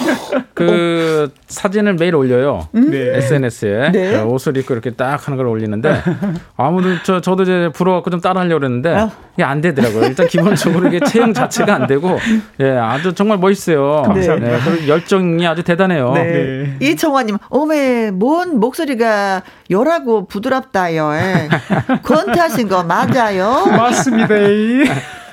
그 0.54 1.30
어. 1.30 1.40
사진을 1.46 1.94
매일 1.96 2.14
올려요. 2.14 2.68
음? 2.74 2.90
네. 2.90 3.18
SNS에 3.18 3.92
네. 3.92 4.12
그 4.12 4.22
옷을 4.24 4.56
입고 4.56 4.72
이렇게 4.72 4.92
딱 4.92 5.26
하는 5.26 5.36
걸 5.36 5.46
올리는데 5.46 6.00
아무도 6.56 6.88
저 7.04 7.20
저도 7.20 7.42
이제 7.42 7.68
부러워갖고 7.74 8.08
좀 8.08 8.20
따라 8.20 8.40
하려고 8.40 8.61
그랬는데 8.61 8.94
아. 8.94 9.11
이게 9.34 9.42
안 9.44 9.61
되더라고요. 9.61 10.06
일단 10.06 10.26
기본적으로 10.26 10.88
이게 10.88 11.00
체형 11.00 11.34
자 11.34 11.49
체가 11.51 11.74
안 11.74 11.86
되고 11.86 12.18
예, 12.61 12.70
아주 12.70 13.12
정말 13.14 13.38
멋있어요. 13.38 14.03
네. 14.14 14.20
네. 14.20 14.59
그리고 14.64 14.88
열정이 14.88 15.46
아주 15.46 15.62
대단해요. 15.62 16.12
네. 16.12 16.22
네. 16.22 16.76
이청화님, 16.80 17.36
오메 17.51 18.12
뭔 18.12 18.59
목소리가 18.59 19.42
요라고 19.70 20.26
부드럽다요. 20.26 21.12
예. 21.14 21.48
권투하신 22.03 22.68
거 22.68 22.82
맞아요? 22.82 23.66
맞습니다. 23.66 24.34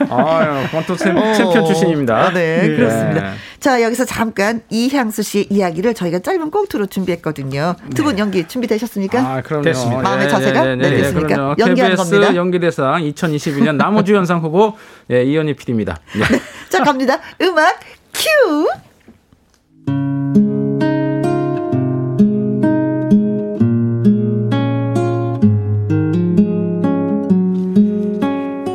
아, 0.09 0.67
권투 0.71 0.95
챔피언 0.97 1.65
출신입니다. 1.65 2.17
아, 2.17 2.33
네, 2.33 2.61
네, 2.61 2.75
그렇습니다. 2.75 3.33
자, 3.59 3.81
여기서 3.81 4.05
잠깐 4.05 4.61
이향수 4.69 5.23
씨의 5.23 5.47
이야기를 5.49 5.93
저희가 5.93 6.19
짧은 6.19 6.51
꽁트로 6.51 6.85
준비했거든요. 6.87 7.75
두분 7.95 8.15
네. 8.15 8.21
연기 8.21 8.47
준비되셨습니까? 8.47 9.19
아, 9.19 9.41
그럼요. 9.41 9.63
됐습니다. 9.63 10.01
마음의 10.01 10.29
자세가 10.29 10.63
네, 10.63 10.75
네, 10.75 10.89
네, 10.89 10.89
네 10.89 11.01
됐습니까? 11.03 11.55
연기하는 11.57 11.95
겁니다. 11.95 12.35
연기대상 12.35 13.01
2021년 13.03 13.75
나무주연상 13.75 14.39
후보 14.39 14.73
예, 15.11 15.23
이현희 15.23 15.55
PD입니다. 15.55 15.97
네. 16.13 16.39
자, 16.69 16.83
갑니다. 16.83 17.19
음악 17.41 17.79
큐! 18.13 18.67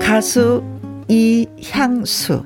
가수 0.01 0.72
이향수. 1.13 2.43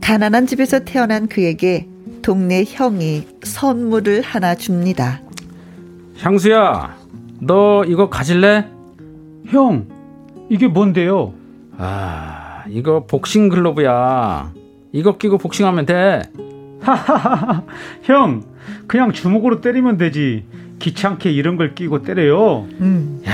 가난한 0.00 0.46
집에서 0.46 0.80
태어난 0.80 1.28
그에게 1.28 1.86
동네 2.22 2.64
형이 2.66 3.26
선물을 3.42 4.22
하나 4.22 4.54
줍니다. 4.54 5.20
향수야, 6.18 6.96
너 7.40 7.84
이거 7.84 8.08
가질래? 8.08 8.66
형, 9.48 9.86
이게 10.48 10.68
뭔데요? 10.68 11.34
아, 11.76 12.64
이거 12.68 13.04
복싱 13.06 13.50
글러브야. 13.50 14.52
이거 14.92 15.18
끼고 15.18 15.36
복싱하면 15.38 15.84
돼. 15.86 16.22
하하하, 16.80 17.62
형, 18.04 18.42
그냥 18.86 19.12
주먹으로 19.12 19.60
때리면 19.60 19.98
되지. 19.98 20.44
귀찮게 20.78 21.30
이런 21.30 21.56
걸 21.56 21.74
끼고 21.74 22.02
때려요. 22.02 22.66
음. 22.80 23.22
야, 23.26 23.32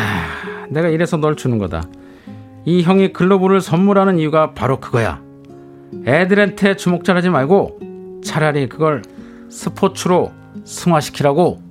내가 0.69 0.89
이래서 0.89 1.17
널 1.17 1.37
주는 1.37 1.59
거다. 1.59 1.85
이 2.67 2.83
형이 2.83 3.12
글로브를 3.12 3.61
선물하는 3.61 4.19
이유가 4.19 4.51
바로 4.53 4.81
그거야. 4.81 5.23
애들한테 6.05 6.75
주목 6.75 7.05
잘하지 7.05 7.31
말고 7.31 8.21
차라리 8.25 8.69
그걸 8.69 9.03
스포츠로 9.49 10.33
승화시키라고. 10.64 11.62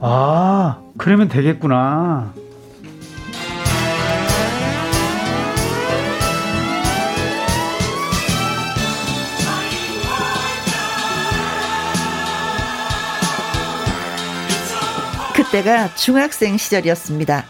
아, 0.00 0.80
그러면 0.96 1.28
되겠구나. 1.28 2.32
그때가 15.34 15.94
중학생 15.94 16.56
시절이었습니다. 16.56 17.44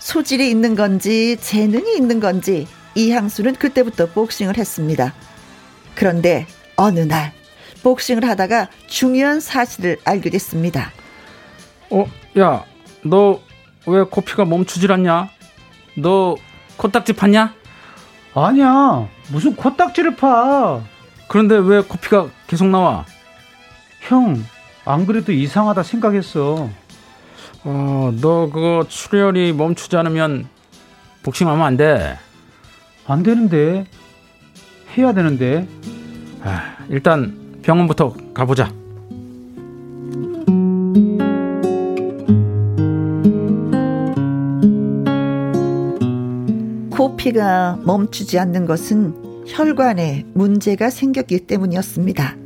소질이 0.00 0.50
있는 0.50 0.74
건지 0.74 1.36
재능이 1.40 1.96
있는 1.96 2.18
건지 2.18 2.66
이향수는 2.96 3.54
그때부터 3.54 4.06
복싱을 4.06 4.58
했습니다. 4.58 5.14
그런데 5.94 6.46
어느 6.76 7.00
날 7.00 7.32
복싱을 7.82 8.26
하다가 8.28 8.68
중요한 8.88 9.38
사실을 9.40 9.98
알게 10.04 10.30
됐습니다. 10.30 10.90
어, 11.90 12.06
야, 12.38 12.64
너 13.04 13.40
왜 13.86 14.02
코피가 14.02 14.44
멈추질 14.44 14.92
않냐? 14.92 15.30
너 15.96 16.36
코딱지 16.76 17.12
팠냐? 17.14 17.52
아니야, 18.34 19.08
무슨 19.30 19.56
코딱지를 19.56 20.16
파? 20.16 20.80
그런데 21.28 21.56
왜 21.56 21.80
코피가 21.80 22.28
계속 22.46 22.66
나와? 22.68 23.04
형, 24.00 24.44
안 24.84 25.06
그래도 25.06 25.32
이상하다 25.32 25.82
생각했어. 25.82 26.70
어, 27.64 28.12
너 28.20 28.50
그거 28.50 28.86
출혈이 28.88 29.52
멈추지 29.52 29.96
않으면 29.96 30.46
복싱하면 31.22 31.64
안 31.64 31.76
돼. 31.76 32.16
안 33.06 33.22
되는데. 33.22 33.86
해야 34.96 35.12
되는데. 35.12 35.68
아, 36.42 36.76
일단 36.88 37.60
병원부터 37.62 38.14
가보자. 38.32 38.72
코피가 46.90 47.80
멈추지 47.84 48.38
않는 48.38 48.66
것은 48.66 49.44
혈관에 49.46 50.24
문제가 50.32 50.90
생겼기 50.90 51.46
때문이었습니다. 51.46 52.36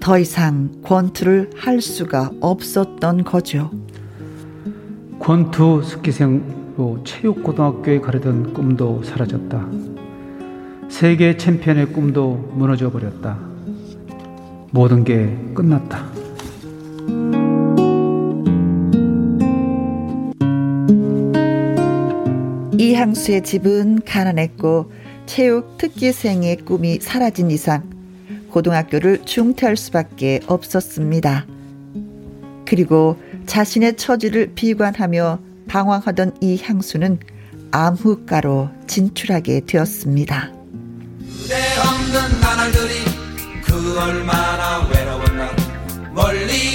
더 0.00 0.18
이상 0.18 0.70
권투를 0.82 1.50
할 1.56 1.80
수가 1.80 2.30
없었던 2.40 3.24
거죠. 3.24 3.70
권투 5.22 5.82
스키생으로 5.84 7.04
체육고등학교에 7.04 8.00
가려던 8.00 8.54
꿈도 8.54 9.04
사라졌다. 9.04 9.68
세계 10.88 11.36
챔피언의 11.36 11.92
꿈도 11.92 12.50
무너져 12.54 12.90
버렸다. 12.90 13.38
모든 14.72 15.04
게 15.04 15.38
끝났다. 15.54 16.10
이항수의 22.76 23.44
집은 23.44 24.00
가난했고 24.04 24.90
체육 25.26 25.78
특기생의 25.78 26.56
꿈이 26.64 26.98
사라진 26.98 27.52
이상 27.52 27.88
고등학교를 28.50 29.24
중퇴할 29.24 29.76
수밖에 29.76 30.40
없었습니다. 30.48 31.46
그리고 32.64 33.16
자신의 33.46 33.96
처지를 33.96 34.52
비관하며 34.54 35.38
방황하던 35.68 36.36
이 36.40 36.60
향수는 36.62 37.18
암흑가로 37.70 38.70
진출하게 38.86 39.62
되었습니다. 39.66 40.52
없는 41.80 42.40
나날들이 42.40 42.92
그 43.64 43.98
얼마나 43.98 44.86
외로웠나 44.88 45.50
멀리 46.14 46.71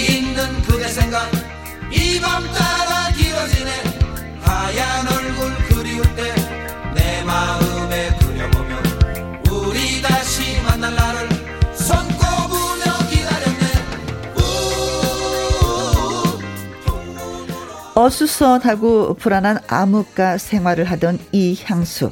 어수선하고 17.98 19.16
불안한 19.16 19.58
암흑가 19.68 20.38
생활을 20.38 20.84
하던 20.84 21.18
이 21.32 21.58
향수. 21.66 22.12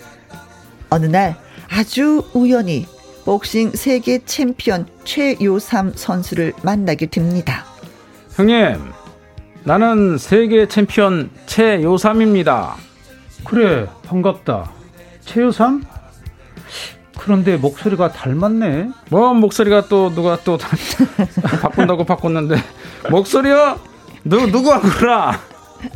어느 0.90 1.06
날 1.06 1.36
아주 1.70 2.24
우연히 2.34 2.88
복싱 3.24 3.72
세계 3.74 4.18
챔피언 4.26 4.88
최요삼 5.04 5.94
선수를 5.96 6.54
만나게 6.64 7.06
됩니다. 7.06 7.66
형님, 8.32 8.82
나는 9.64 10.18
세계 10.18 10.68
챔피언 10.68 11.30
최요삼입니다. 11.46 12.78
그래, 13.44 13.88
반갑다. 14.08 14.72
최요삼? 15.22 15.84
그런데 17.16 17.58
목소리가 17.58 18.12
닮았네. 18.12 18.90
뭐 19.12 19.36
목소리가 19.36 19.88
또 19.88 20.10
누가 20.16 20.40
또 20.44 20.58
바꾼다고 21.62 22.06
바꿨는데 22.06 22.56
목소리요? 23.12 23.80
누 24.24 24.48
누구하구나? 24.48 25.40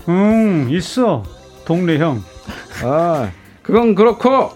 응, 0.08 0.68
있어. 0.70 1.24
동네 1.66 1.98
형. 1.98 2.22
아, 2.84 3.32
그건 3.62 3.96
그렇고 3.96 4.52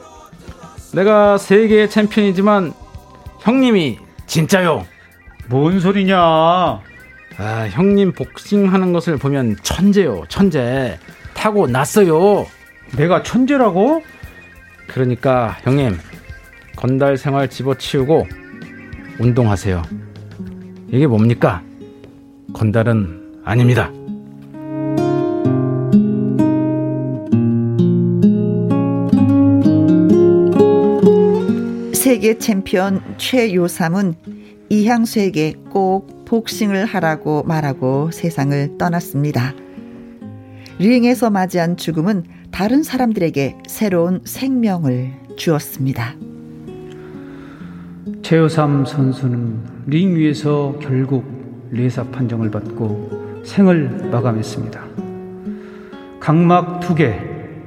내가 0.93 1.37
세계 1.37 1.87
챔피언이지만 1.87 2.73
형님이 3.41 3.99
진짜요. 4.25 4.85
뭔 5.47 5.79
소리냐? 5.79 6.17
아, 6.17 6.81
형님 7.71 8.13
복싱하는 8.13 8.93
것을 8.93 9.17
보면 9.17 9.57
천재요, 9.63 10.23
천재. 10.29 10.97
타고 11.33 11.67
났어요. 11.67 12.45
내가 12.95 13.23
천재라고? 13.23 14.01
그러니까 14.87 15.57
형님 15.63 15.97
건달 16.75 17.17
생활 17.17 17.49
집어치우고 17.49 18.27
운동하세요. 19.19 19.81
이게 20.89 21.07
뭡니까? 21.07 21.61
건달은 22.53 23.41
아닙니다. 23.43 23.91
세계 32.23 32.37
챔피언 32.37 33.01
최요삼은 33.17 34.13
이향수에게 34.69 35.55
꼭 35.71 36.23
복싱을 36.23 36.85
하라고 36.85 37.43
말하고 37.43 38.11
세상을 38.11 38.77
떠났습니다. 38.77 39.53
링에서 40.79 41.29
맞이한 41.29 41.75
죽음은 41.75 42.23
다른 42.49 42.81
사람들에게 42.81 43.57
새로운 43.67 44.21
생명을 44.23 45.11
주었습니다. 45.35 46.15
최요삼 48.21 48.85
선수는 48.85 49.57
링 49.87 50.15
위에서 50.15 50.79
결국 50.81 51.25
레사 51.71 52.05
판정을 52.05 52.49
받고 52.51 53.43
생을 53.43 53.89
마감했습니다. 54.09 54.81
각막 56.21 56.79
두 56.79 56.95
개, 56.95 57.19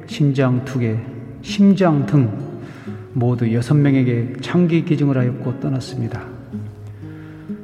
신장 0.06 0.64
두 0.64 0.78
개, 0.78 0.96
심장 1.42 2.06
등 2.06 2.45
모두 3.16 3.50
여섯 3.54 3.72
명에게 3.74 4.34
장기 4.42 4.84
기증을 4.84 5.16
하였고 5.16 5.58
떠났습니다. 5.58 6.22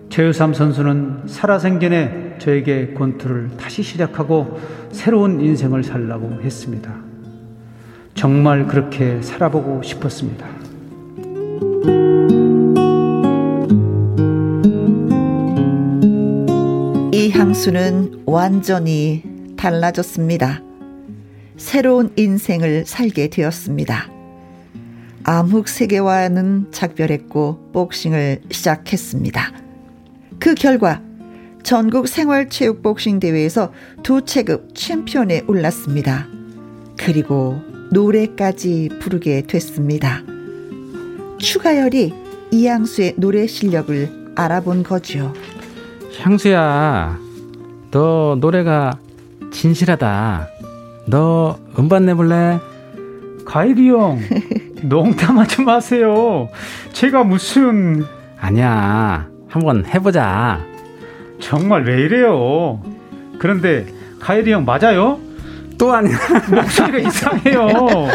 최유삼 0.09 0.55
선수는 0.55 1.26
살아생전에 1.26 2.36
저에게 2.38 2.94
권투를 2.94 3.50
다시 3.59 3.82
시작하고 3.82 4.59
새로운 4.92 5.42
인생을 5.42 5.84
살라고 5.84 6.40
했습니다. 6.42 6.94
정말 8.14 8.66
그렇게 8.66 9.20
살아보고 9.20 9.82
싶었습니다. 9.82 10.46
이 17.12 17.30
향수는 17.30 18.22
완전히 18.24 19.22
달라졌습니다. 19.59 20.62
새로운 21.59 22.11
인생을 22.16 22.84
살게 22.86 23.28
되었습니다. 23.28 24.21
암흑 25.24 25.68
세계와는 25.68 26.68
작별했고 26.72 27.70
복싱을 27.72 28.42
시작했습니다. 28.50 29.52
그 30.38 30.54
결과 30.54 31.00
전국 31.62 32.08
생활체육 32.08 32.82
복싱 32.82 33.20
대회에서 33.20 33.72
두 34.02 34.24
체급 34.24 34.74
챔피언에 34.74 35.42
올랐습니다. 35.46 36.26
그리고 36.96 37.60
노래까지 37.92 38.90
부르게 39.00 39.42
됐습니다. 39.42 40.22
추가열이 41.38 42.12
이양수의 42.50 43.14
노래 43.16 43.46
실력을 43.46 44.32
알아본 44.34 44.82
거죠. 44.82 45.32
향수야, 46.18 47.18
너 47.90 48.36
노래가 48.40 48.98
진실하다. 49.52 50.48
너 51.06 51.58
음반 51.78 52.06
내볼래? 52.06 52.58
가이리 53.44 53.90
형, 53.90 54.18
농담하지 54.83 55.62
마세요. 55.62 56.49
제가 56.93 57.24
무슨 57.24 58.05
아니야. 58.41 59.26
한번 59.49 59.85
해보자. 59.87 60.61
정말 61.41 61.85
왜 61.85 62.03
이래요? 62.03 62.83
그런데 63.39 63.87
가이리 64.20 64.53
형 64.53 64.64
맞아요? 64.64 65.18
또 65.78 65.93
아니야. 65.93 66.16
목소리가 66.51 66.99
이상해요. 67.09 68.09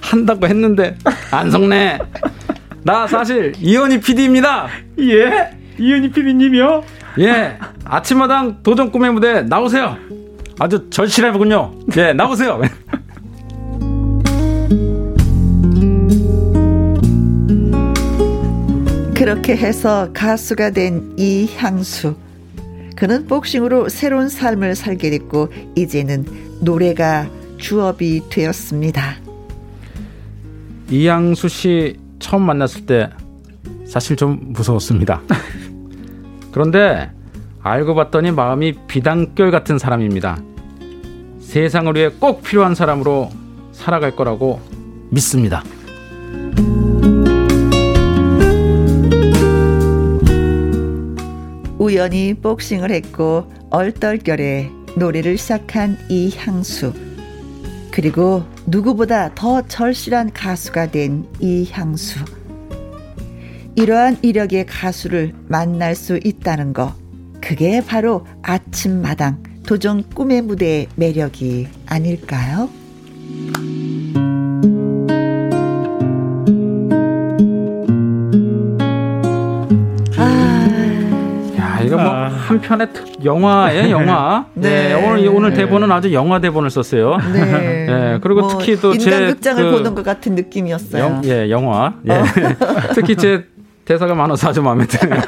한다고 0.00 0.46
했는데 0.46 0.96
안 1.30 1.50
속네. 1.50 1.98
나 2.82 3.06
사실 3.06 3.52
이현희 3.58 4.00
PD입니다. 4.00 4.68
예? 5.00 5.50
이현희 5.78 6.12
PD님이요? 6.12 6.82
예. 7.20 7.58
아침마당 7.84 8.62
도전 8.62 8.90
꿈의 8.92 9.12
무대 9.12 9.42
나오세요. 9.42 9.96
아주 10.58 10.88
절실하군요. 10.90 11.72
예, 11.96 12.12
나오세요. 12.12 12.60
그렇게 19.26 19.56
해서 19.56 20.08
가수가 20.12 20.70
된 20.70 21.12
이향수. 21.18 22.14
그는 22.94 23.26
복싱으로 23.26 23.88
새로운 23.88 24.28
삶을 24.28 24.76
살게 24.76 25.10
됐고 25.10 25.48
이제는 25.74 26.60
노래가 26.60 27.26
주업이 27.58 28.28
되었습니다. 28.30 29.16
이양수 30.90 31.48
씨 31.48 31.98
처음 32.20 32.42
만났을 32.42 32.86
때 32.86 33.10
사실 33.84 34.14
좀 34.14 34.38
무서웠습니다. 34.52 35.20
그런데 36.52 37.10
알고 37.62 37.96
봤더니 37.96 38.30
마음이 38.30 38.74
비단결 38.86 39.50
같은 39.50 39.76
사람입니다. 39.76 40.40
세상을 41.40 41.92
위해 41.96 42.10
꼭 42.10 42.44
필요한 42.44 42.76
사람으로 42.76 43.30
살아갈 43.72 44.14
거라고 44.14 44.60
믿습니다. 45.10 45.64
우연히 51.78 52.34
복싱을 52.34 52.90
했고 52.90 53.50
얼떨결에 53.70 54.70
노래를 54.96 55.36
시작한 55.36 55.98
이향수. 56.08 56.92
그리고 57.90 58.44
누구보다 58.66 59.34
더 59.34 59.66
절실한 59.66 60.32
가수가 60.32 60.90
된 60.90 61.26
이향수. 61.40 62.20
이러한 63.74 64.18
이력의 64.22 64.66
가수를 64.66 65.34
만날 65.48 65.94
수 65.94 66.18
있다는 66.22 66.72
거. 66.72 66.94
그게 67.42 67.82
바로 67.84 68.26
아침마당 68.42 69.42
도전 69.66 70.02
꿈의 70.10 70.42
무대의 70.42 70.88
매력이 70.96 71.68
아닐까요? 71.86 72.70
이거 81.86 81.96
뭐 81.96 82.10
아. 82.10 82.26
한편의 82.28 82.88
영화의 83.24 83.90
영화. 83.92 84.46
네. 84.54 84.88
네. 84.88 84.94
오늘 84.94 85.28
오늘 85.28 85.54
대본은 85.54 85.90
아주 85.92 86.12
영화 86.12 86.40
대본을 86.40 86.70
썼어요. 86.70 87.18
네. 87.32 87.86
네. 87.86 88.18
그리고 88.22 88.40
뭐 88.40 88.48
특히 88.50 88.76
또제 88.76 89.10
인간극장을 89.10 89.62
그, 89.62 89.70
보는 89.70 89.94
것 89.94 90.04
같은 90.04 90.34
느낌이었어요. 90.34 91.02
영, 91.02 91.22
예, 91.24 91.50
영화. 91.50 91.94
예. 92.08 92.12
어. 92.12 92.24
특히 92.94 93.16
제 93.16 93.44
대사가 93.86 94.14
많아서 94.16 94.48
아주 94.48 94.62
마음에 94.62 94.84
드네요. 94.84 95.22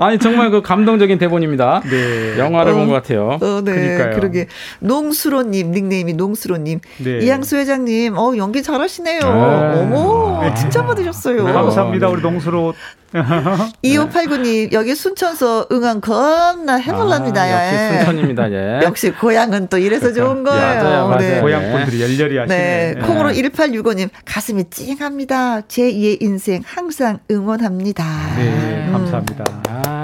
아니 0.00 0.18
정말 0.18 0.50
그 0.50 0.60
감동적인 0.60 1.18
대본입니다. 1.18 1.82
네. 1.88 2.36
영화를 2.36 2.72
어, 2.72 2.74
본것 2.74 3.02
같아요. 3.02 3.38
어, 3.40 3.60
네. 3.64 3.72
그러니까요. 3.72 4.10
그러게 4.16 4.48
농수로님 4.80 5.70
닉네임이 5.70 6.14
농수로님. 6.14 6.80
네. 6.98 7.18
이양수 7.20 7.56
회장님, 7.56 8.18
어 8.18 8.36
연기 8.36 8.62
잘하시네요. 8.62 9.20
네. 9.20 9.28
어머, 9.28 10.40
네. 10.42 10.54
칭찬 10.54 10.86
받으셨어요. 10.86 11.44
감사합니다, 11.44 12.08
우리 12.08 12.20
농수로 12.20 12.74
2589님, 13.12 14.72
여기 14.72 14.94
순천서 14.94 15.66
응원 15.72 16.00
겁나 16.00 16.76
해볼랍니다. 16.76 17.42
아, 17.42 17.50
역시 17.66 17.74
예. 17.74 17.96
순천입니다, 17.98 18.52
예. 18.52 18.80
역시 18.86 19.10
고향은 19.10 19.68
또 19.68 19.78
이래서 19.78 20.12
좋은 20.12 20.44
거예요. 20.44 20.60
맞아요, 20.60 21.08
맞아요. 21.08 21.18
네. 21.18 21.40
고향 21.40 21.72
분들이 21.72 22.02
열렬히 22.02 22.38
하시네. 22.38 22.56
네. 22.56 22.94
네. 22.94 23.00
콩으로 23.06 23.30
1865님, 23.30 24.08
가슴이 24.24 24.64
찡합니다. 24.70 25.62
제2의 25.62 26.22
인생 26.22 26.62
항상 26.66 27.18
응원합니다. 27.30 28.04
네, 28.36 28.88
감사합니다. 28.92 29.44
음. 29.48 29.62
아, 29.68 29.97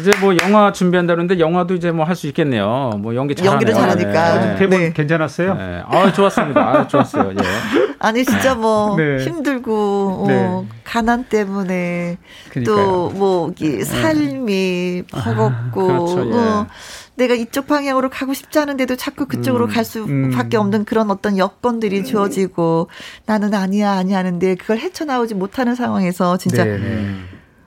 이제 0.00 0.12
뭐 0.20 0.34
영화 0.42 0.72
준비한다는데 0.72 1.38
영화도 1.40 1.74
이제 1.74 1.90
뭐 1.90 2.04
할 2.06 2.14
수 2.16 2.26
있겠네요. 2.28 2.92
뭐 2.98 3.14
연기 3.14 3.34
잘하네요. 3.34 3.52
연기를 3.54 3.74
잘하니까. 3.74 4.40
네. 4.40 4.56
대본 4.56 4.78
네. 4.80 4.92
괜찮았어요? 4.92 5.54
네. 5.54 5.82
아 5.86 6.12
좋았습니다. 6.12 6.60
아 6.60 6.86
좋았어요. 6.88 7.32
예. 7.32 7.36
아니 8.00 8.24
진짜 8.24 8.54
뭐 8.54 8.94
네. 8.98 9.24
힘들고 9.24 10.24
어, 10.24 10.24
네. 10.28 10.68
가난 10.84 11.24
때문에 11.24 12.18
또 12.64 13.10
뭐 13.18 13.52
삶이 13.84 15.02
버겁고 15.10 15.82
아, 15.82 15.86
그렇죠, 15.86 16.26
예. 16.30 16.34
어, 16.34 16.66
내가 17.16 17.34
이쪽 17.34 17.66
방향으로 17.66 18.10
가고 18.10 18.32
싶지 18.34 18.58
않은데도 18.60 18.94
자꾸 18.96 19.26
그쪽으로 19.26 19.64
음, 19.66 19.70
갈 19.70 19.84
수밖에 19.84 20.56
음. 20.56 20.60
없는 20.60 20.84
그런 20.84 21.10
어떤 21.10 21.36
여건들이 21.36 22.04
주어지고 22.04 22.88
나는 23.26 23.54
아니야 23.54 23.92
아니야 23.92 24.18
하는데 24.18 24.54
그걸 24.54 24.78
헤쳐나오지 24.78 25.34
못하는 25.34 25.74
상황에서 25.74 26.36
진짜 26.36 26.64
네, 26.64 26.78
네. 26.78 27.14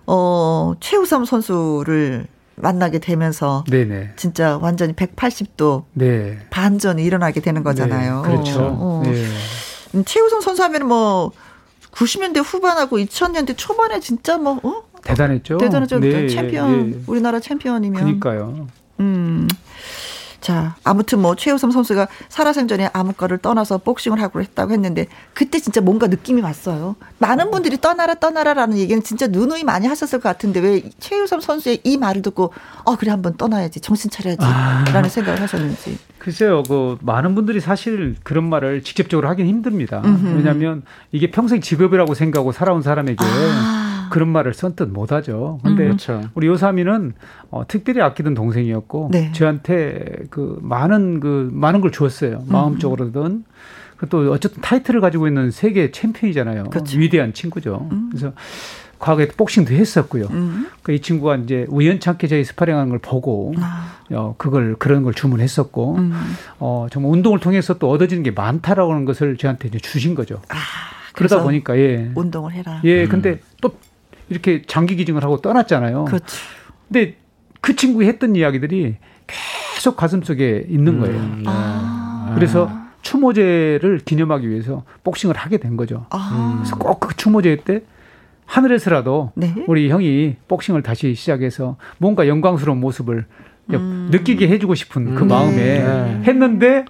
어, 0.08 0.74
최우삼 0.80 1.26
선수를 1.26 2.28
만나게 2.56 3.00
되면서 3.00 3.64
네네. 3.70 4.14
진짜 4.16 4.58
완전히 4.58 4.94
180도 4.94 5.84
네. 5.94 6.38
반전이 6.50 7.04
일어나게 7.04 7.42
되는 7.42 7.64
거잖아요. 7.64 8.22
네, 8.22 8.30
그렇죠. 8.30 8.60
어, 8.62 8.78
어. 8.80 9.02
네. 9.04 9.26
음, 9.96 10.04
최우선 10.06 10.42
선수 10.42 10.64
하면 10.64 10.88
뭐 10.88 11.32
90년대 11.92 12.42
후반하고 12.46 12.98
2000년대 12.98 13.56
초반에 13.58 14.00
진짜 14.00 14.38
뭐 14.38 14.60
어? 14.64 14.84
대단했죠. 15.04 15.58
대단했죠. 15.58 16.00
네, 16.00 16.28
챔피언 16.28 16.92
네. 16.92 16.98
우리나라 17.08 17.40
챔피언이면. 17.40 18.00
그러니까요. 18.02 18.68
음. 19.00 19.48
자, 20.42 20.76
아무튼 20.84 21.20
뭐 21.20 21.36
최우선 21.36 21.72
선수가 21.72 22.08
살아생전에 22.30 22.90
암흑과를 22.94 23.38
떠나서 23.38 23.78
복싱을 23.78 24.20
하고 24.20 24.42
했다고 24.42 24.74
했는데 24.74 25.06
그때 25.34 25.60
진짜 25.60 25.82
뭔가 25.82 26.08
느낌이 26.08 26.42
왔어요. 26.42 26.96
많은 27.20 27.52
분들이 27.52 27.80
떠나라 27.80 28.16
떠나라라는 28.16 28.78
얘기는 28.80 29.02
진짜 29.04 29.28
누누이 29.28 29.64
많이 29.64 29.88
하셨을 29.88 30.20
것 30.20 30.30
같은데 30.30 30.60
왜 30.60 30.82
최우선 31.00 31.42
선수의 31.42 31.82
이 31.84 31.98
말을 31.98 32.24
듣고 32.24 32.52
어 32.84 32.96
그래 32.96 33.12
한번 33.12 33.38
떠나야지 33.38 33.82
정신 33.82 34.10
차려야지라는 34.10 35.06
아. 35.06 35.08
생각을 35.08 35.40
하셨는지. 35.42 36.00
글쎄요, 36.18 36.64
그 36.64 36.98
많은 37.02 37.36
분들이 37.36 37.60
사실 37.60 38.16
그런 38.24 38.50
말을 38.50 38.84
직접적으로 38.84 39.28
하긴 39.30 39.46
힘듭니다. 39.46 40.02
왜냐하면 40.36 40.84
이게 41.12 41.32
평생 41.32 41.62
직업이라고 41.62 42.14
생각하고 42.16 42.52
살아온 42.52 42.82
사람에게. 42.82 43.18
아. 43.20 43.91
그런 44.12 44.30
말을 44.30 44.54
선뜻 44.54 44.90
못하죠. 44.90 45.60
근데 45.64 45.84
음. 45.84 45.88
그렇죠. 45.88 46.22
우리 46.36 46.48
요삼이는 46.48 47.14
어, 47.50 47.64
특별히 47.68 48.02
아끼던 48.02 48.34
동생이었고 48.36 49.10
네. 49.12 49.32
저한테 49.32 50.26
그 50.30 50.60
많은 50.62 51.20
그 51.20 51.50
많은 51.52 51.82
걸 51.82 51.92
주었어요. 51.92 52.44
음. 52.46 52.52
마음적으로든 52.52 53.46
또 54.10 54.32
어쨌든 54.32 54.62
타이틀을 54.62 55.00
가지고 55.00 55.28
있는 55.28 55.50
세계 55.52 55.92
챔피언이잖아요. 55.92 56.66
그렇죠. 56.66 57.00
위대한 57.00 57.34
친구죠. 57.34 57.88
음. 57.92 58.10
그래서 58.12 58.34
과거에 59.00 59.28
복싱도 59.28 59.74
했었고요. 59.74 60.28
음. 60.30 60.68
그이 60.84 61.00
친구가 61.00 61.38
이제 61.38 61.66
우연찮게 61.70 62.28
저희 62.28 62.44
스파링하는 62.44 62.90
걸 62.90 63.00
보고 63.00 63.54
아. 63.58 63.94
어 64.12 64.36
그걸 64.38 64.76
그런 64.78 65.04
걸 65.04 65.14
주문했었고 65.14 65.96
음. 65.96 66.14
어 66.60 66.88
정말 66.92 67.14
운동을 67.14 67.40
통해서 67.40 67.78
또 67.80 67.90
얻어지는 67.90 68.24
게 68.24 68.32
많다라고 68.32 68.92
하는 68.92 69.06
것을 69.06 69.38
저한테 69.38 69.70
이제 69.70 69.80
주신 69.80 70.16
거죠. 70.16 70.42
아, 70.50 70.56
그러다 71.14 71.42
보니까 71.44 71.78
예 71.78 72.12
운동을 72.14 72.54
해라. 72.54 72.82
예, 72.84 73.08
근데 73.08 73.40
또 73.62 73.74
이렇게 74.32 74.62
장기 74.66 74.96
기증을 74.96 75.24
하고 75.24 75.38
떠났잖아요. 75.38 76.06
그렇죠. 76.06 76.26
근데 76.88 77.18
그 77.60 77.76
친구가 77.76 78.06
했던 78.06 78.36
이야기들이 78.36 78.96
계속 79.28 79.96
가슴 79.98 80.24
속에 80.24 80.66
있는 80.68 81.00
거예요. 81.00 81.16
음, 81.20 81.44
아. 81.46 82.32
그래서 82.34 82.72
추모제를 83.02 84.02
기념하기 84.06 84.50
위해서 84.50 84.84
복싱을 85.04 85.36
하게 85.36 85.58
된 85.58 85.76
거죠. 85.78 86.06
아. 86.10 86.56
그래서 86.58 86.76
꼭 86.78 87.00
그 87.00 87.16
추모제 87.16 87.58
때 87.66 87.82
하늘에서라도 88.46 89.32
네? 89.36 89.54
우리 89.68 89.90
형이 89.90 90.38
복싱을 90.48 90.82
다시 90.82 91.14
시작해서 91.14 91.76
뭔가 91.98 92.28
영광스러운 92.28 92.80
모습을 92.80 93.26
음. 93.74 94.10
느끼게 94.12 94.48
해주고 94.48 94.76
싶은 94.76 95.16
그 95.16 95.24
음. 95.24 95.28
마음에 95.28 95.56
네. 95.56 96.22
했는데 96.26 96.86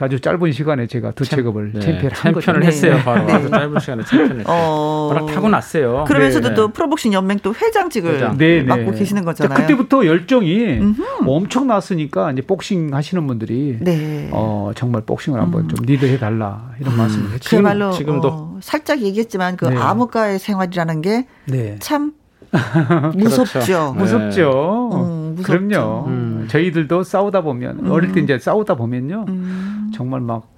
아주 0.00 0.18
짧은 0.20 0.52
시간에 0.52 0.86
제가 0.86 1.12
두 1.12 1.24
체급을 1.24 1.72
네. 1.74 1.80
챔피언을 1.80 2.12
한 2.16 2.34
챔피언을 2.34 2.64
했어요. 2.64 2.94
네. 2.96 3.04
바로 3.04 3.26
네. 3.26 3.32
아주 3.34 3.50
짧은 3.50 3.78
시간에 3.78 4.04
챔피언을 4.04 4.44
어... 4.48 5.10
워낙 5.12 5.26
타고났어요. 5.32 6.04
그러면서도 6.08 6.48
네. 6.48 6.54
또 6.54 6.68
프로복싱 6.68 7.12
연맹 7.12 7.38
또 7.42 7.54
회장직을 7.54 8.14
회장. 8.14 8.36
네, 8.38 8.62
네. 8.62 8.62
맡고 8.62 8.92
계시는 8.92 9.24
거잖아요. 9.24 9.58
그때부터 9.58 10.06
열정이 10.06 10.78
음흠. 10.78 11.02
엄청 11.28 11.66
났으니까 11.66 12.32
이제 12.32 12.42
복싱 12.42 12.94
하시는 12.94 13.26
분들이 13.26 13.78
네. 13.80 14.28
어, 14.32 14.72
정말 14.74 15.02
복싱을 15.02 15.40
한번 15.40 15.64
음. 15.64 15.68
좀 15.68 15.84
리드해 15.84 16.18
달라 16.18 16.70
이런 16.80 16.94
음. 16.94 16.98
말씀을 16.98 17.30
했죠. 17.32 17.50
그야말로 17.50 17.92
지금도 17.92 18.28
어, 18.28 18.58
살짝 18.60 19.02
얘기했지만 19.02 19.56
그 19.56 19.66
암흑가의 19.68 20.38
생활이라는 20.38 21.02
게 21.02 21.26
참 21.78 22.12
무섭죠. 23.16 23.52
그렇죠. 23.52 23.94
무섭죠. 23.94 24.90
음, 24.92 25.42
그럼요. 25.42 26.04
음. 26.06 26.46
저희들도 26.48 27.02
싸우다 27.02 27.40
보면 27.40 27.86
음. 27.86 27.90
어릴 27.90 28.12
때 28.12 28.20
이제 28.20 28.38
싸우다 28.38 28.74
보면요. 28.74 29.24
음. 29.28 29.90
정말 29.94 30.20
막 30.20 30.51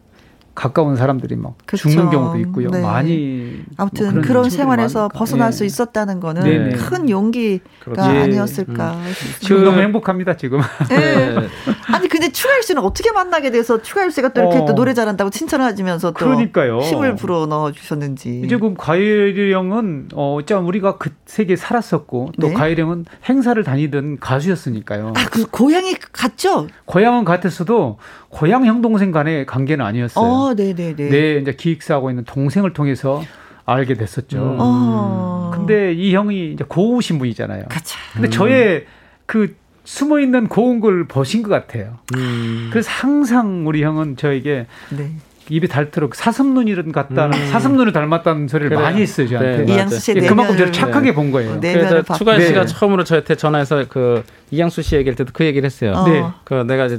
가까운 0.55 0.97
사람들이 0.97 1.37
막 1.37 1.55
그쵸. 1.67 1.89
죽는 1.89 2.11
경우도 2.11 2.39
있고요. 2.41 2.71
네. 2.71 2.81
많이 2.81 3.65
아무튼 3.77 4.15
뭐 4.15 4.23
그런, 4.23 4.51
생활에서 4.51 5.01
많으니까. 5.01 5.19
벗어날 5.19 5.49
예. 5.49 5.53
수 5.53 5.65
있었다는 5.65 6.21
거는 6.21 6.45
네네. 6.45 6.77
큰 6.77 7.11
용기가 7.11 7.65
그렇죠. 7.81 8.03
아니었을까. 8.03 8.93
음. 8.93 9.13
지금 9.41 9.65
너무 9.65 9.81
행복합니다 9.81 10.37
지금. 10.37 10.61
네. 10.89 11.35
아니 11.93 12.09
근데 12.09 12.31
추가열 12.31 12.63
씨는 12.63 12.83
어떻게 12.83 13.11
만나게 13.11 13.51
돼서 13.51 13.83
추가열 13.83 14.11
씨가 14.13 14.29
또 14.29 14.41
이렇게 14.43 14.59
어. 14.59 14.65
또 14.67 14.75
노래 14.75 14.95
잘한다고 14.95 15.31
칭찬하시면서 15.31 16.13
또 16.13 16.15
그러니까요. 16.15 16.81
힘을 16.81 17.17
불어 17.17 17.47
넣어 17.47 17.73
주셨는지. 17.73 18.43
이제 18.45 18.57
그 18.57 18.75
가열이 18.77 19.53
형은 19.53 20.09
어, 20.15 20.37
어쩜 20.37 20.67
우리가 20.67 20.99
그 20.99 21.11
세계에 21.27 21.57
살았었고 21.57 22.33
또 22.41 22.49
네? 22.49 22.55
가열이 22.55 22.81
형은 22.81 23.05
행사를 23.29 23.63
다니던 23.63 24.19
가수였으니까요. 24.21 25.15
아그 25.17 25.47
고향이 25.51 25.95
같죠? 26.13 26.69
고향은 26.85 27.25
같았어도 27.25 27.99
고향 28.29 28.67
형 28.67 28.83
동생 28.83 29.13
간의 29.13 29.47
관계는 29.47 29.85
아니었어요. 29.85 30.25
어, 30.25 30.44
네네네. 30.53 31.09
네, 31.09 31.37
이제 31.37 31.55
기획사하고 31.55 32.11
있는 32.11 32.25
동생을 32.25 32.75
통해서 32.75 33.23
알게 33.65 33.95
됐었죠. 33.95 34.37
음. 34.37 34.57
어. 34.61 35.51
근데 35.55 35.95
이 35.95 36.15
형이 36.15 36.53
이제 36.53 36.65
고우신 36.69 37.19
분이잖아요. 37.19 37.65
그쵸. 37.71 37.97
근데 38.13 38.29
음. 38.29 38.31
저의 38.31 38.87
그 39.25 39.57
숨어 39.85 40.21
있는 40.21 40.49
고운 40.49 40.81
걸 40.81 41.07
보신 41.07 41.43
것 41.43 41.49
같아요. 41.51 41.99
음. 42.17 42.69
그래서 42.71 42.91
항상 42.91 43.67
우리 43.67 43.83
형은 43.83 44.17
저에게 44.17 44.67
네. 44.91 45.11
입에 45.51 45.67
닳도록 45.67 46.15
사슴눈이를 46.15 46.91
같다는 46.93 47.39
음. 47.39 47.47
사슴눈을 47.49 47.93
닮았다는 47.93 48.49
소리를 48.49 48.71
그래. 48.71 48.81
많이 48.81 49.03
했어요 49.03 49.29
저한테. 49.29 49.65
네, 49.65 49.75
이양수 49.75 50.01
씨 50.01 50.15
그만큼 50.15 50.57
저를 50.57 50.73
착하게 50.73 51.11
네. 51.11 51.15
본 51.15 51.31
거예요. 51.31 51.61
그래서 51.61 52.03
추가열 52.03 52.41
씨가 52.43 52.65
네. 52.65 52.67
처음으로 52.67 53.05
저한테 53.05 53.35
전화해서 53.35 53.85
그 53.89 54.23
이양수 54.51 54.81
씨 54.83 54.97
얘기할 54.97 55.17
때도 55.17 55.33
그 55.35 55.45
얘기를 55.45 55.67
했어요. 55.67 55.93
어. 55.93 56.09
네. 56.09 56.25
그 56.45 56.55
내가 56.55 56.87
이제 56.87 56.97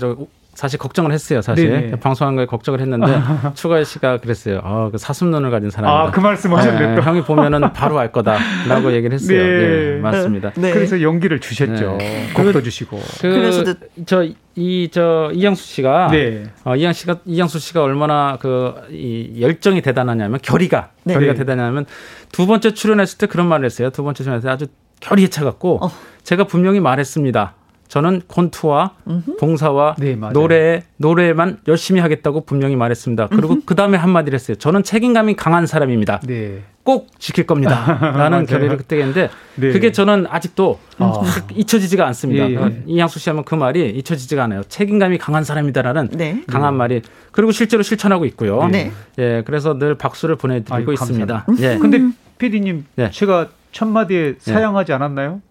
사실 0.56 0.80
걱정을 0.80 1.12
했어요. 1.12 1.42
사실 1.42 1.70
네네. 1.70 2.00
방송한 2.00 2.36
거에 2.36 2.46
걱정을 2.46 2.80
했는데 2.82 3.06
추가열 3.54 3.86
씨가 3.86 4.18
그랬어요. 4.18 4.62
아, 4.64 4.90
그 4.92 4.98
사슴눈을 4.98 5.52
가진 5.52 5.70
사람이다. 5.70 6.02
아, 6.02 6.12
그 6.12 6.20
말씀하셨네. 6.20 6.96
네, 6.96 7.02
형이 7.02 7.22
보면은 7.24 7.74
바로 7.74 8.00
알 8.00 8.12
거다라고 8.12 8.94
얘기를 8.94 9.14
했어요. 9.14 9.38
네, 9.38 9.96
네 9.96 10.00
맞습니다. 10.00 10.52
네. 10.56 10.72
그래서 10.72 11.02
용기를 11.02 11.40
주셨죠. 11.40 11.98
네. 12.00 12.30
곡도 12.34 12.64
주시고. 12.64 13.00
그, 13.22 13.30
그래서도 13.30 13.74
저이 14.06 14.90
저 14.92 15.30
이양수 15.34 15.64
씨가 15.64 16.08
네. 16.12 16.46
어, 16.64 16.76
이양 16.76 16.94
씨가 16.94 17.18
이양수 17.26 17.60
씨가 17.60 17.84
얼마나 17.84 18.38
그 18.40 18.74
이 18.90 19.42
열정이 19.42 19.82
대단하냐면 19.82 20.40
결의가 20.42 20.92
네. 21.04 21.14
결의가 21.14 21.34
대단하냐면 21.34 21.86
두 22.32 22.48
번째 22.48 22.74
출연했을 22.74 23.18
때 23.18 23.28
그런 23.28 23.48
말을 23.48 23.66
했어요. 23.66 23.90
두 23.90 24.04
번째 24.04 24.24
출연했을 24.24 24.48
때 24.48 24.52
아주 24.52 24.68
결의에 25.00 25.28
차갖고 25.28 25.86
어. 25.86 25.92
제가 26.24 26.46
분명히 26.46 26.80
말했습니다. 26.80 27.56
저는 27.96 28.24
콘투와 28.28 28.92
봉사와 29.40 29.96
네, 30.00 30.18
노래 30.34 30.84
노래만 30.98 31.60
열심히 31.70 32.02
하겠다고 32.02 32.42
분명히 32.42 32.76
말했습니다. 32.76 33.30
그리고 33.30 33.60
그 33.66 33.74
다음에 33.74 33.98
한마디를 33.98 34.36
했어요. 34.36 34.58
저는 34.58 34.84
책임감이 34.84 35.38
강한 35.38 35.66
사람입니다. 35.66 36.20
네. 36.28 36.64
꼭 36.84 37.08
지킬 37.20 37.48
겁니다. 37.48 37.98
라는 38.18 38.46
결의를 38.46 38.76
그때 38.76 38.98
했는데 38.98 39.30
네. 39.56 39.72
그게 39.72 39.94
저는 39.94 40.28
아직도 40.30 40.78
어. 41.00 41.24
잊혀지지가 41.56 42.06
않습니다. 42.08 42.50
예, 42.50 42.56
예. 42.56 42.84
이양수 42.86 43.18
씨 43.18 43.30
하면 43.30 43.46
그 43.46 43.56
말이 43.56 43.90
잊혀지지가 43.92 44.44
않아요. 44.44 44.64
책임감이 44.68 45.18
강한 45.18 45.46
사람이다라는 45.46 46.10
네. 46.18 46.44
강한 46.48 46.76
말이 46.76 47.02
그리고 47.32 47.54
실제로 47.54 47.82
실천하고 47.82 48.26
있고요. 48.26 48.68
네. 48.68 48.92
예, 49.20 49.42
그래서 49.46 49.80
늘 49.80 49.96
박수를 49.96 50.36
보내드리고 50.36 50.76
아유, 50.76 50.94
있습니다. 50.94 51.46
예. 51.60 51.78
근데 51.78 52.10
피디님 52.40 52.88
네. 52.96 53.10
제가 53.10 53.48
첫 53.72 53.88
마디에 53.88 54.34
네. 54.38 54.52
사양하지 54.54 54.92
않았나요? 54.92 55.42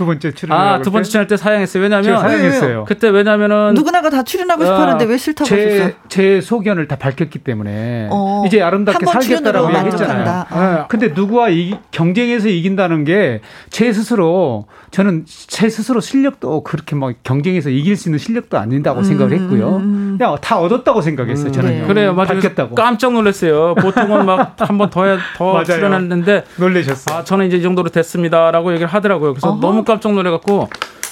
두 0.00 0.06
번째 0.06 0.32
출연 0.32 0.58
아, 0.58 0.80
두 0.80 0.90
번째 0.90 1.10
출연할 1.10 1.26
때 1.26 1.36
사양했어요. 1.36 1.82
왜냐면 1.82 2.18
사양했어요. 2.20 2.84
그때 2.86 3.10
왜냐면은 3.10 3.74
누구나가 3.74 4.08
다 4.08 4.22
출연하고 4.22 4.64
싶어 4.64 4.80
하는데 4.80 5.04
왜 5.04 5.18
싫다고 5.18 5.46
제, 5.46 5.64
하셨어요? 5.64 5.92
제 6.08 6.40
소견을 6.40 6.88
다 6.88 6.96
밝혔기 6.96 7.40
때문에 7.40 8.08
어, 8.10 8.44
이제 8.46 8.62
아름답게 8.62 9.04
살겠다라고 9.04 9.68
얘기했잖아요. 9.76 10.46
네. 10.50 10.84
근데 10.88 11.08
누구와 11.08 11.50
이, 11.50 11.74
경쟁해서 11.90 12.48
이긴다는 12.48 13.04
게 13.04 13.42
제 13.70 13.92
스스로 13.92 14.66
저는 14.90 15.24
제 15.26 15.68
스스로 15.68 16.00
실력도 16.00 16.62
그렇게 16.64 16.96
막 16.96 17.14
경쟁해서 17.22 17.70
이길 17.70 17.96
수 17.96 18.08
있는 18.08 18.18
실력도 18.18 18.58
아닌다고 18.58 19.00
음, 19.00 19.04
생각을 19.04 19.32
했고요. 19.32 19.78
그냥 19.78 20.36
다 20.40 20.58
얻었다고 20.58 21.00
생각했어요. 21.00 21.52
저는 21.52 21.80
네. 21.82 21.86
그래요, 21.86 22.14
맞아요. 22.14 22.28
밝혔다고. 22.40 22.74
깜짝 22.74 23.12
놀랐어요. 23.12 23.74
보통은 23.76 24.26
막 24.26 24.54
한번더더 24.58 25.64
출연했는데 25.64 26.44
놀라셨어요. 26.56 27.18
아, 27.18 27.24
저는 27.24 27.46
이제 27.46 27.56
이 27.56 27.62
정도로 27.62 27.88
됐습니다라고 27.90 28.72
얘기를 28.72 28.88
하더라고요. 28.88 29.32
그래서 29.34 29.50
어허. 29.50 29.60
너무 29.60 29.84
깜짝 29.90 30.12
놀래갖고 30.14 30.68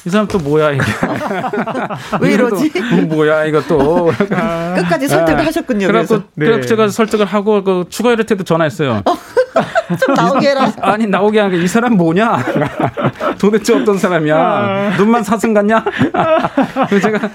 이 0.07 0.11
사람 0.11 0.29
또 0.29 0.39
뭐야 0.39 0.71
이게 0.71 0.83
왜 2.21 2.33
이러지? 2.35 2.73
뭐야 3.09 3.45
이거 3.47 3.61
또 3.65 4.13
끝까지 4.17 5.09
설득을 5.09 5.41
아, 5.41 5.47
하셨군요. 5.47 5.89
그래서 5.89 6.23
네. 6.37 6.61
제가 6.61 6.89
설득을 6.89 7.27
하고 7.27 7.65
그 7.65 7.85
추가 7.91 8.13
일할 8.13 8.25
때도 8.25 8.45
전화했어요. 8.45 9.03
어, 9.05 9.19
좀 9.99 10.15
나오게 10.15 10.51
해라. 10.51 10.73
아니 10.81 11.07
나오게 11.07 11.41
하는 11.41 11.59
게 11.59 11.65
이 11.65 11.67
사람 11.67 11.95
뭐냐? 11.97 12.39
도대체 13.39 13.75
어떤 13.75 13.99
사람이야? 13.99 14.37
아. 14.37 14.97
눈만 14.97 15.25
사슴 15.25 15.53
같냐? 15.53 15.85
그래서 16.89 17.01
제가 17.11 17.29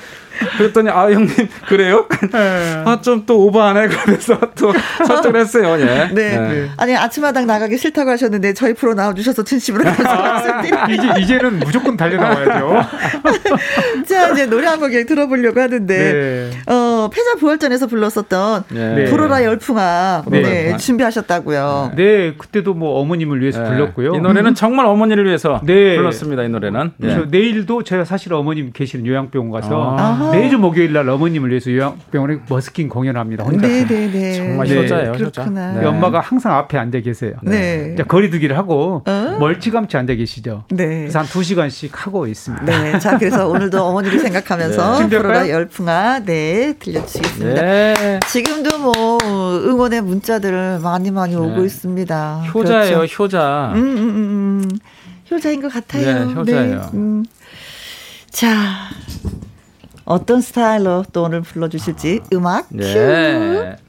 그랬더니 0.57 0.89
아 0.89 1.03
형님 1.11 1.29
그래요? 1.67 2.05
네. 2.31 2.83
아좀 2.85 3.23
또 3.25 3.45
오버하네 3.47 3.87
그래서 3.87 4.39
또 4.57 4.71
설득을 5.05 5.39
했어요. 5.39 5.77
예. 5.79 6.09
네. 6.13 6.37
네. 6.37 6.69
아니 6.77 6.95
아침마당 6.95 7.47
나가기 7.47 7.77
싫다고 7.77 8.09
하셨는데 8.11 8.53
저희 8.53 8.73
프로 8.73 8.93
나와주셔서 8.93 9.43
진심으로 9.43 9.83
감사합니다. 9.83 10.87
이제 10.87 11.21
이제는 11.21 11.59
무조건 11.59 11.97
달려 11.97 12.17
나와야죠. 12.17 12.81
자 14.07 14.29
이제 14.31 14.45
노래 14.45 14.67
한 14.67 14.79
곡 14.83 14.89
들어보려고 15.07 15.61
하는데 15.61 15.95
네. 16.13 16.51
어 16.73 17.09
패자 17.13 17.35
부활전에서 17.39 17.87
불렀었던 17.87 18.63
네. 18.69 19.05
불어라 19.05 19.43
열풍아 19.43 20.23
네. 20.27 20.41
네. 20.41 20.77
준비하셨다고요. 20.77 21.91
네 21.95 22.33
그때도 22.37 22.73
뭐 22.73 22.99
어머님을 22.99 23.39
위해서 23.41 23.63
불렀고요. 23.63 24.15
이 24.15 24.19
노래는 24.19 24.55
정말 24.55 24.85
어머니를 24.87 25.25
위해서 25.25 25.61
불렀습니다. 25.65 26.43
이 26.43 26.49
노래는. 26.49 26.91
그래서 26.99 27.25
내일도 27.29 27.83
제가 27.83 28.03
사실 28.05 28.33
어머님 28.33 28.71
계시는 28.73 29.05
요양병원 29.05 29.51
가서 29.51 29.95
아. 29.97 30.31
매주 30.33 30.57
목요일 30.57 30.93
날 30.93 31.07
어머님을 31.09 31.49
위해서 31.49 31.71
요양병원에 31.71 32.39
머스킹 32.47 32.89
공연합니다. 32.89 33.43
혼자. 33.43 33.67
네네네. 33.67 34.11
네. 34.11 34.33
정말 34.33 34.67
효자예요. 34.67 35.11
효자. 35.11 35.45
네. 35.45 35.85
엄마가 35.85 36.19
항상 36.19 36.55
앞에 36.57 36.77
앉아 36.77 36.99
계세요. 36.99 37.33
네. 37.41 37.91
이제 37.93 38.03
거리두기를 38.03 38.57
하고 38.57 39.03
어? 39.05 39.37
멀찌감치 39.39 39.97
앉아 39.97 40.15
계시죠. 40.15 40.65
네. 40.71 40.85
그래서 40.85 41.19
한두 41.19 41.43
시간씩 41.43 42.05
하고 42.05 42.27
있습니다. 42.27 42.65
네. 42.65 42.99
자 42.99 43.17
그래서 43.17 43.47
오늘도 43.49 43.83
어머니를 43.83 44.19
생각하면서 44.19 45.07
네. 45.07 45.17
프로라 45.17 45.49
열풍아 45.49 46.19
네 46.25 46.73
들려주시겠습니다. 46.79 47.61
네. 47.61 48.19
지금도 48.27 48.79
뭐 48.79 49.17
응원의 49.23 50.01
문자들을 50.01 50.79
많이 50.79 51.11
많이 51.11 51.35
오고 51.35 51.57
네. 51.57 51.65
있습니다. 51.65 52.43
효자예요. 52.53 52.97
그렇죠. 52.97 53.23
효자. 53.23 53.73
음, 53.75 53.81
음, 53.81 53.97
음, 53.97 54.63
음. 54.63 54.69
효자인 55.31 55.61
것 55.61 55.71
같아요. 55.73 56.25
네, 56.25 56.33
효자예요. 56.33 56.79
네. 56.79 56.89
음. 56.93 57.25
자, 58.29 58.47
어떤 60.05 60.41
스타일로 60.41 61.05
또 61.13 61.23
오늘 61.23 61.41
불러주실지 61.41 62.21
음악 62.33 62.67
네. 62.69 62.93
큐. 62.93 63.82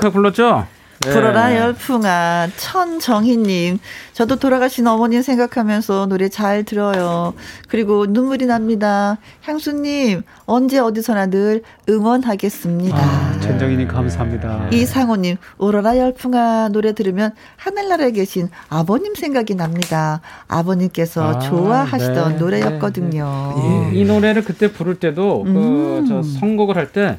생각 0.00 0.12
불렀죠? 0.14 0.66
네. 1.02 1.12
불어라 1.12 1.56
열풍아. 1.56 2.48
천정희님. 2.58 3.78
저도 4.12 4.36
돌아가신 4.36 4.86
어머님 4.86 5.22
생각하면서 5.22 6.06
노래 6.06 6.28
잘 6.28 6.62
들어요. 6.62 7.32
그리고 7.68 8.04
눈물이 8.04 8.44
납니다. 8.44 9.16
향수님 9.40 10.22
언제 10.44 10.78
어디서나 10.78 11.28
늘 11.28 11.62
응원하겠습니다. 11.88 12.98
아, 12.98 13.40
천정희님 13.40 13.88
감사합니다. 13.88 14.68
이상호님 14.72 15.38
울어라 15.56 15.96
열풍아 15.96 16.68
노래 16.68 16.92
들으면 16.92 17.32
하늘나라에 17.56 18.10
계신 18.10 18.50
아버님 18.68 19.14
생각이 19.14 19.54
납니다. 19.54 20.20
아버님께서 20.48 21.36
아, 21.36 21.38
좋아하시던 21.38 22.32
네, 22.32 22.38
노래였거든요. 22.38 23.54
네, 23.56 23.90
이, 23.94 24.00
이, 24.00 24.04
노래를 24.04 24.44
그때 24.44 24.70
부를 24.70 24.96
때도 24.96 25.44
음. 25.46 26.02
그저 26.02 26.22
선곡을 26.22 26.76
할때 26.76 27.16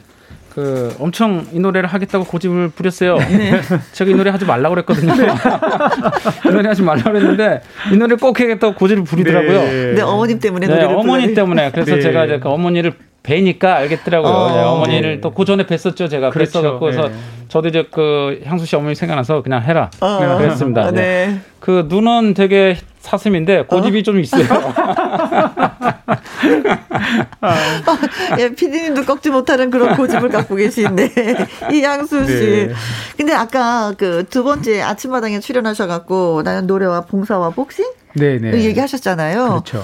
그 0.54 0.94
엄청 1.00 1.46
이 1.54 1.60
노래를 1.60 1.88
하겠다고 1.88 2.26
고집을 2.26 2.70
부렸어요. 2.70 3.18
네. 3.32 3.62
제가 3.94 4.12
이 4.12 4.14
노래 4.14 4.32
하지 4.32 4.46
말라고 4.46 4.76
그랬거든요. 4.76 5.16
네. 5.16 5.28
이 6.46 6.52
노래 6.52 6.68
하지 6.68 6.82
말라고 6.82 7.12
그랬는데 7.12 7.62
이 7.94 7.98
노래 7.98 8.16
꼭 8.16 8.40
해야겠다고 8.40 8.76
고집을 8.76 9.04
부리더라고요. 9.06 9.62
네, 9.62 9.94
네 9.96 10.02
어머님 10.02 10.40
때문에 10.40 10.68
네, 10.68 10.84
어머니 10.84 11.34
때문에 11.34 11.72
그래서 11.72 11.96
네. 11.96 12.02
제가 12.02 12.26
이제 12.26 12.40
그 12.40 12.50
어머니를 12.50 12.94
뵈니까 13.24 13.76
알겠더라고요. 13.76 14.32
어, 14.32 14.52
네, 14.52 14.62
어머니를 14.62 15.22
또 15.22 15.32
고전에 15.32 15.66
뵀었죠. 15.66 16.10
제가 16.10 16.32
그렇죠. 16.32 16.62
뵀어갖고 16.62 16.80
그래서 16.80 17.08
네. 17.08 17.14
저도 17.48 17.70
이제 17.70 17.86
그 17.90 18.42
향수 18.46 18.66
씨 18.66 18.76
어머니 18.76 18.96
생각나서 18.96 19.44
그냥 19.44 19.62
해라. 19.62 19.90
어, 20.02 20.38
그랬습니다. 20.38 20.92
네. 20.92 21.28
네. 21.28 21.40
그 21.60 21.86
눈은 21.88 22.34
되게 22.34 22.76
사슴인데 23.00 23.64
고집이 23.68 24.00
어? 24.00 24.04
좀 24.04 24.20
있어요. 24.20 24.44
아, 27.42 27.56
예, 28.40 28.50
피디님도 28.50 29.06
꺾지 29.06 29.30
못하는 29.30 29.70
그런 29.70 29.96
고집을 29.96 30.30
갖고 30.30 30.56
계신데 30.56 31.12
이향수 31.72 32.26
씨. 32.28 32.34
네. 32.34 32.74
근데 33.18 33.34
아까 33.34 33.94
그 33.98 34.22
두 34.30 34.44
번째 34.44 34.82
아침마당에 34.82 35.40
출연하셔갖고 35.40 36.42
나는 36.44 36.68
노래와 36.68 37.02
봉사와 37.02 37.50
복싱 37.52 37.86
네네. 38.16 38.52
네. 38.52 38.64
얘기하셨잖아요. 38.64 39.48
그렇죠. 39.50 39.84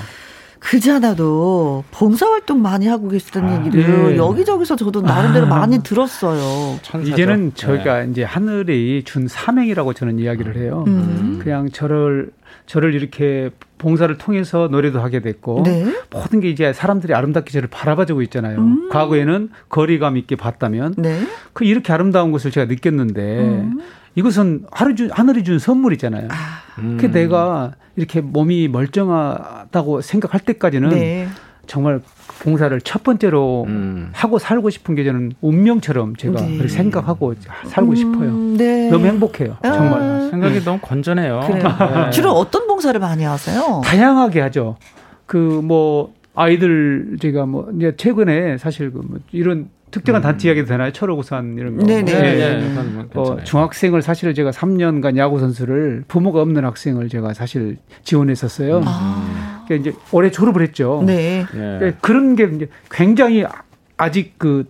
그잖아도 0.59 1.83
봉사활동 1.91 2.61
많이 2.61 2.87
하고 2.87 3.09
계시다는 3.09 3.49
아, 3.49 3.57
얘기를 3.65 4.11
네. 4.11 4.17
여기저기서 4.17 4.75
저도 4.75 5.01
나름대로 5.01 5.45
아. 5.45 5.49
많이 5.49 5.83
들었어요. 5.83 6.79
천사죠. 6.81 7.11
이제는 7.13 7.51
저희가 7.55 8.03
네. 8.03 8.11
이제 8.11 8.23
하늘이 8.23 9.03
준 9.05 9.27
사명이라고 9.27 9.93
저는 9.93 10.19
이야기를 10.19 10.57
해요. 10.57 10.83
음. 10.87 11.39
그냥 11.43 11.69
저를 11.71 12.31
저를 12.67 12.93
이렇게 12.93 13.49
봉사를 13.77 14.15
통해서 14.17 14.67
노래도 14.69 14.99
하게 14.99 15.21
됐고 15.21 15.63
네. 15.63 15.85
모든 16.11 16.41
게 16.41 16.49
이제 16.49 16.73
사람들이 16.73 17.13
아름답게 17.13 17.51
저를 17.51 17.69
바라봐주고 17.69 18.21
있잖아요. 18.23 18.59
음. 18.59 18.89
과거에는 18.89 19.49
거리감 19.69 20.17
있게 20.17 20.35
봤다면 20.35 20.95
네. 20.97 21.21
그 21.53 21.63
이렇게 21.63 21.93
아름다운 21.93 22.31
것을 22.31 22.51
제가 22.51 22.67
느꼈는데 22.67 23.39
음. 23.39 23.79
이것은 24.15 24.65
하루 24.71 24.95
준 24.95 25.09
하늘이 25.11 25.43
준 25.43 25.59
선물이잖아요. 25.59 26.27
아. 26.29 26.35
음. 26.79 26.97
그 26.99 27.09
내가 27.09 27.73
이렇게 27.95 28.19
몸이 28.19 28.67
멀쩡하다고 28.67 30.01
생각할 30.01 30.41
때까지는 30.41 30.89
네. 30.89 31.27
정말 31.67 32.01
봉사를 32.39 32.79
첫 32.81 33.03
번째로 33.03 33.65
음. 33.67 34.09
하고 34.13 34.39
살고 34.39 34.69
싶은 34.69 34.95
게 34.95 35.03
저는 35.03 35.33
운명처럼 35.41 36.15
제가 36.15 36.41
네. 36.41 36.51
그렇게 36.57 36.67
생각하고 36.69 37.35
살고 37.67 37.91
음, 37.91 37.95
싶어요. 37.95 38.31
네. 38.57 38.89
너무 38.89 39.05
행복해요. 39.05 39.57
아. 39.61 39.71
정말 39.71 40.29
생각이 40.31 40.53
네. 40.59 40.63
너무 40.65 40.79
건전해요. 40.81 41.39
네. 41.41 42.09
주로 42.11 42.31
어떤 42.31 42.67
봉사를 42.67 42.99
많이 42.99 43.23
하세요? 43.23 43.81
다양하게 43.83 44.41
하죠. 44.41 44.77
그 45.25 45.37
뭐 45.63 46.13
아이들 46.35 47.17
제가 47.19 47.45
뭐 47.47 47.69
이제 47.75 47.93
최근에 47.97 48.57
사실 48.57 48.91
그 48.91 48.99
뭐 48.99 49.19
이런 49.31 49.69
특정한 49.89 50.21
음. 50.21 50.23
단체 50.23 50.49
이야기도 50.49 50.67
되나요? 50.67 50.91
철호구산 50.91 51.55
이런 51.57 51.77
거. 51.77 51.85
네네. 51.85 52.03
네. 52.03 52.21
네. 52.35 52.59
네. 52.59 53.05
어, 53.15 53.37
중학생을 53.43 54.01
사실 54.01 54.33
제가 54.33 54.51
3년간 54.51 55.15
야구 55.17 55.39
선수를 55.39 56.03
부모가 56.09 56.41
없는 56.41 56.65
학생을 56.65 57.07
제가 57.09 57.33
사실 57.33 57.77
지원했었어요. 58.03 58.81
아. 58.85 59.56
그러니까 59.67 59.89
이제 59.89 59.99
올해 60.11 60.31
졸업을 60.31 60.61
했죠. 60.61 61.03
네. 61.05 61.45
그러니까 61.51 61.99
그런 62.01 62.35
게 62.35 62.49
이제 62.55 62.67
굉장히 62.89 63.45
아직 63.97 64.33
그 64.37 64.65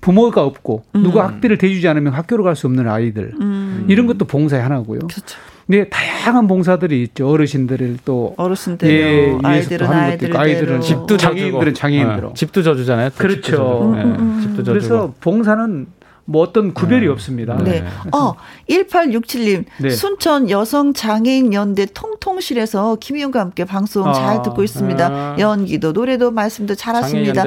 부모가 0.00 0.42
없고 0.44 0.82
음. 0.96 1.02
누가 1.02 1.28
학비를 1.28 1.58
대주지 1.58 1.86
않으면 1.88 2.12
학교로 2.12 2.42
갈 2.44 2.56
수 2.56 2.66
없는 2.66 2.88
아이들 2.88 3.32
음. 3.40 3.86
이런 3.88 4.06
것도 4.06 4.24
봉사의 4.26 4.62
하나고요. 4.62 5.00
그렇죠. 5.00 5.38
네, 5.66 5.88
다양한 5.88 6.48
봉사들이 6.48 7.02
있죠. 7.04 7.28
어르신들을 7.30 7.98
또 8.04 8.34
어르신들, 8.36 8.90
예, 8.90 9.38
아이들은 9.42 9.86
아이들 9.86 10.36
아이들은 10.36 10.80
집도 10.80 11.16
장애인들은 11.16 11.74
장애인들 11.74 12.20
네. 12.20 12.28
집도 12.34 12.62
져주잖아요. 12.62 13.10
그렇죠. 13.16 13.92
네. 13.94 14.02
음, 14.02 14.10
음, 14.10 14.20
음. 14.20 14.40
집도 14.42 14.56
져주고. 14.64 14.72
그래서 14.72 15.14
봉사는 15.20 15.86
뭐 16.24 16.42
어떤 16.42 16.72
구별이 16.72 17.06
네. 17.06 17.08
없습니다. 17.08 17.56
네. 17.56 17.80
네. 17.80 17.84
어, 18.12 18.34
1867님. 18.70 19.64
네. 19.80 19.90
순천 19.90 20.50
여성 20.50 20.92
장애인 20.92 21.52
연대 21.52 21.86
통통실에서 21.86 22.96
김희영과 23.00 23.40
함께 23.40 23.64
방송 23.64 24.06
아, 24.08 24.12
잘 24.12 24.42
듣고 24.42 24.62
있습니다. 24.62 25.06
아. 25.06 25.36
연기도 25.38 25.92
노래도 25.92 26.30
말씀도 26.30 26.74
잘하십니다. 26.74 27.42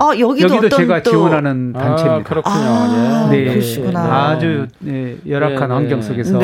어, 0.00 0.18
여기도, 0.18 0.56
여기도 0.56 0.76
제가 0.76 1.02
또... 1.02 1.10
지원하는 1.10 1.72
아, 1.76 1.80
단체입니다. 1.80 2.14
아, 2.14 2.22
그렇군요. 2.22 2.54
아, 2.56 3.28
네. 3.30 3.44
그러시구나. 3.44 4.28
아주 4.28 4.66
네, 4.78 5.16
열악한 5.28 5.68
네, 5.68 5.74
환경 5.74 6.02
속에서. 6.02 6.38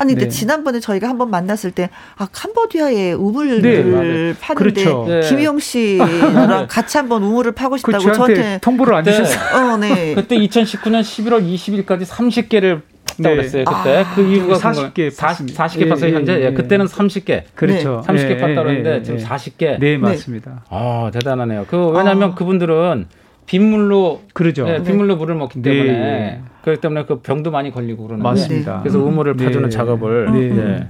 네. 0.00 0.02
아니 0.02 0.14
근데 0.14 0.28
지난번에 0.28 0.80
저희가 0.80 1.08
한 1.08 1.20
번 1.20 1.28
만났을 1.30 1.70
때 1.70 1.90
아, 2.16 2.26
캄보디아에 2.32 3.12
우물을 3.12 4.34
파는데 4.40 4.72
그렇죠. 4.84 5.06
김희영 5.28 5.58
씨랑 5.58 6.66
같이 6.70 6.96
한번 6.96 7.22
우물을 7.22 7.52
파고 7.52 7.76
싶다고 7.76 8.02
그 8.02 8.12
저한테 8.14 8.58
통보를 8.62 8.94
안 8.94 9.04
주셨어요. 9.04 9.72
어, 9.72 9.76
네. 9.76 10.14
그때 10.16 10.36
2019년 10.38 11.02
11월 11.02 11.44
20일까지 11.44 12.06
30개를 12.06 12.80
네. 13.18 13.34
그랬어요. 13.36 13.64
그때 13.66 13.98
아, 13.98 14.14
그 14.14 14.22
이유가 14.22 14.54
40개 14.56 15.10
40, 15.10 15.48
40개 15.48 15.90
팠어요. 15.90 16.12
현재 16.14 16.40
예, 16.40 16.46
예, 16.46 16.52
그때는 16.52 16.86
30개. 16.86 17.42
그렇죠. 17.54 18.02
30개 18.06 18.40
팠다 18.40 18.54
그러는데 18.54 19.02
지금 19.02 19.18
40개. 19.18 19.78
네, 19.78 19.98
맞습니다. 19.98 20.64
아, 20.70 21.10
대단하네요. 21.12 21.66
그 21.68 21.88
왜냐면 21.88 22.22
하 22.22 22.26
아. 22.32 22.34
그분들은 22.34 23.06
빗물로 23.46 24.22
그러죠. 24.32 24.64
네, 24.64 24.82
빗물로 24.82 25.16
물을 25.16 25.34
먹기 25.34 25.60
때문에 25.62 25.92
네. 25.92 26.42
그렇기 26.62 26.80
때문에 26.80 27.04
그 27.04 27.20
병도 27.20 27.50
많이 27.50 27.70
걸리고 27.72 28.04
그러는데 28.04 28.28
맞습니다. 28.28 28.80
그래서 28.80 28.98
우물을 28.98 29.34
파주는 29.34 29.62
네. 29.62 29.68
작업을 29.70 30.32
네. 30.32 30.86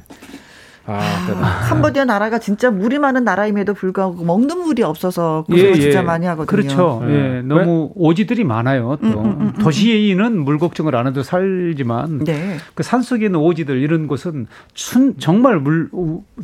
아, 0.86 0.98
아 1.42 1.68
캄보디아 1.68 2.04
나라가 2.04 2.38
진짜 2.38 2.70
물이 2.70 2.98
많은 2.98 3.22
나라임에도 3.22 3.74
불구하고 3.74 4.24
먹는 4.24 4.58
물이 4.60 4.82
없어서 4.82 5.44
고생을 5.46 5.76
예, 5.76 5.80
진짜 5.80 5.98
예. 6.00 6.02
많이 6.02 6.26
하거든요. 6.26 6.46
그렇죠. 6.46 7.02
예. 7.06 7.36
예. 7.38 7.42
너무 7.42 7.92
오지들이 7.94 8.44
많아요. 8.44 8.98
또 9.00 9.06
음, 9.06 9.12
음, 9.12 9.24
음, 9.24 9.40
음, 9.40 9.52
도시에는 9.62 10.38
물 10.40 10.58
걱정을 10.58 10.96
안 10.96 11.06
해도 11.06 11.22
살지만 11.22 12.24
네. 12.24 12.56
그 12.74 12.82
산 12.82 13.02
속에 13.02 13.26
있는 13.26 13.38
오지들 13.40 13.78
이런 13.80 14.08
곳은 14.08 14.46
춘, 14.74 15.14
정말 15.18 15.60
물 15.60 15.90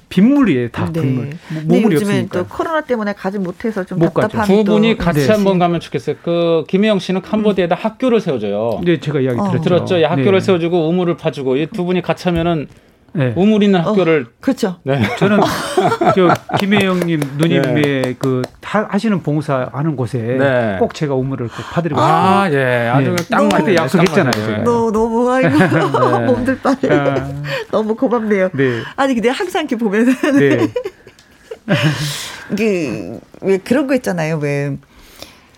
빗물이에요. 0.08 0.68
다 0.70 0.90
네. 0.92 1.00
빗물. 1.02 1.30
모물이 1.64 1.94
요즘에 1.96 2.10
없으니까. 2.20 2.38
또 2.38 2.46
코로나 2.46 2.80
때문에 2.82 3.14
가지 3.14 3.38
못해서 3.38 3.84
좀 3.84 3.98
답답함이 3.98 4.46
두 4.46 4.64
분이 4.64 4.96
같이 4.96 5.26
네. 5.26 5.32
한번 5.32 5.58
가면 5.58 5.80
좋겠어요. 5.80 6.16
그 6.22 6.64
김혜영 6.68 6.98
씨는 7.00 7.22
캄보디아에다 7.22 7.74
음. 7.74 7.78
학교를 7.80 8.20
세워줘요. 8.20 8.80
네, 8.84 9.00
제가 9.00 9.20
이야기 9.20 9.40
어. 9.40 9.48
들었죠. 9.50 9.64
들었죠. 9.86 10.04
학교를 10.06 10.32
네. 10.32 10.40
세워주고 10.40 10.88
우물을 10.88 11.16
파주고 11.16 11.56
이 11.56 11.66
두 11.66 11.84
분이 11.84 12.00
같이 12.00 12.28
하면은 12.28 12.68
네. 13.12 13.32
우물 13.34 13.62
있는 13.62 13.80
어, 13.80 13.90
학교를 13.90 14.26
어, 14.28 14.32
그렇죠. 14.40 14.76
네. 14.82 15.00
저는 15.18 15.40
저 16.14 16.34
김혜영님 16.58 17.20
누님의 17.38 17.74
네. 17.74 18.14
그 18.18 18.42
하시는 18.60 19.22
봉사 19.22 19.70
하는 19.72 19.96
곳에 19.96 20.18
네. 20.18 20.76
꼭 20.78 20.94
제가 20.94 21.14
우물을 21.14 21.48
꼭 21.48 21.56
파드리고 21.72 22.00
아, 22.00 22.48
예, 22.52 22.90
아주 22.92 23.14
네. 23.14 23.24
딱 23.30 23.48
맞게 23.48 23.74
약속했잖아요. 23.74 24.64
너 24.64 24.90
너무 24.90 25.30
아이고 25.30 25.48
네. 25.56 26.26
몸들 26.26 26.58
빨 26.60 26.76
아. 26.92 27.32
너무 27.70 27.94
고맙네요. 27.94 28.50
네. 28.52 28.82
아니 28.96 29.14
근데 29.14 29.30
항상 29.30 29.62
이렇게 29.62 29.76
보면은 29.76 30.14
네. 30.38 30.68
그왜 32.56 33.58
그런 33.64 33.86
거 33.86 33.94
있잖아요. 33.94 34.38
왜 34.38 34.76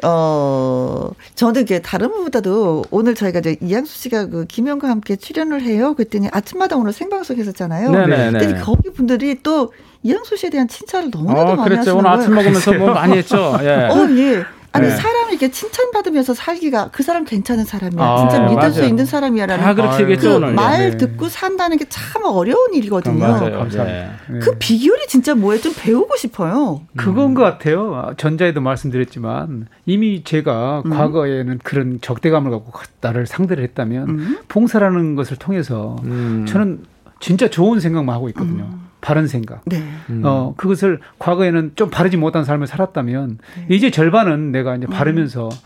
어, 0.04 1.10
저는 1.34 1.64
그 1.64 1.82
다른 1.82 2.10
분보다도 2.10 2.84
오늘 2.90 3.14
저희가 3.14 3.40
이제 3.40 3.56
이양수 3.60 3.98
씨가 3.98 4.26
그 4.26 4.44
김영과 4.46 4.88
함께 4.88 5.16
출연을 5.16 5.62
해요. 5.62 5.94
그랬더니 5.94 6.28
아침마다 6.32 6.76
오늘 6.76 6.92
생방송 6.92 7.36
했었잖아요. 7.36 7.90
네네네. 7.90 8.38
근데 8.38 8.60
거기 8.60 8.90
분들이 8.90 9.42
또 9.42 9.72
이양수 10.02 10.36
씨에 10.36 10.50
대한 10.50 10.68
칭찬을 10.68 11.10
너무나도 11.12 11.52
어, 11.52 11.56
많이 11.56 11.70
그랬죠. 11.70 11.96
오늘 11.96 12.10
아침 12.10 12.34
먹으면서 12.34 12.72
뭐 12.74 12.92
많이 12.92 13.16
했죠. 13.16 13.58
예. 13.62 13.88
어, 13.90 14.08
예. 14.10 14.44
아니 14.78 14.88
네. 14.88 14.96
사람이 14.96 15.30
이렇게 15.32 15.50
칭찬받으면서 15.50 16.34
살기가 16.34 16.90
그 16.92 17.02
사람 17.02 17.24
괜찮은 17.24 17.64
사람이야. 17.64 18.02
아, 18.02 18.16
진짜 18.18 18.42
믿을 18.44 18.54
맞아요. 18.56 18.72
수 18.72 18.84
있는 18.84 19.04
사람이야라는 19.04 19.62
다 19.64 19.74
그렇게 19.74 20.16
그말 20.16 20.90
네. 20.92 20.96
듣고 20.96 21.28
산다는 21.28 21.76
게 21.76 21.84
참 21.88 22.22
어려운 22.24 22.74
일이거든요. 22.74 23.18
맞아요. 23.18 23.58
감사합니다. 23.58 23.84
네. 24.28 24.38
그 24.40 24.56
비결이 24.58 25.06
진짜 25.08 25.34
뭐예요? 25.34 25.60
좀 25.60 25.72
배우고 25.76 26.16
싶어요. 26.16 26.82
그건 26.96 27.34
것 27.34 27.42
같아요. 27.42 28.12
전자에도 28.16 28.60
말씀드렸지만 28.60 29.66
이미 29.86 30.22
제가 30.24 30.82
음. 30.84 30.90
과거에는 30.90 31.58
그런 31.62 31.98
적대감을 32.00 32.50
갖고 32.50 32.72
나를 33.00 33.26
상대를 33.26 33.64
했다면 33.64 34.08
음. 34.08 34.38
봉사라는 34.48 35.14
것을 35.16 35.36
통해서 35.36 35.96
음. 36.04 36.44
저는 36.46 36.84
진짜 37.20 37.48
좋은 37.48 37.80
생각만 37.80 38.14
하고 38.14 38.28
있거든요. 38.30 38.68
음. 38.98 39.00
바른 39.00 39.26
생각. 39.26 39.62
네. 39.66 39.82
음. 40.10 40.22
어, 40.24 40.54
그것을 40.56 41.00
과거에는 41.18 41.72
좀 41.74 41.90
바르지 41.90 42.16
못한 42.16 42.44
삶을 42.44 42.66
살았다면 42.66 43.38
네. 43.68 43.74
이제 43.74 43.90
절반은 43.90 44.52
내가 44.52 44.76
이제 44.76 44.86
바르면서 44.86 45.48
음. 45.48 45.58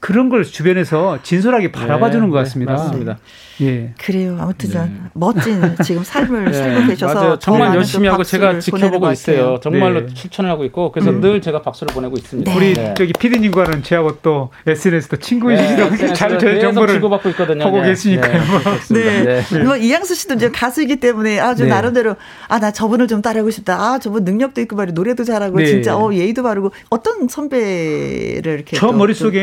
그런 0.00 0.28
걸 0.28 0.44
주변에서 0.44 1.22
진솔하게 1.22 1.72
바라봐 1.72 2.10
주는 2.10 2.26
네, 2.26 2.30
것 2.30 2.38
같습니다. 2.38 2.72
네, 2.72 2.78
맞습니다. 2.78 3.18
예. 3.62 3.92
그래요. 3.98 4.36
아무튼 4.38 4.70
네. 4.70 4.90
멋진 5.14 5.76
지금 5.82 6.04
삶을 6.04 6.44
네. 6.52 6.52
살고 6.52 6.86
계셔서 6.88 7.14
맞아요. 7.14 7.38
정말 7.38 7.74
열심히 7.74 8.06
하고 8.08 8.22
제가 8.22 8.58
지켜보고 8.60 9.10
있어요. 9.10 9.58
정말로 9.60 10.06
네. 10.06 10.14
추천을 10.14 10.50
하고 10.50 10.64
있고 10.64 10.92
그래서 10.92 11.10
음. 11.10 11.20
늘 11.20 11.40
제가 11.40 11.62
박수를 11.62 11.92
보내고 11.94 12.16
있습니다. 12.16 12.54
우리 12.54 12.74
네. 12.74 12.94
저기 12.96 13.12
피디님과는 13.18 13.82
저하고 13.82 14.18
또 14.22 14.50
SNS도 14.66 15.16
친구이시라고 15.16 15.96
네. 15.96 16.12
잘 16.12 16.38
저희 16.38 16.60
정보를 16.60 16.94
주고받고 16.94 17.28
있거든요. 17.30 17.64
보고 17.64 17.82
계시니까요. 17.82 18.42
네. 18.92 19.42
네. 19.50 19.64
뭐 19.64 19.76
이양수 19.76 20.14
씨도 20.14 20.34
이제 20.34 20.50
가수이기 20.50 20.96
때문에 20.96 21.40
아주 21.40 21.66
나름대로 21.66 22.14
아 22.48 22.58
나 22.58 22.72
저분을 22.72 23.06
좀 23.06 23.22
따라하고 23.22 23.50
싶다. 23.50 23.76
아 23.80 23.98
저분 24.00 24.24
능력도 24.24 24.60
있고 24.62 24.74
말이 24.76 24.92
노래도 24.92 25.22
잘하고 25.22 25.64
진짜 25.64 25.96
어 25.96 26.12
예의도 26.12 26.42
바르고 26.42 26.72
어떤 26.90 27.28
선배를 27.28 28.52
이렇게 28.54 28.76
저 28.76 28.92
머릿속에 28.92 29.42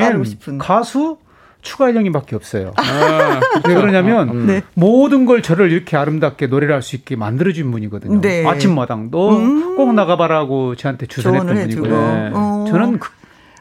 가수 0.59 1.17
추가일 1.65 1.95
형님밖에 1.97 2.35
없어요. 2.37 2.71
아, 2.77 3.41
왜 3.67 3.73
그러냐면 3.73 4.29
음. 4.29 4.47
네. 4.47 4.61
모든 4.75 5.25
걸 5.25 5.41
저를 5.41 5.71
이렇게 5.71 5.97
아름답게 5.97 6.47
노래를 6.47 6.73
할 6.73 6.81
수 6.85 6.95
있게 6.95 7.15
만들어준 7.15 7.71
분이거든요. 7.71 8.21
네. 8.21 8.45
아침마당도 8.45 9.37
음. 9.37 9.75
꼭 9.75 9.93
나가봐라고 9.95 10.75
저한테 10.75 11.07
주선했던 11.07 11.47
분이고요. 11.55 11.89
네. 11.89 12.31
어. 12.33 12.65
저는 12.69 12.99
그 12.99 13.09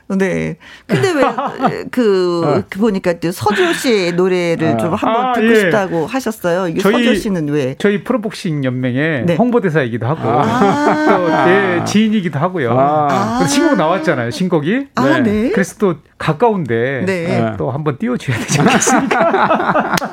네. 0.08 0.56
근데 0.86 1.12
왜, 1.12 1.22
그, 1.90 2.42
어. 2.44 2.62
그 2.68 2.78
보니까 2.78 3.14
또 3.14 3.32
서주 3.32 3.72
씨 3.74 4.12
노래를 4.12 4.74
아. 4.74 4.76
좀 4.76 4.94
한번 4.94 5.26
아, 5.26 5.32
듣고 5.32 5.50
예. 5.50 5.56
싶다고 5.56 6.06
하셨어요. 6.06 6.68
이게 6.68 6.80
저희, 6.80 7.04
서주 7.04 7.16
씨는 7.16 7.48
왜? 7.48 7.74
저희 7.78 8.04
프로복싱 8.04 8.64
연맹의 8.64 9.24
네. 9.26 9.36
홍보대사이기도 9.36 10.06
하고, 10.06 10.22
아. 10.28 11.06
또, 11.06 11.50
예, 11.50 11.84
지인이기도 11.84 12.38
하고요. 12.38 12.76
아. 12.78 13.46
신곡 13.46 13.76
나왔잖아요, 13.76 14.30
신곡이. 14.30 14.88
아, 14.96 15.20
네. 15.20 15.32
네. 15.32 15.50
그래서 15.50 15.76
또 15.78 15.96
가까운데, 16.18 17.02
네. 17.06 17.52
또 17.56 17.70
한번 17.70 17.98
띄워줘야 17.98 18.36
되지 18.38 18.60
않겠습니까? 18.60 19.94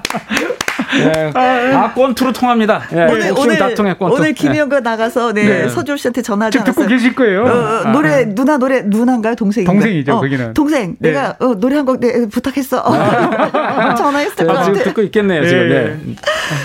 네, 0.92 1.30
다 1.32 1.92
권투로 1.94 2.32
통합니다. 2.32 2.82
네, 2.90 3.04
오늘 3.04 3.32
오늘 3.36 3.58
다 3.58 3.74
통해, 3.74 3.94
권투. 3.94 4.16
오늘 4.16 4.32
김희영과 4.32 4.80
나가서 4.80 5.32
네, 5.32 5.44
네. 5.44 5.68
서주 5.68 5.96
씨한테 5.96 6.22
전화하지 6.22 6.58
않았어요. 6.58 6.74
듣고 6.74 6.88
계실 6.88 7.14
거예요. 7.14 7.44
어, 7.44 7.48
어 7.48 7.92
노래 7.92 8.22
아. 8.22 8.24
누나 8.26 8.56
노래 8.58 8.82
누나인가요 8.82 9.34
동생인가요? 9.34 9.74
동생이죠. 9.80 10.12
어, 10.12 10.20
거기는. 10.20 10.54
동생 10.54 10.96
네. 10.98 11.10
내가 11.10 11.36
어, 11.38 11.54
노래 11.54 11.76
한 11.76 11.86
곡 11.86 12.00
네, 12.00 12.26
부탁했어. 12.28 12.80
어. 12.80 13.94
전화했을 13.94 14.34
것 14.36 14.46
같아. 14.46 14.64
지금 14.64 14.82
듣고 14.84 15.02
있겠네요. 15.02 15.44
지금. 15.46 15.68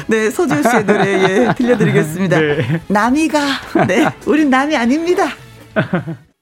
네, 0.08 0.18
네 0.24 0.30
서주 0.30 0.62
씨의 0.62 0.86
노래 0.86 1.24
예, 1.24 1.54
들려드리겠습니다. 1.58 2.40
네. 2.40 2.82
남이가 2.88 3.40
네, 3.88 4.10
우린 4.26 4.50
남이 4.50 4.76
아닙니다. 4.76 5.30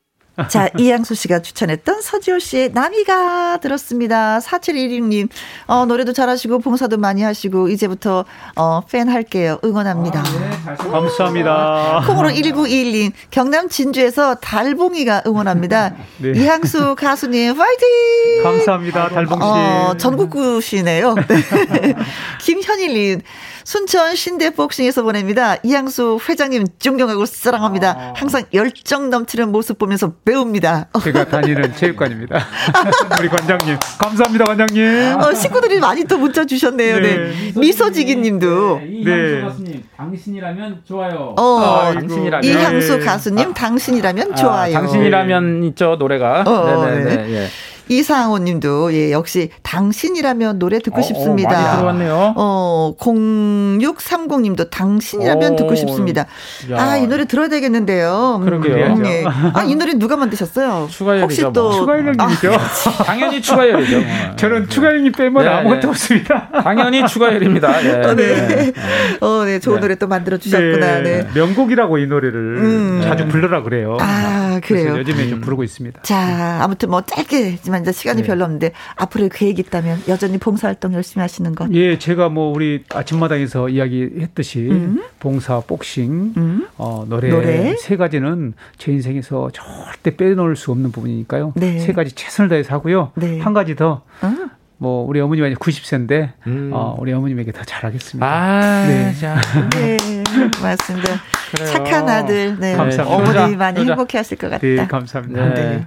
자, 0.50 0.68
이양수 0.80 1.14
씨가 1.14 1.44
추천했던 1.44 2.02
서지호 2.02 2.40
씨의 2.40 2.72
나미가 2.74 3.58
들었습니다. 3.58 4.40
4716님, 4.40 5.30
어, 5.68 5.86
노래도 5.86 6.12
잘하시고, 6.12 6.58
봉사도 6.60 6.98
많이 6.98 7.22
하시고, 7.22 7.70
이제부터, 7.70 8.26
어, 8.56 8.82
팬 8.90 9.10
할게요. 9.10 9.60
응원합니다. 9.64 10.22
아, 10.22 10.24
네, 10.24 10.76
감사합니다. 10.76 12.04
콩으로 12.08 12.30
1921님, 12.30 13.12
경남 13.30 13.70
진주에서 13.70 14.36
달봉이가 14.36 15.24
응원합니다. 15.28 15.94
네. 16.18 16.32
이양수 16.36 16.96
가수님, 16.96 17.56
화이팅! 17.56 18.44
감사합니다, 18.44 19.10
달봉씨. 19.10 19.44
어, 19.46 19.94
전국구시네요. 19.98 21.14
네. 21.14 21.94
김현일님, 22.42 23.22
순천 23.64 24.16
신대 24.16 24.50
복싱에서 24.50 25.04
보냅니다. 25.04 25.56
이양수 25.64 26.20
회장님 26.28 26.66
존경하고 26.80 27.26
사랑합니다. 27.26 27.90
아. 27.98 28.14
항상 28.16 28.44
열정 28.54 29.10
넘치는 29.10 29.52
모습 29.52 29.78
보면서 29.78 30.14
배웁니다. 30.26 30.88
제가 31.02 31.26
다니는 31.26 31.74
체육관입니다. 31.78 32.46
우리 33.20 33.30
관장님. 33.30 33.78
감사합니다, 34.00 34.46
관장님. 34.46 35.18
어, 35.22 35.34
식구들이 35.34 35.80
많이 35.80 36.04
또 36.04 36.18
문자 36.18 36.46
주셨네요. 36.46 37.00
네. 37.00 37.18
네. 37.18 37.54
미소지기 37.56 38.16
님도. 38.18 38.80
네. 38.80 38.88
이양수 38.90 39.42
가수님, 39.48 39.84
당신이라면 39.98 40.82
좋아요. 40.86 41.36
어, 41.38 41.60
아, 41.60 41.94
당신이라면. 41.94 42.44
이향수 42.44 43.00
가수님, 43.00 43.50
아, 43.50 43.54
당신이라면 43.54 44.36
좋아요. 44.36 44.76
아, 44.76 44.80
당신이라면 44.80 45.64
있죠, 45.66 45.96
노래가. 45.98 46.44
어, 46.46 46.66
네네네. 46.86 47.16
네. 47.28 47.48
예. 47.90 47.96
이상호 47.96 48.40
님도, 48.40 48.94
예, 48.94 49.12
역시 49.12 49.50
당신이라면 49.64 50.60
노래 50.60 50.80
듣고 50.80 50.98
어, 50.98 51.00
어 51.00 51.04
싶습니다. 51.04 51.50
어, 51.50 51.62
많이 51.62 51.78
들어왔네요. 51.78 52.34
어, 52.36 52.96
0630 53.00 54.42
님도 54.42 54.70
당신이라면 54.70 55.54
오, 55.54 55.56
듣고 55.56 55.76
싶습니다. 55.76 56.26
야. 56.72 56.82
아, 56.82 56.98
이 56.98 57.08
노래 57.08 57.26
들어야 57.26 57.48
되겠는데요. 57.48 58.40
음, 58.42 58.46
그러게요. 58.46 58.86
음, 58.86 59.06
예. 59.06 59.24
아, 59.26 59.64
이 59.64 59.76
노래 59.76 59.94
누가 59.94 60.16
만드셨어요? 60.18 60.88
추가열이죠. 60.90 61.24
혹시 61.24 61.42
또. 61.54 61.64
뭐. 61.64 61.72
추가열님이죠. 61.74 62.54
아, 62.54 63.04
당연히 63.06 63.42
추가열이죠. 63.42 64.02
저는 64.38 64.70
추가열님 64.70 65.12
빼면 65.12 65.44
네, 65.44 65.50
아무것도 65.50 65.82
네. 65.82 65.88
없습니다. 65.88 66.50
당연히 66.64 67.06
추가열입니다. 67.08 67.86
예. 67.86 68.06
어, 68.06 68.16
네. 68.16 68.48
네. 68.48 68.74
어, 69.22 69.44
네. 69.46 69.60
좋은 69.60 69.76
네. 69.76 69.82
노래 69.82 69.96
또 69.96 70.08
만들어 70.08 70.38
주셨구나. 70.38 71.02
네. 71.02 71.28
명곡이라고 71.34 71.98
이 71.98 72.08
노래를 72.08 72.58
음. 72.58 73.02
자주 73.04 73.28
불러라 73.28 73.64
그래요. 73.64 73.98
아, 74.00 74.60
그래요. 74.64 74.98
요즘에 74.98 75.30
좀 75.30 75.42
부르고 75.42 75.64
있습니다. 75.64 76.02
자, 76.04 76.60
아무튼 76.62 76.90
뭐 76.90 77.02
짧게 77.02 77.58
하지만 77.74 77.82
이제 77.82 77.92
시간이 77.92 78.22
네. 78.22 78.28
별로 78.28 78.44
없는데 78.44 78.72
앞으로 78.96 79.28
계획 79.30 79.58
있다면 79.58 80.04
여전히 80.08 80.38
봉사활동 80.38 80.94
열심히 80.94 81.22
하시는 81.22 81.56
것. 81.56 81.74
예, 81.74 81.98
제가 81.98 82.30
뭐 82.30 82.54
우리 82.54 82.84
아침마당에서 82.90 83.70
이야기했듯이 83.70 84.70
음. 84.70 85.04
봉사, 85.20 85.60
복싱, 85.62 86.34
음. 86.38 86.68
어, 86.78 87.06
노래, 87.10 87.30
노래, 87.30 87.76
세 87.78 87.98
가지는 87.98 88.54
제 88.78 88.92
인생에서 88.92 89.50
절대 89.52 90.16
빼놓을 90.16 90.56
수 90.56 90.72
없는 90.72 90.92
부분이니까요. 90.92 91.54
네. 91.56 91.80
세 91.80 91.94
가지 91.94 92.14
최선을 92.14 92.50
다해서 92.50 92.74
하고요. 92.74 93.12
네. 93.16 93.40
한 93.40 93.54
가지 93.54 93.76
더. 93.76 94.04
어? 94.22 94.36
뭐 94.78 95.06
우리 95.08 95.20
어머님이 95.22 95.56
90세인데 95.56 96.34
음. 96.48 96.72
어, 96.74 96.96
우리 97.00 97.14
어머님에게 97.14 97.52
더 97.52 97.64
잘하겠습니다. 97.64 98.26
아, 98.26 98.86
네. 98.88 99.14
자. 99.20 99.40
네, 99.72 99.98
맞습니다. 100.62 101.22
그래요. 101.52 101.68
착한 101.72 102.10
아들, 102.10 102.58
네. 102.60 102.76
감사합니다. 102.76 103.44
어머니 103.44 103.56
많이 103.56 103.80
행복해하실 103.86 104.38
것 104.38 104.50
같다. 104.50 104.66
네, 104.66 104.88
감사합니다. 104.88 105.54
네. 105.54 105.86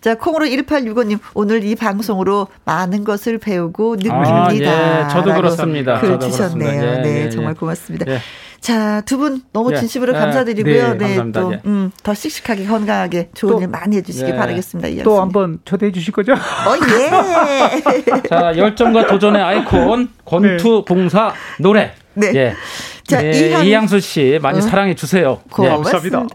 자, 0.00 0.16
콩으로 0.16 0.46
1865님, 0.46 1.20
오늘 1.34 1.64
이 1.64 1.76
방송으로 1.76 2.48
많은 2.64 3.04
것을 3.04 3.38
배우고 3.38 3.96
늙습니다. 3.96 4.46
아, 4.46 4.52
예, 4.52 5.08
저도 5.10 5.34
그렇습니다. 5.34 6.00
글 6.00 6.18
주셨네요. 6.18 6.82
예, 6.82 7.02
네, 7.02 7.24
예, 7.24 7.30
정말 7.30 7.54
고맙습니다. 7.54 8.06
예. 8.64 8.72
자, 8.72 9.02
두 9.02 9.18
분 9.18 9.42
너무 9.52 9.72
예. 9.72 9.76
진심으로 9.76 10.14
감사드리고요. 10.14 10.94
네, 10.94 11.16
네 11.18 11.32
또, 11.32 11.52
예. 11.52 11.60
음, 11.66 11.90
더 12.02 12.14
씩씩하게 12.14 12.64
건강하게 12.64 13.28
좋은 13.34 13.60
일 13.60 13.68
많이 13.68 13.96
해주시기 13.98 14.30
예. 14.30 14.36
바라겠습니다. 14.36 15.04
또 15.04 15.20
한번 15.20 15.58
초대해 15.64 15.92
주실 15.92 16.12
거죠? 16.12 16.32
어, 16.32 16.36
예. 16.98 18.20
자, 18.28 18.56
열정과 18.56 19.06
도전의 19.06 19.42
아이콘, 19.42 20.08
권투, 20.24 20.84
봉사, 20.86 21.32
노래. 21.60 21.92
네. 22.14 22.32
예. 22.34 22.54
자, 23.06 23.20
네, 23.20 23.48
이향, 23.48 23.66
이양수 23.66 24.00
씨 24.00 24.38
많이 24.40 24.58
어. 24.58 24.60
사랑해 24.62 24.94
주세요. 24.94 25.40
네. 25.58 25.68
고맙습니다. 25.68 26.26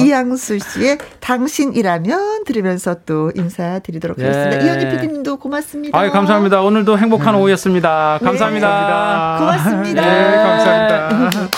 이양수 0.00 0.58
씨의 0.58 0.98
당신이라면 1.20 2.44
들으면서 2.44 2.96
또 3.06 3.30
인사드리도록 3.36 4.18
하겠습니다. 4.18 4.58
네. 4.58 4.64
이현희 4.64 4.96
PD님도 4.96 5.36
고맙습니다. 5.36 5.96
아, 5.96 6.10
감사합니다. 6.10 6.60
오늘도 6.62 6.98
행복한 6.98 7.34
음. 7.34 7.40
오후였습니다. 7.40 8.18
감사합니다. 8.22 9.36
네, 9.38 9.44
고맙습니다. 9.44 10.02
네, 10.02 10.36
감사합니다. 10.36 11.48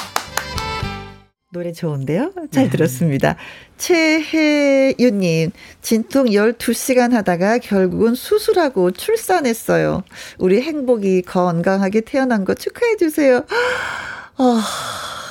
노래 1.52 1.72
좋은데요? 1.72 2.32
잘 2.52 2.64
네. 2.64 2.70
들었습니다. 2.70 3.34
최혜윤님, 3.76 5.50
진통 5.82 6.26
12시간 6.26 7.10
하다가 7.10 7.58
결국은 7.58 8.14
수술하고 8.14 8.92
출산했어요. 8.92 10.04
우리 10.38 10.62
행복이 10.62 11.22
건강하게 11.22 12.02
태어난 12.02 12.44
거 12.44 12.54
축하해주세요. 12.54 13.38
어, 13.38 14.60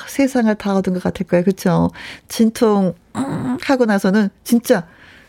세상을 0.08 0.54
다 0.56 0.76
얻은 0.76 0.92
것 0.92 1.02
같을 1.02 1.26
거예요. 1.26 1.42
그쵸? 1.42 1.90
진통, 2.28 2.94
음, 3.16 3.56
하고 3.62 3.86
나서는 3.86 4.28
진짜, 4.44 4.86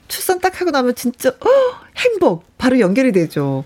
출산 0.10 0.40
딱 0.42 0.60
하고 0.60 0.72
나면 0.72 0.96
진짜, 0.96 1.30
어, 1.30 1.50
행복! 1.96 2.44
바로 2.58 2.82
연결이 2.82 3.14
되죠. 3.14 3.64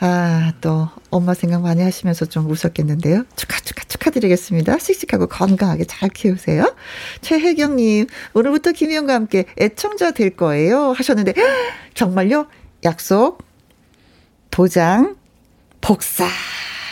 아, 0.00 0.52
또, 0.60 0.88
엄마 1.10 1.34
생각 1.34 1.62
많이 1.62 1.82
하시면서 1.82 2.26
좀 2.26 2.50
우셨겠는데요? 2.50 3.24
축하, 3.36 3.60
축하, 3.60 3.84
축하. 3.84 3.94
축하드리겠습니다. 4.04 4.78
씩씩하고 4.78 5.26
건강하게 5.28 5.84
잘 5.84 6.08
키우세요. 6.08 6.74
최혜경님, 7.20 8.06
오늘부터 8.34 8.72
김희영과 8.72 9.14
함께 9.14 9.46
애청자 9.60 10.10
될 10.10 10.36
거예요. 10.36 10.92
하셨는데, 10.92 11.34
정말요? 11.94 12.46
약속, 12.84 13.42
도장, 14.50 15.16
복사 15.80 16.26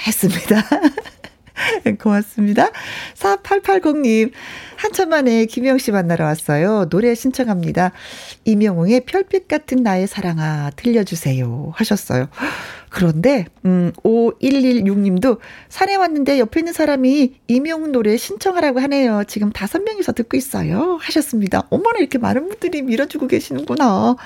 했습니다. 0.06 0.62
고맙습니다. 2.00 2.70
4880님, 3.14 4.32
한참 4.76 5.10
만에 5.10 5.46
김영 5.46 5.78
씨 5.78 5.92
만나러 5.92 6.24
왔어요. 6.24 6.88
노래 6.88 7.14
신청합니다. 7.14 7.92
이명웅의 8.44 9.04
별빛 9.04 9.48
같은 9.48 9.82
나의 9.82 10.06
사랑아 10.06 10.70
들려주세요. 10.76 11.72
하셨어요. 11.74 12.28
그런데, 12.88 13.46
음, 13.64 13.92
5116님도 14.04 15.38
산에 15.68 15.94
왔는데 15.96 16.38
옆에 16.38 16.60
있는 16.60 16.72
사람이 16.74 17.40
이명웅 17.48 17.92
노래 17.92 18.16
신청하라고 18.16 18.80
하네요. 18.80 19.24
지금 19.26 19.50
다섯 19.50 19.82
명이서 19.82 20.12
듣고 20.12 20.36
있어요. 20.36 20.98
하셨습니다. 21.00 21.66
어머나, 21.70 22.00
이렇게 22.00 22.18
많은 22.18 22.48
분들이 22.48 22.82
밀어주고 22.82 23.28
계시는구나. 23.28 24.16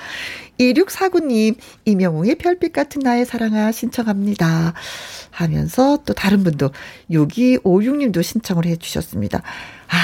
2649님, 0.59 1.55
이명웅의 1.85 2.35
별빛 2.35 2.73
같은 2.73 3.01
나의 3.03 3.25
사랑아 3.25 3.71
신청합니다. 3.71 4.73
하면서 5.31 5.99
또 6.05 6.13
다른 6.13 6.43
분도 6.43 6.71
6256님도 7.11 8.23
신청을 8.23 8.65
해 8.65 8.75
주셨습니다. 8.75 9.41
아, 9.89 9.97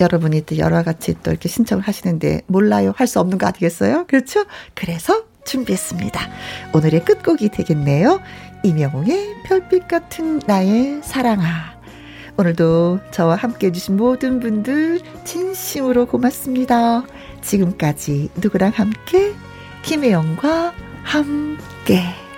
여러분이 0.00 0.42
또 0.46 0.58
여러 0.58 0.82
가지 0.82 1.14
또 1.22 1.30
이렇게 1.30 1.48
신청을 1.48 1.82
하시는데 1.84 2.42
몰라요. 2.46 2.92
할 2.96 3.06
수 3.06 3.20
없는 3.20 3.38
거 3.38 3.46
아니겠어요? 3.46 4.06
그렇죠? 4.06 4.44
그래서 4.74 5.24
준비했습니다. 5.44 6.20
오늘의 6.74 7.04
끝곡이 7.04 7.48
되겠네요. 7.50 8.20
이명웅의 8.62 9.42
별빛 9.46 9.88
같은 9.88 10.40
나의 10.46 11.00
사랑아. 11.02 11.80
오늘도 12.36 13.00
저와 13.10 13.36
함께 13.36 13.66
해주신 13.68 13.96
모든 13.96 14.40
분들 14.40 15.00
진심으로 15.24 16.06
고맙습니다. 16.06 17.04
지금까지 17.42 18.30
누구랑 18.36 18.72
함께? 18.74 19.34
김혜영과 19.82 20.72
함께. 21.02 22.29